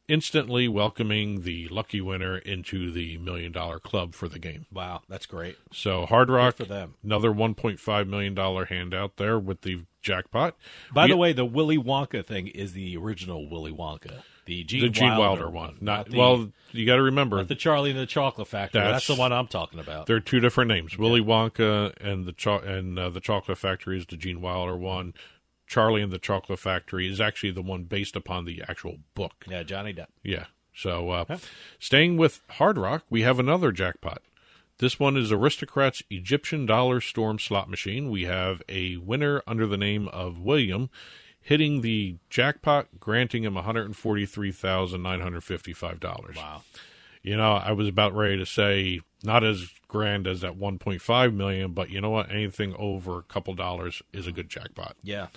instantly 0.07 0.67
welcoming 0.67 1.41
the 1.41 1.67
lucky 1.69 2.01
winner 2.01 2.37
into 2.39 2.91
the 2.91 3.17
million 3.17 3.51
dollar 3.51 3.79
club 3.79 4.13
for 4.13 4.27
the 4.27 4.39
game. 4.39 4.65
Wow, 4.73 5.01
that's 5.07 5.25
great. 5.25 5.57
So 5.71 6.05
Hard 6.05 6.29
Rock, 6.29 6.57
for 6.57 6.65
them. 6.65 6.95
another 7.03 7.31
one 7.31 7.53
point 7.55 7.79
five 7.79 8.07
million 8.07 8.33
dollar 8.33 8.65
handout 8.65 9.17
there 9.17 9.37
with 9.39 9.61
the 9.61 9.83
jackpot. 10.01 10.55
By 10.93 11.05
We- 11.05 11.11
the 11.11 11.17
way, 11.17 11.33
the 11.33 11.45
Willy 11.45 11.77
Wonka 11.77 12.25
thing 12.25 12.47
is 12.47 12.73
the 12.73 12.97
original 12.97 13.49
Willy 13.49 13.71
Wonka, 13.73 14.23
the 14.49 14.63
Gene, 14.63 14.81
the 14.81 14.89
Gene 14.89 15.09
Wilder, 15.15 15.43
Wilder, 15.43 15.49
one. 15.49 15.77
Not, 15.79 16.09
the, 16.09 16.17
well, 16.17 16.51
you 16.71 16.85
got 16.85 16.95
to 16.95 17.03
remember 17.03 17.37
not 17.37 17.47
the 17.47 17.55
Charlie 17.55 17.91
and 17.91 17.99
the 17.99 18.05
Chocolate 18.07 18.47
Factory. 18.47 18.81
That's, 18.81 19.05
That's- 19.05 19.07
the 19.07 19.15
one 19.15 19.31
I'm 19.31 19.47
talking 19.47 19.79
about. 19.79 20.07
They're 20.07 20.19
two 20.19 20.39
different 20.39 20.69
names. 20.69 20.97
Willy 20.97 21.21
Wonka 21.21 21.93
and 22.01 22.25
the 22.25 22.31
cho- 22.33 22.59
and 22.59 22.97
uh, 22.97 23.09
the 23.09 23.19
Chocolate 23.19 23.59
Factory 23.59 23.97
is 23.97 24.05
the 24.07 24.17
Gene 24.17 24.41
Wilder 24.41 24.75
one. 24.75 25.13
Charlie 25.67 26.01
and 26.01 26.11
the 26.11 26.17
Chocolate 26.17 26.57
Factory 26.57 27.07
is 27.07 27.21
actually 27.21 27.51
the 27.51 27.61
one 27.61 27.83
based 27.83 28.15
upon 28.15 28.45
the 28.45 28.63
actual 28.67 28.97
book. 29.13 29.45
Yeah, 29.47 29.61
Johnny 29.61 29.93
Depp. 29.93 30.07
Yeah. 30.23 30.45
So, 30.73 31.11
uh, 31.11 31.37
staying 31.77 32.17
with 32.17 32.41
Hard 32.51 32.77
Rock, 32.77 33.03
we 33.09 33.21
have 33.21 33.37
another 33.37 33.71
jackpot. 33.71 34.21
This 34.79 34.97
one 34.99 35.15
is 35.17 35.31
Aristocrats 35.31 36.01
Egyptian 36.09 36.65
Dollar 36.65 37.01
Storm 37.01 37.37
slot 37.37 37.69
machine. 37.69 38.09
We 38.09 38.23
have 38.23 38.61
a 38.69 38.97
winner 38.97 39.43
under 39.45 39.67
the 39.67 39.77
name 39.77 40.07
of 40.07 40.39
William 40.39 40.89
hitting 41.49 41.81
the 41.81 42.15
jackpot, 42.29 42.87
granting 42.99 43.43
him 43.43 43.55
$143,955. 43.55 46.37
Wow. 46.37 46.61
You 47.23 47.37
know, 47.37 47.53
I 47.53 47.71
was 47.71 47.87
about 47.87 48.13
ready 48.13 48.37
to 48.37 48.45
say 48.45 49.01
not 49.23 49.43
as 49.43 49.67
grand 49.87 50.27
as 50.27 50.41
that 50.41 50.59
1.5 50.59 51.33
million, 51.33 51.73
but 51.73 51.89
you 51.89 52.01
know 52.01 52.11
what? 52.11 52.29
Anything 52.29 52.75
over 52.77 53.17
a 53.17 53.23
couple 53.23 53.55
dollars 53.55 54.03
is 54.13 54.27
a 54.27 54.31
good 54.31 54.47
jackpot. 54.47 54.95
Yeah. 55.01 55.29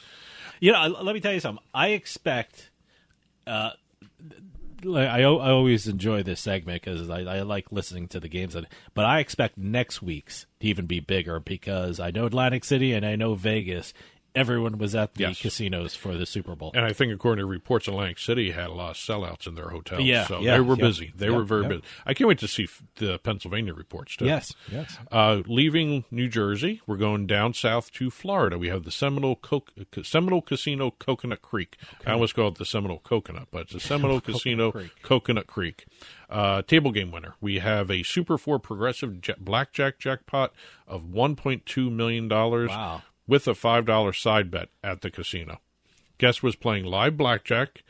You 0.61 0.73
know, 0.73 0.99
let 1.01 1.15
me 1.15 1.23
tell 1.23 1.33
you 1.33 1.41
something. 1.41 1.65
I 1.73 1.89
expect. 1.89 2.69
Uh, 3.47 3.71
I 4.85 5.23
I 5.23 5.23
always 5.23 5.89
enjoy 5.89 6.23
this 6.23 6.41
segment 6.41 6.83
because 6.83 7.09
I, 7.09 7.21
I 7.21 7.41
like 7.41 7.73
listening 7.73 8.07
to 8.09 8.21
the 8.21 8.29
games, 8.29 8.55
but 8.93 9.07
I 9.07 9.21
expect 9.21 9.57
next 9.57 10.03
week's 10.03 10.45
to 10.61 10.67
even 10.67 10.85
be 10.85 11.01
bigger 11.01 11.41
because 11.41 11.99
I 11.99 12.11
know 12.11 12.27
Atlantic 12.27 12.65
City 12.65 12.93
and 12.93 13.07
I 13.07 13.17
know 13.17 13.35
Vegas. 13.35 13.95
Everyone 14.35 14.79
was 14.79 14.95
at 14.95 15.15
the 15.15 15.21
Yes. 15.25 15.41
casinos 15.43 15.95
for 15.95 16.17
the 16.17 16.25
Super 16.25 16.55
Bowl. 16.55 16.71
And 16.75 16.85
I 16.87 16.93
think, 16.95 17.13
according 17.13 17.43
to 17.43 17.47
reports, 17.47 17.87
Atlantic 17.87 18.19
City 18.19 18.53
had 18.53 18.69
a 18.69 18.73
lot 18.73 18.93
of 18.93 18.97
sellouts 18.97 19.47
in 19.47 19.57
their 19.57 19.69
hotels. 19.69 20.05
Yeah, 20.05 20.27
so 20.27 20.41
yeah, 20.41 20.55
they 20.55 20.61
were 20.61 20.77
yeah. 20.77 20.85
busy. 20.87 21.13
They 21.15 21.27
Yeah, 21.29 21.37
were 21.37 21.45
very 21.45 21.69
busy. 21.69 21.83
I 22.07 22.15
can't 22.15 22.29
wait 22.29 22.39
to 22.39 22.49
see 22.49 22.67
the 22.97 23.19
Pennsylvania 23.19 23.75
reports 23.75 24.17
too. 24.17 24.25
Yes, 24.25 24.55
yes. 24.71 24.97
Uh, 25.11 25.43
leaving 25.47 26.07
New 26.11 26.29
Jersey, 26.29 26.81
we're 26.87 26.97
going 26.97 27.27
down 27.27 27.53
south 27.53 27.93
to 27.93 28.11
Florida. 28.11 28.57
We 28.57 28.69
have 28.69 28.85
the 28.85 28.91
Seminole 28.91 29.37
Co- 29.37 29.65
Seminole 30.03 30.41
Casino 30.41 30.91
Coconut 30.93 31.43
Creek. 31.43 31.77
I 32.07 32.13
almost 32.13 32.35
call 32.35 32.49
it 32.49 32.55
the 32.55 32.65
Seminole 32.65 33.01
Coconut, 33.01 33.49
but 33.51 33.63
it's 33.63 33.73
the 33.75 33.81
Seminole 33.93 34.23
Casino 34.23 34.73
Creek. 34.73 34.93
Coconut 35.03 35.47
Creek. 35.47 35.85
Uh, 36.31 36.63
table 36.63 36.91
game 36.91 37.11
winner. 37.11 37.35
We 37.43 37.59
have 37.59 37.91
a 37.91 38.03
Super 38.03 38.39
Four 38.39 38.59
Progressive 38.59 39.19
ja- 39.29 39.35
Blackjack 39.39 39.99
jackpot 39.99 40.55
of 40.87 41.05
one 41.05 41.37
point 41.37 41.67
two 41.67 41.91
million 41.91 42.29
dollars. 42.29 42.71
Wow. 42.71 43.03
With 43.33 43.49
a 43.49 43.55
five 43.55 43.87
dollar 43.87 44.13
side 44.13 44.51
bet 44.51 44.69
at 44.85 45.01
the 45.01 45.11
casino. 45.11 45.63
Guest 46.19 46.43
was 46.43 46.55
playing 46.55 46.85
live 46.85 47.17
blackjack 47.17 47.83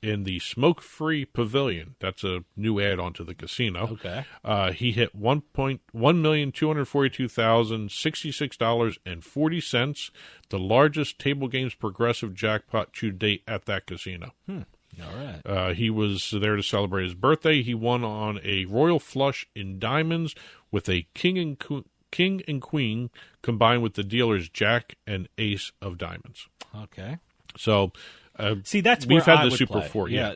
in 0.00 0.24
the 0.24 0.38
smoke 0.38 0.80
free 0.80 1.26
pavilion. 1.26 1.96
That's 2.00 2.24
a 2.24 2.44
new 2.56 2.80
add 2.80 2.98
on 2.98 3.12
to 3.12 3.22
the 3.22 3.34
casino. 3.34 3.90
Okay. 3.92 4.24
Uh, 4.42 4.72
he 4.72 4.92
hit 4.92 5.14
one 5.14 5.42
point 5.42 5.82
one 5.92 6.22
million 6.22 6.50
two 6.50 6.68
hundred 6.68 6.86
forty 6.86 7.10
two 7.10 7.28
thousand 7.28 7.90
sixty 7.90 8.32
six 8.32 8.56
dollars 8.56 8.98
and 9.04 9.22
forty 9.22 9.60
cents, 9.60 10.10
the 10.48 10.58
largest 10.58 11.18
table 11.18 11.48
games 11.48 11.74
progressive 11.74 12.32
jackpot 12.32 12.94
to 12.94 13.12
date 13.12 13.42
at 13.46 13.66
that 13.66 13.84
casino. 13.84 14.32
Hmm. 14.46 14.62
All 14.98 15.14
right. 15.14 15.42
Uh, 15.44 15.74
he 15.74 15.90
was 15.90 16.32
there 16.40 16.56
to 16.56 16.62
celebrate 16.62 17.04
his 17.04 17.14
birthday. 17.14 17.62
He 17.62 17.74
won 17.74 18.02
on 18.02 18.40
a 18.42 18.64
royal 18.64 18.98
flush 18.98 19.46
in 19.54 19.78
diamonds 19.78 20.34
with 20.70 20.88
a 20.88 21.06
king 21.12 21.36
and 21.36 21.58
king 22.10 22.42
and 22.48 22.60
queen 22.62 23.10
combined 23.42 23.82
with 23.82 23.94
the 23.94 24.04
dealer's 24.04 24.48
jack 24.48 24.96
and 25.06 25.28
ace 25.38 25.72
of 25.82 25.98
diamonds. 25.98 26.46
Okay. 26.74 27.18
So, 27.56 27.92
uh, 28.38 28.56
See, 28.64 28.80
that's 28.82 29.06
we've 29.06 29.24
had 29.24 29.38
I 29.38 29.44
the 29.48 29.56
Super 29.56 29.80
play. 29.80 29.88
Four. 29.88 30.08
Yeah, 30.10 30.34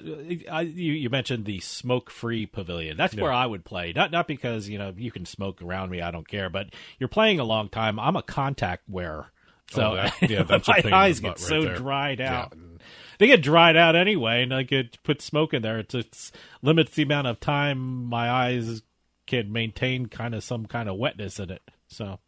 I, 0.50 0.62
you, 0.62 0.92
you 0.94 1.10
mentioned 1.10 1.44
the 1.44 1.60
smoke-free 1.60 2.46
pavilion. 2.46 2.96
That's 2.96 3.12
Yeah. 3.14 3.22
where 3.24 3.32
I 3.32 3.44
would 3.44 3.64
play. 3.64 3.92
Not 3.94 4.10
not 4.10 4.26
because 4.26 4.68
you 4.68 4.78
know 4.78 4.94
you 4.96 5.10
can 5.10 5.26
smoke 5.26 5.60
around 5.60 5.90
me. 5.90 6.00
I 6.00 6.10
don't 6.10 6.26
care. 6.26 6.48
But 6.48 6.68
you're 6.98 7.08
playing 7.08 7.40
a 7.40 7.44
long 7.44 7.68
time. 7.68 7.98
I'm 8.00 8.16
a 8.16 8.22
contact 8.22 8.84
wearer, 8.88 9.26
so 9.70 9.92
Oh, 9.92 9.94
that- 9.96 10.14
yeah, 10.30 10.44
that's 10.44 10.68
a 10.68 10.74
my 10.84 10.96
eyes 10.96 11.20
get 11.20 11.28
right 11.30 11.38
so 11.38 11.62
there. 11.62 11.74
dried 11.76 12.20
out. 12.22 12.52
And 12.54 12.80
They 13.18 13.26
get 13.26 13.42
dried 13.42 13.76
out 13.76 13.94
anyway, 13.96 14.42
and 14.42 14.54
I 14.54 14.64
could 14.64 14.96
put 15.02 15.20
smoke 15.20 15.52
in 15.52 15.60
there. 15.60 15.78
It 15.80 15.90
just 15.90 16.34
limits 16.62 16.94
the 16.94 17.02
amount 17.02 17.26
of 17.26 17.38
time 17.38 18.06
my 18.06 18.30
eyes 18.30 18.80
can 19.30 19.52
maintain 19.52 20.06
kind 20.06 20.34
of 20.34 20.42
some 20.44 20.66
kind 20.66 20.88
of 20.88 20.96
wetness 20.96 21.38
in 21.40 21.50
it. 21.50 21.62
So 21.88 22.18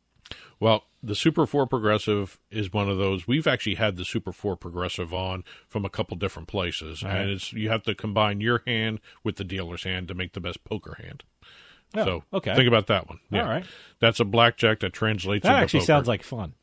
Well, 0.61 0.85
the 1.03 1.15
Super 1.15 1.47
4 1.47 1.67
Progressive 1.67 2.39
is 2.51 2.73
one 2.73 2.89
of 2.89 2.97
those. 2.97 3.27
We've 3.27 3.47
actually 3.47 3.75
had 3.75 3.97
the 3.97 4.05
Super 4.05 4.33
4 4.33 4.57
Progressive 4.57 5.13
on 5.13 5.45
from 5.69 5.85
a 5.85 5.91
couple 5.91 6.17
different 6.17 6.49
places, 6.49 7.03
Right. 7.03 7.17
and 7.17 7.31
it's 7.31 7.53
you 7.53 7.69
have 7.69 7.83
to 7.85 7.95
combine 7.95 8.41
your 8.41 8.63
hand 8.67 9.01
with 9.25 9.37
the 9.37 9.45
dealer's 9.45 9.83
hand 9.85 10.09
to 10.09 10.15
make 10.15 10.33
the 10.33 10.41
best 10.41 10.63
poker 10.65 10.97
hand. 11.03 11.25
Oh, 11.95 12.05
so 12.05 12.25
okay. 12.33 12.55
think 12.55 12.69
about 12.69 12.87
that 12.87 13.09
one. 13.09 13.19
All 13.33 13.39
Yeah. 13.39 13.49
right. 13.49 13.65
that's 13.99 14.21
a 14.21 14.25
blackjack 14.25 14.81
that 14.81 14.93
translates. 14.95 15.43
That 15.43 15.63
actually 15.63 15.81
poker. 15.81 15.87
sounds 15.87 16.09
like 16.09 16.23
fun. 16.23 16.55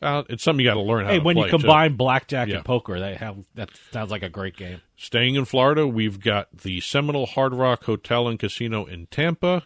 Uh, 0.00 0.22
it's 0.28 0.42
something 0.44 0.64
you 0.64 0.70
got 0.70 0.74
to 0.74 0.80
learn 0.82 1.04
how 1.04 1.10
Hey, 1.10 1.18
to 1.18 1.24
when 1.24 1.36
you 1.36 1.42
play, 1.44 1.50
too. 1.50 1.58
combine 1.58 1.96
blackjack 1.96 2.48
Yeah. 2.48 2.56
and 2.56 2.64
poker, 2.64 3.00
that 3.00 3.16
have, 3.16 3.36
that 3.54 3.70
sounds 3.90 4.10
like 4.10 4.22
a 4.22 4.28
great 4.28 4.56
game. 4.56 4.80
Staying 4.96 5.34
in 5.34 5.44
Florida, 5.44 5.86
we've 5.86 6.20
got 6.20 6.48
the 6.56 6.80
Seminole 6.80 7.26
Hard 7.26 7.52
Rock 7.54 7.84
Hotel 7.84 8.28
and 8.28 8.38
Casino 8.38 8.84
in 8.84 9.06
Tampa. 9.06 9.64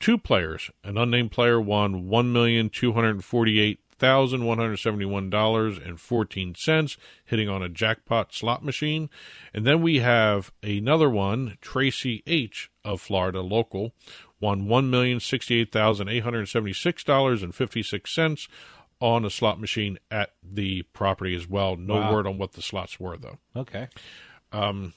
Two 0.00 0.18
players. 0.18 0.70
An 0.84 0.96
unnamed 0.98 1.30
player 1.32 1.60
won 1.60 2.08
one 2.08 2.32
million 2.32 2.70
two 2.70 2.92
hundred 2.92 3.24
forty-eight 3.24 3.80
thousand 3.98 4.44
one 4.44 4.58
hundred 4.58 4.76
seventy-one 4.76 5.28
dollars 5.30 5.76
and 5.76 6.00
fourteen 6.00 6.54
cents, 6.54 6.96
hitting 7.24 7.48
on 7.48 7.64
a 7.64 7.68
jackpot 7.68 8.32
slot 8.32 8.64
machine. 8.64 9.10
And 9.52 9.66
then 9.66 9.82
we 9.82 9.98
have 9.98 10.52
another 10.62 11.10
one, 11.10 11.58
Tracy 11.60 12.22
H 12.28 12.70
of 12.84 13.00
Florida, 13.00 13.40
local, 13.40 13.92
won 14.40 14.68
one 14.68 14.88
million 14.88 15.18
sixty-eight 15.18 15.72
thousand 15.72 16.08
eight 16.08 16.22
hundred 16.22 16.46
seventy-six 16.46 17.02
dollars 17.02 17.42
and 17.42 17.52
fifty-six 17.52 18.12
cents 18.14 18.46
on 19.00 19.24
a 19.24 19.30
slot 19.30 19.60
machine 19.60 19.98
at 20.10 20.30
the 20.42 20.82
property 20.92 21.34
as 21.36 21.48
well. 21.48 21.76
No 21.76 21.94
Wow. 21.96 22.12
word 22.12 22.26
on 22.26 22.38
what 22.38 22.52
the 22.52 22.62
slots 22.62 22.98
were 22.98 23.16
though. 23.16 23.38
Okay. 23.56 23.88
Um, 24.52 24.94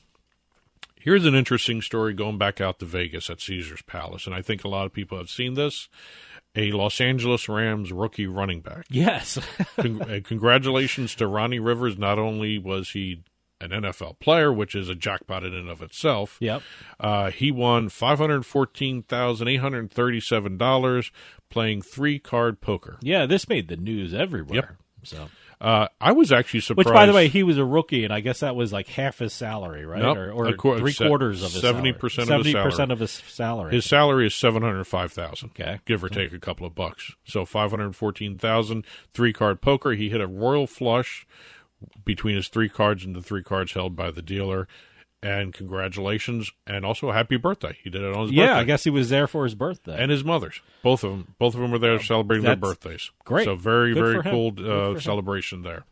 here's 1.00 1.26
an 1.26 1.36
interesting 1.36 1.82
story 1.82 2.14
going 2.14 2.38
back 2.38 2.60
out 2.62 2.80
to 2.80 2.86
Vegas 2.86 3.30
at 3.30 3.42
Caesar's 3.42 3.82
Palace, 3.84 4.26
and 4.26 4.36
I 4.36 4.42
think 4.42 4.64
a 4.64 4.68
lot 4.70 4.86
of 4.86 4.94
people 4.94 5.18
have 5.18 5.30
seen 5.30 5.54
this. 5.56 5.90
A 6.56 6.72
Los 6.74 7.00
Angeles 7.00 7.48
Rams 7.48 7.94
rookie 7.94 8.28
running 8.28 8.60
back. 8.60 8.86
Yes. 8.90 9.40
Con- 9.78 10.02
uh, 10.02 10.20
congratulations 10.24 11.16
to 11.16 11.28
Ronnie 11.28 11.60
Rivers. 11.60 11.98
Not 11.98 12.20
only 12.20 12.58
was 12.58 12.90
he 12.90 13.24
an 13.62 13.70
NFL 13.72 14.20
player, 14.20 14.52
which 14.52 14.76
is 14.76 14.90
a 14.90 14.96
jackpot 14.96 15.44
in 15.44 15.54
and 15.54 15.70
of 15.70 15.82
itself. 15.82 16.38
Yep. 16.40 16.62
Uh, 17.00 17.32
he 17.32 17.52
won 17.52 17.90
five 17.90 18.20
hundred 18.20 18.46
fourteen 18.46 19.04
thousand 19.04 19.48
eight 19.48 19.58
hundred 19.62 19.92
thirty-seven 19.92 20.58
dollars 20.58 21.12
playing 21.50 21.82
three 21.82 22.20
card 22.20 22.62
poker. 22.62 22.98
Yeah, 23.02 23.26
this 23.26 23.48
made 23.50 23.68
the 23.68 23.78
news 23.78 24.14
everywhere. 24.14 24.56
Yep. 24.56 24.76
So, 25.04 25.30
Uh, 25.60 25.88
I 26.00 26.12
was 26.12 26.32
actually 26.32 26.60
surprised. 26.62 26.88
which 26.88 26.94
by 26.94 27.06
the 27.08 27.14
way, 27.14 27.28
he 27.28 27.42
was 27.44 27.58
a 27.58 27.66
rookie, 27.66 28.04
and 28.04 28.14
I 28.14 28.20
guess 28.20 28.40
that 28.42 28.56
was 28.56 28.72
like 28.74 28.88
half 28.88 29.18
his 29.20 29.34
salary, 29.34 29.84
right? 29.86 30.02
Nope. 30.02 30.18
Or, 30.18 30.32
or 30.32 30.54
quar- 30.54 30.78
three 30.80 30.94
quarters 30.94 31.42
of 31.44 31.52
his 31.54 31.62
70% 31.64 31.64
of 31.64 31.64
his 31.64 32.14
seventy 32.22 32.54
percent 32.54 32.76
salary. 32.78 32.92
of 32.94 33.00
his 33.00 33.12
salary. 33.12 33.76
His 33.76 33.86
salary 33.86 34.28
is 34.28 34.36
seven 34.36 34.62
hundred 34.62 34.84
five 34.86 35.12
thousand. 35.12 35.50
Okay. 35.60 35.80
give 35.86 36.04
or 36.04 36.10
take 36.10 36.34
a 36.34 36.40
couple 36.40 36.66
of 36.68 36.74
bucks. 36.76 37.12
So 37.26 37.46
five 37.46 37.72
hundred 37.72 37.96
fourteen 37.96 38.38
thousand. 38.38 38.86
Three 39.14 39.34
card 39.34 39.62
poker. 39.62 39.92
He 39.94 40.10
hit 40.10 40.22
a 40.22 40.28
royal 40.28 40.68
flush 40.68 41.26
between 42.04 42.36
his 42.36 42.48
three 42.48 42.70
cards 42.70 43.06
and 43.06 43.16
the 43.16 43.22
three 43.22 43.44
cards 43.44 43.74
held 43.74 43.96
by 43.96 44.12
the 44.12 44.22
dealer. 44.22 44.68
And 45.24 45.54
congratulations, 45.54 46.52
and 46.66 46.84
also 46.84 47.12
happy 47.12 47.38
birthday. 47.38 47.78
He 47.84 47.92
did 47.92 48.02
it 48.02 48.16
on 48.16 48.24
his 48.24 48.32
yeah, 48.32 48.48
birthday. 48.48 48.60
I 48.60 48.64
guess 48.64 48.84
he 48.86 48.90
was 48.90 49.10
there 49.10 49.28
for 49.28 49.44
his 49.44 49.54
birthday. 49.54 49.96
and 50.02 50.10
his 50.10 50.24
mother's. 50.24 50.62
Both 50.82 51.04
of 51.04 51.12
them. 51.12 51.36
Both 51.38 51.54
of 51.54 51.62
them 51.62 51.70
were 51.70 51.78
there 51.78 52.02
celebrating 52.02 52.44
their 52.44 52.56
That's 52.56 52.70
birthdays. 52.70 53.12
great. 53.24 53.46
So 53.46 53.56
very, 53.56 53.94
Good 53.94 54.00
very 54.00 54.24
cool 54.24 54.54
uh, 54.60 55.00
celebration 55.00 55.62
there. 55.62 55.84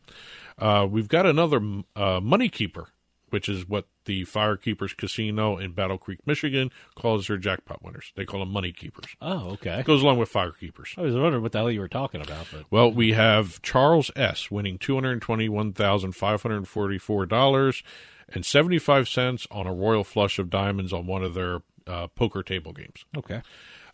Uh, 0.58 0.88
we've 0.90 1.08
got 1.08 1.28
another 1.28 1.62
uh, 1.96 2.20
money 2.20 2.50
keeper, 2.50 2.88
which 3.30 3.48
is 3.48 3.70
what 3.70 3.86
the 4.10 4.26
Firekeepers 4.26 4.98
Casino 4.98 5.58
in 5.60 5.74
Battle 5.74 6.00
Creek, 6.00 6.18
Michigan, 6.26 6.72
calls 6.96 7.28
their 7.28 7.38
jackpot 7.38 7.84
winners. 7.84 8.12
They 8.16 8.26
call 8.26 8.40
them 8.40 8.52
money 8.52 8.72
keepers. 8.72 9.06
oh, 9.22 9.52
okay. 9.52 9.80
It 9.80 9.86
goes 9.86 10.02
along 10.02 10.18
with 10.18 10.34
Firekeepers. 10.34 10.98
I 10.98 11.02
was 11.02 11.14
wondering 11.16 11.44
what 11.44 11.52
the 11.52 11.60
hell 11.60 11.70
you 11.70 11.80
were 11.80 11.88
talking 11.88 12.20
about, 12.22 12.48
but 12.52 12.66
Well, 12.72 12.92
we 12.92 13.14
have 13.14 13.62
Charles 13.62 14.10
S. 14.16 14.50
winning 14.50 14.80
two 14.80 14.96
hundred 14.96 15.22
twenty-one 15.22 15.74
thousand 15.74 16.14
five 16.14 16.42
hundred 16.42 16.68
forty-four 16.68 17.28
dollars 17.28 17.84
and 18.28 18.44
seventy-five 18.44 19.08
cents 19.08 19.46
on 19.52 19.68
a 19.68 19.74
royal 19.74 20.04
flush 20.04 20.40
of 20.40 20.50
diamonds 20.50 20.92
on 20.92 21.06
one 21.06 21.24
of 21.24 21.36
their 21.36 21.60
uh, 21.86 22.08
poker 22.08 22.42
table 22.42 22.74
games. 22.74 23.06
okay. 23.16 23.42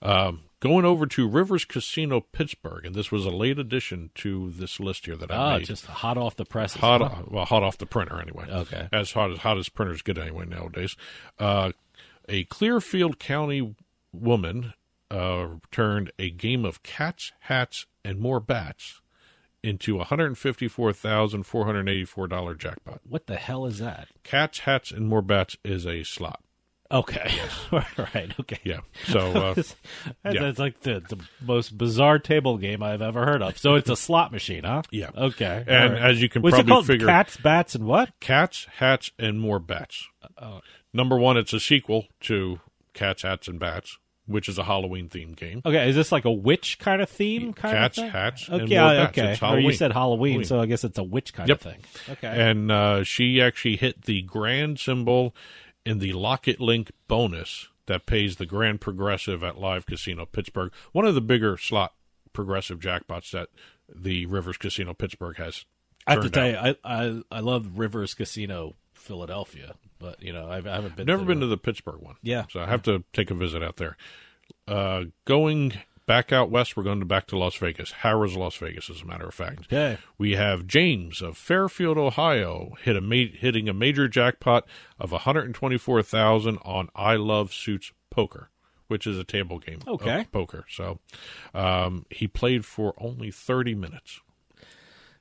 Um, 0.01 0.43
going 0.59 0.85
over 0.85 1.05
to 1.05 1.27
Rivers 1.27 1.65
Casino 1.65 2.21
Pittsburgh, 2.21 2.85
and 2.85 2.95
this 2.95 3.11
was 3.11 3.25
a 3.25 3.29
late 3.29 3.59
addition 3.59 4.09
to 4.15 4.49
this 4.51 4.79
list 4.79 5.05
here 5.05 5.15
that 5.17 5.31
I 5.31 5.35
Ah, 5.35 5.57
made. 5.57 5.67
just 5.67 5.85
hot 5.85 6.17
off 6.17 6.35
the 6.35 6.45
press. 6.45 6.73
hot, 6.75 7.31
well, 7.31 7.45
hot 7.45 7.63
off 7.63 7.77
the 7.77 7.85
printer 7.85 8.19
anyway. 8.21 8.47
Okay. 8.49 8.87
as 8.91 9.11
hot 9.11 9.31
as 9.31 9.39
hot 9.39 9.57
as 9.57 9.69
printers 9.69 10.01
get 10.01 10.17
anyway 10.17 10.45
nowadays. 10.45 10.95
Uh, 11.39 11.71
a 12.29 12.45
Clearfield 12.45 13.19
County 13.19 13.75
woman 14.13 14.73
uh, 15.11 15.47
turned 15.71 16.11
a 16.17 16.29
game 16.31 16.65
of 16.65 16.81
cats, 16.83 17.31
hats, 17.41 17.85
and 18.03 18.19
more 18.19 18.39
bats 18.39 19.01
into 19.61 19.99
a 19.99 20.03
hundred 20.03 20.27
and 20.27 20.37
fifty-four 20.37 20.93
thousand 20.93 21.43
four 21.43 21.65
hundred 21.65 21.87
eighty-four 21.89 22.27
dollar 22.27 22.53
jackpot. 22.55 23.01
What 23.07 23.27
the 23.27 23.35
hell 23.35 23.65
is 23.65 23.79
that? 23.79 24.07
Cats, 24.23 24.59
hats, 24.59 24.91
and 24.91 25.07
more 25.07 25.21
bats 25.23 25.57
is 25.63 25.85
a 25.87 26.03
slot. 26.03 26.41
Okay. 26.91 27.33
right. 27.71 28.31
Okay. 28.39 28.59
Yeah. 28.63 28.79
So 29.07 29.19
uh, 29.19 29.53
That's, 29.55 29.75
yeah. 30.23 30.41
that's 30.41 30.59
like 30.59 30.81
the, 30.81 31.01
the 31.07 31.17
most 31.41 31.75
bizarre 31.77 32.19
table 32.19 32.57
game 32.57 32.83
I've 32.83 33.01
ever 33.01 33.25
heard 33.25 33.41
of. 33.41 33.57
So 33.57 33.75
it's 33.75 33.89
a 33.89 33.95
slot 33.95 34.31
machine, 34.31 34.63
huh? 34.63 34.83
Yeah. 34.91 35.09
Okay. 35.17 35.63
And 35.67 35.93
right. 35.93 36.01
as 36.01 36.21
you 36.21 36.29
can 36.29 36.41
What's 36.41 36.55
probably 36.55 36.71
it 36.71 36.73
called? 36.73 36.87
figure- 36.87 37.07
cats, 37.07 37.37
bats, 37.37 37.75
and 37.75 37.85
what? 37.85 38.11
Cats, 38.19 38.67
Hats, 38.77 39.11
and 39.17 39.39
More 39.39 39.59
Bats. 39.59 40.07
Oh. 40.41 40.61
Number 40.93 41.17
one, 41.17 41.37
it's 41.37 41.53
a 41.53 41.59
sequel 41.59 42.05
to 42.21 42.59
Cats, 42.93 43.23
Hats, 43.23 43.47
and 43.47 43.59
Bats, 43.59 43.97
which 44.27 44.47
is 44.47 44.57
a 44.57 44.63
Halloween 44.63 45.09
themed 45.09 45.35
game. 45.35 45.61
Okay, 45.65 45.89
is 45.89 45.95
this 45.95 46.11
like 46.11 46.25
a 46.25 46.31
witch 46.31 46.79
kind 46.79 47.01
of 47.01 47.09
theme? 47.09 47.51
Kind 47.53 47.75
Cats, 47.75 47.97
of 47.97 48.03
thing? 48.05 48.11
hats, 48.11 48.49
okay, 48.49 48.75
and 48.75 49.07
okay. 49.09 49.37
Or 49.41 49.59
you 49.59 49.73
said 49.73 49.91
Halloween, 49.91 50.33
Halloween. 50.33 50.43
so 50.45 50.59
I 50.61 50.67
guess 50.67 50.83
it's 50.83 50.97
a 50.97 51.03
witch 51.03 51.33
kind 51.33 51.49
Yep. 51.49 51.57
of 51.57 51.61
thing. 51.73 51.83
Okay. 52.11 52.27
And 52.27 52.71
uh, 52.71 53.03
she 53.03 53.41
actually 53.41 53.75
hit 53.75 54.03
the 54.03 54.21
grand 54.21 54.79
symbol 54.79 55.35
in 55.85 55.99
the 55.99 56.13
Lock 56.13 56.47
It 56.47 56.59
Link 56.59 56.91
bonus 57.07 57.67
that 57.85 58.05
pays 58.05 58.37
the 58.37 58.45
grand 58.45 58.81
progressive 58.81 59.43
at 59.43 59.59
Live 59.59 59.85
Casino 59.85 60.25
Pittsburgh, 60.25 60.71
one 60.91 61.05
of 61.05 61.15
the 61.15 61.21
bigger 61.21 61.57
slot 61.57 61.93
progressive 62.33 62.79
jackpots 62.79 63.31
that 63.31 63.49
the 63.93 64.25
Rivers 64.25 64.57
Casino 64.57 64.93
Pittsburgh 64.93 65.37
has. 65.37 65.65
I 66.07 66.13
have 66.13 66.23
to 66.23 66.29
tell 66.29 66.55
out. 66.55 66.67
you, 66.67 66.75
I, 66.83 67.03
I 67.05 67.21
I 67.31 67.39
love 67.39 67.79
Rivers 67.79 68.13
Casino 68.13 68.73
Philadelphia, 68.93 69.75
but 69.99 70.21
you 70.21 70.33
know 70.33 70.49
I've, 70.49 70.67
I 70.67 70.75
haven't 70.75 70.95
been. 70.95 71.07
Never 71.07 71.21
to 71.21 71.27
been 71.27 71.39
to 71.39 71.47
the 71.47 71.57
Pittsburgh 71.57 72.01
one. 72.01 72.15
Yeah. 72.21 72.45
So 72.51 72.59
I 72.59 72.67
have 72.67 72.83
to 72.83 73.03
take 73.13 73.31
a 73.31 73.35
visit 73.35 73.63
out 73.63 73.77
there. 73.77 73.97
Uh, 74.67 75.05
going 75.25 75.73
back 76.05 76.31
out 76.31 76.49
west, 76.51 76.75
we're 76.77 76.83
going 76.83 76.99
to 76.99 77.05
back 77.05 77.27
to 77.27 77.37
Las 77.37 77.55
Vegas. 77.55 77.91
Harrah's 78.03 78.35
Las 78.35 78.55
Vegas, 78.57 78.89
as 78.89 79.01
a 79.01 79.05
matter 79.05 79.27
of 79.27 79.33
fact. 79.33 79.61
Okay. 79.71 79.97
We 80.17 80.33
have 80.33 80.67
James 80.67 81.21
of 81.21 81.37
Fairfield, 81.37 81.97
Ohio, 81.97 82.73
hit 82.81 82.95
a 82.95 83.01
ma- 83.01 83.31
hitting 83.33 83.67
a 83.69 83.73
major 83.73 84.07
jackpot 84.07 84.65
of 84.99 85.11
one 85.11 85.21
hundred 85.21 85.45
and 85.45 85.55
twenty 85.55 85.77
four 85.77 86.01
thousand 86.01 86.59
on 86.63 86.89
I 86.95 87.15
Love 87.15 87.53
Suits 87.53 87.91
Poker, 88.11 88.49
which 88.87 89.05
is 89.07 89.17
a 89.17 89.23
table 89.23 89.59
game. 89.59 89.79
of 89.87 90.01
Okay. 90.01 90.25
poker. 90.31 90.65
So 90.69 90.99
um, 91.53 92.05
he 92.09 92.27
played 92.27 92.65
for 92.65 92.93
only 92.97 93.31
thirty 93.31 93.75
minutes. 93.75 94.19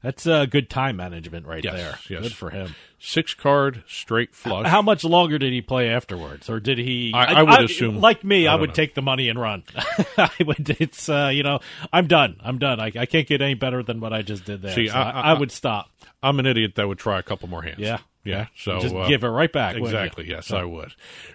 That's 0.05 0.27
uh, 0.27 0.45
good 0.47 0.69
time 0.69 0.97
management 0.97 1.47
right 1.47 1.65
Yes, 1.65 1.75
there. 1.75 1.99
yes. 2.09 2.23
Good 2.23 2.33
for 2.35 2.51
him. 2.51 2.75
Six 2.99 3.33
card 3.35 3.83
straight 3.87 4.35
flush. 4.35 4.67
How 4.67 4.83
much 4.83 5.03
longer 5.03 5.39
did 5.39 5.53
he 5.53 5.63
play 5.63 5.89
afterwards, 5.89 6.49
or 6.51 6.61
did 6.61 6.79
he? 6.79 7.11
I- 7.15 7.41
I 7.41 7.43
would 7.43 7.63
assume- 7.71 8.01
like 8.01 8.23
me, 8.23 8.47
I 8.47 8.53
I, 8.53 8.57
would 8.57 8.69
know. 8.71 8.75
take 8.75 8.95
the 8.95 9.03
money 9.03 9.29
and 9.31 9.39
run. 9.41 9.63
I 10.19 10.31
would. 10.47 10.77
It's 10.79 11.09
uh, 11.09 11.31
you 11.33 11.43
know, 11.43 11.61
I'm 11.93 12.07
done. 12.07 12.37
I'm 12.45 12.59
done. 12.59 12.81
I, 12.81 12.93
I 12.95 13.07
can't 13.07 13.27
get 13.27 13.41
any 13.43 13.55
better 13.55 13.83
than 13.83 13.99
what 14.01 14.13
I 14.13 14.23
just 14.23 14.45
did 14.45 14.61
there. 14.63 14.75
See, 14.75 14.89
So 14.89 14.95
I- 14.95 15.03
I, 15.03 15.11
I- 15.11 15.31
I 15.31 15.39
would 15.39 15.51
stop. 15.51 15.91
I'm 16.23 16.39
an 16.39 16.47
idiot 16.47 16.75
that 16.77 16.87
would 16.87 16.99
try 16.99 17.19
a 17.19 17.23
couple 17.23 17.49
more 17.49 17.63
hands. 17.63 17.79
Yeah. 17.79 17.99
Yeah. 18.25 18.47
So 18.57 18.81
Just 18.81 18.95
uh, 18.95 19.09
give 19.09 19.25
it 19.25 19.29
right 19.29 19.53
back. 19.53 19.77
Exactly. 19.77 20.29
Yes, 20.29 20.51
Yeah. 20.51 20.59
I 20.59 20.65
would. 20.65 20.95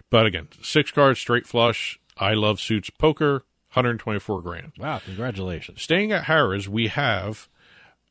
But 0.10 0.26
again, 0.26 0.48
six 0.62 0.92
cards, 0.92 1.20
straight 1.20 1.46
flush. 1.48 2.00
I 2.18 2.34
love 2.36 2.60
suits 2.60 2.90
poker. 2.92 3.44
124 3.74 4.42
grand. 4.42 4.72
Wow! 4.80 5.00
Congratulations. 5.06 5.82
Staying 5.84 6.12
at 6.12 6.24
Harrah's, 6.24 6.68
we 6.68 6.88
have 6.88 7.48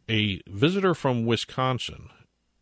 a 0.09 0.40
visitor 0.46 0.94
from 0.94 1.26
Wisconsin 1.26 2.09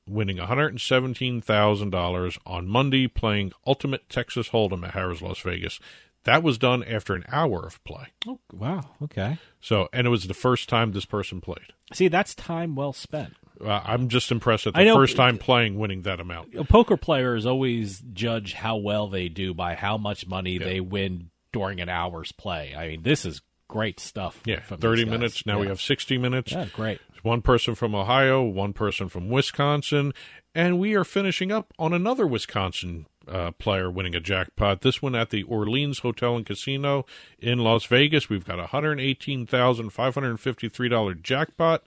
winning 0.08 0.36
$117,000 0.36 2.38
on 2.46 2.68
Monday 2.68 3.08
playing 3.08 3.52
Ultimate 3.66 4.08
Texas 4.08 4.50
Hold'em 4.50 4.86
at 4.86 4.94
Harrah's 4.94 5.22
Las 5.22 5.40
Vegas. 5.40 5.80
That 6.24 6.42
was 6.42 6.58
done 6.58 6.82
after 6.82 7.14
an 7.14 7.24
hour 7.30 7.64
of 7.64 7.82
play. 7.84 8.08
Oh 8.26 8.40
wow! 8.52 8.90
Okay. 9.00 9.38
So, 9.60 9.88
and 9.92 10.08
it 10.08 10.10
was 10.10 10.26
the 10.26 10.34
first 10.34 10.68
time 10.68 10.90
this 10.90 11.04
person 11.04 11.40
played. 11.40 11.72
See, 11.92 12.08
that's 12.08 12.34
time 12.34 12.74
well 12.74 12.92
spent. 12.92 13.34
Uh, 13.64 13.80
I'm 13.84 14.08
just 14.08 14.32
impressed 14.32 14.66
at 14.66 14.74
the 14.74 14.84
know- 14.84 14.96
first 14.96 15.16
time 15.16 15.38
playing 15.38 15.78
winning 15.78 16.02
that 16.02 16.18
amount. 16.18 16.56
A 16.56 16.64
poker 16.64 16.96
players 16.96 17.46
always 17.46 18.02
judge 18.12 18.54
how 18.54 18.76
well 18.76 19.06
they 19.06 19.28
do 19.28 19.54
by 19.54 19.76
how 19.76 19.98
much 19.98 20.26
money 20.26 20.58
they 20.58 20.80
win 20.80 21.30
during 21.52 21.80
an 21.80 21.88
hour's 21.88 22.32
play. 22.32 22.74
I 22.76 22.88
mean, 22.88 23.02
this 23.02 23.24
is 23.24 23.40
great 23.68 24.00
stuff. 24.00 24.40
Yeah, 24.44 24.60
30 24.60 25.04
minutes. 25.04 25.46
Now 25.46 25.60
we 25.60 25.68
have 25.68 25.80
60 25.80 26.18
minutes. 26.18 26.50
Yeah, 26.52 26.66
great. 26.72 27.00
One 27.26 27.42
person 27.42 27.74
from 27.74 27.92
Ohio, 27.92 28.44
one 28.44 28.72
person 28.72 29.08
from 29.08 29.28
Wisconsin, 29.28 30.12
and 30.54 30.78
we 30.78 30.94
are 30.94 31.02
finishing 31.02 31.50
up 31.50 31.74
on 31.76 31.92
another 31.92 32.24
Wisconsin 32.24 33.06
uh, 33.26 33.50
player 33.50 33.90
winning 33.90 34.14
a 34.14 34.20
jackpot. 34.20 34.82
This 34.82 35.02
one 35.02 35.16
at 35.16 35.30
the 35.30 35.42
Orleans 35.42 35.98
Hotel 35.98 36.36
and 36.36 36.46
Casino 36.46 37.04
in 37.40 37.58
Las 37.58 37.84
Vegas. 37.86 38.28
We've 38.28 38.44
got 38.44 38.60
a 38.60 38.66
$118,553 38.68 41.22
jackpot 41.22 41.82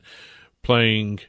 playing. 0.62 1.22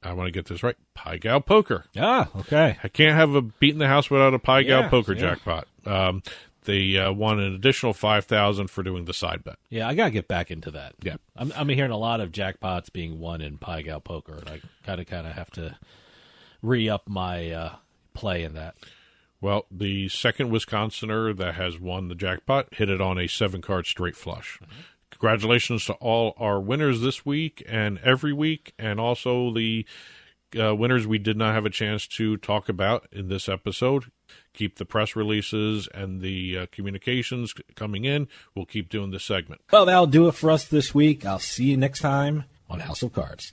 I 0.00 0.12
want 0.12 0.28
to 0.28 0.32
get 0.32 0.46
this 0.46 0.62
right. 0.62 0.76
Pai 0.94 1.18
Gow 1.18 1.40
Poker. 1.40 1.86
Ah, 1.98 2.28
okay. 2.36 2.78
I 2.84 2.88
can't 2.88 3.16
have 3.16 3.34
a 3.34 3.42
beat 3.42 3.72
in 3.72 3.80
the 3.80 3.88
house 3.88 4.08
without 4.08 4.32
a 4.32 4.38
Pai 4.38 4.62
Gow 4.62 4.82
Yeah, 4.82 4.88
Poker 4.88 5.14
yeah. 5.14 5.20
jackpot. 5.20 5.66
Um, 5.84 6.22
they 6.66 6.96
uh, 6.96 7.12
won 7.12 7.40
an 7.40 7.54
additional 7.54 7.92
five 7.94 8.26
thousand 8.26 8.68
for 8.68 8.82
doing 8.82 9.06
the 9.06 9.14
side 9.14 9.42
bet. 9.42 9.56
Yeah, 9.70 9.88
I 9.88 9.94
gotta 9.94 10.10
get 10.10 10.28
back 10.28 10.50
into 10.50 10.70
that. 10.72 10.94
Yeah. 11.02 11.16
I'm, 11.34 11.52
I'm 11.56 11.68
hearing 11.68 11.90
a 11.90 11.96
lot 11.96 12.20
of 12.20 12.30
jackpots 12.30 12.92
being 12.92 13.18
won 13.18 13.40
in 13.40 13.58
Pai 13.58 13.82
Gow 13.84 13.98
Poker, 13.98 14.34
and 14.34 14.48
I 14.48 14.60
kind 14.84 15.00
of 15.00 15.06
kind 15.06 15.26
of 15.26 15.32
have 15.32 15.50
to 15.52 15.78
re 16.62 16.88
up 16.88 17.08
my 17.08 17.50
uh, 17.50 17.76
play 18.14 18.42
in 18.42 18.54
that. 18.54 18.76
Well, 19.40 19.66
the 19.70 20.08
second 20.08 20.50
Wisconsiner 20.50 21.36
that 21.36 21.54
has 21.54 21.78
won 21.78 22.08
the 22.08 22.14
jackpot 22.14 22.74
hit 22.74 22.88
it 22.88 23.00
on 23.00 23.18
a 23.18 23.26
seven 23.26 23.60
card 23.62 23.86
straight 23.86 24.16
flush. 24.16 24.58
Congratulations 25.10 25.84
to 25.86 25.94
all 25.94 26.34
our 26.38 26.60
winners 26.60 27.00
this 27.00 27.24
week 27.24 27.62
and 27.68 27.98
every 27.98 28.32
week, 28.32 28.72
and 28.78 28.98
also 28.98 29.52
the 29.52 29.86
uh, 30.58 30.74
winners 30.74 31.06
we 31.06 31.18
did 31.18 31.36
not 31.36 31.54
have 31.54 31.66
a 31.66 31.70
chance 31.70 32.06
to 32.06 32.36
talk 32.36 32.68
about 32.68 33.06
in 33.12 33.28
this 33.28 33.48
episode. 33.48 34.06
Keep 34.56 34.78
the 34.78 34.84
press 34.84 35.14
releases 35.14 35.86
and 35.94 36.20
the 36.20 36.58
uh, 36.58 36.66
communications 36.72 37.54
coming 37.74 38.04
in. 38.04 38.26
We'll 38.54 38.66
keep 38.66 38.88
doing 38.88 39.10
this 39.10 39.24
segment. 39.24 39.60
Well, 39.70 39.84
that'll 39.84 40.06
do 40.06 40.28
it 40.28 40.32
for 40.32 40.50
us 40.50 40.64
this 40.64 40.94
week. 40.94 41.24
I'll 41.24 41.38
see 41.38 41.66
you 41.66 41.76
next 41.76 42.00
time 42.00 42.44
on 42.68 42.80
House 42.80 43.02
of 43.02 43.12
Cards. 43.12 43.52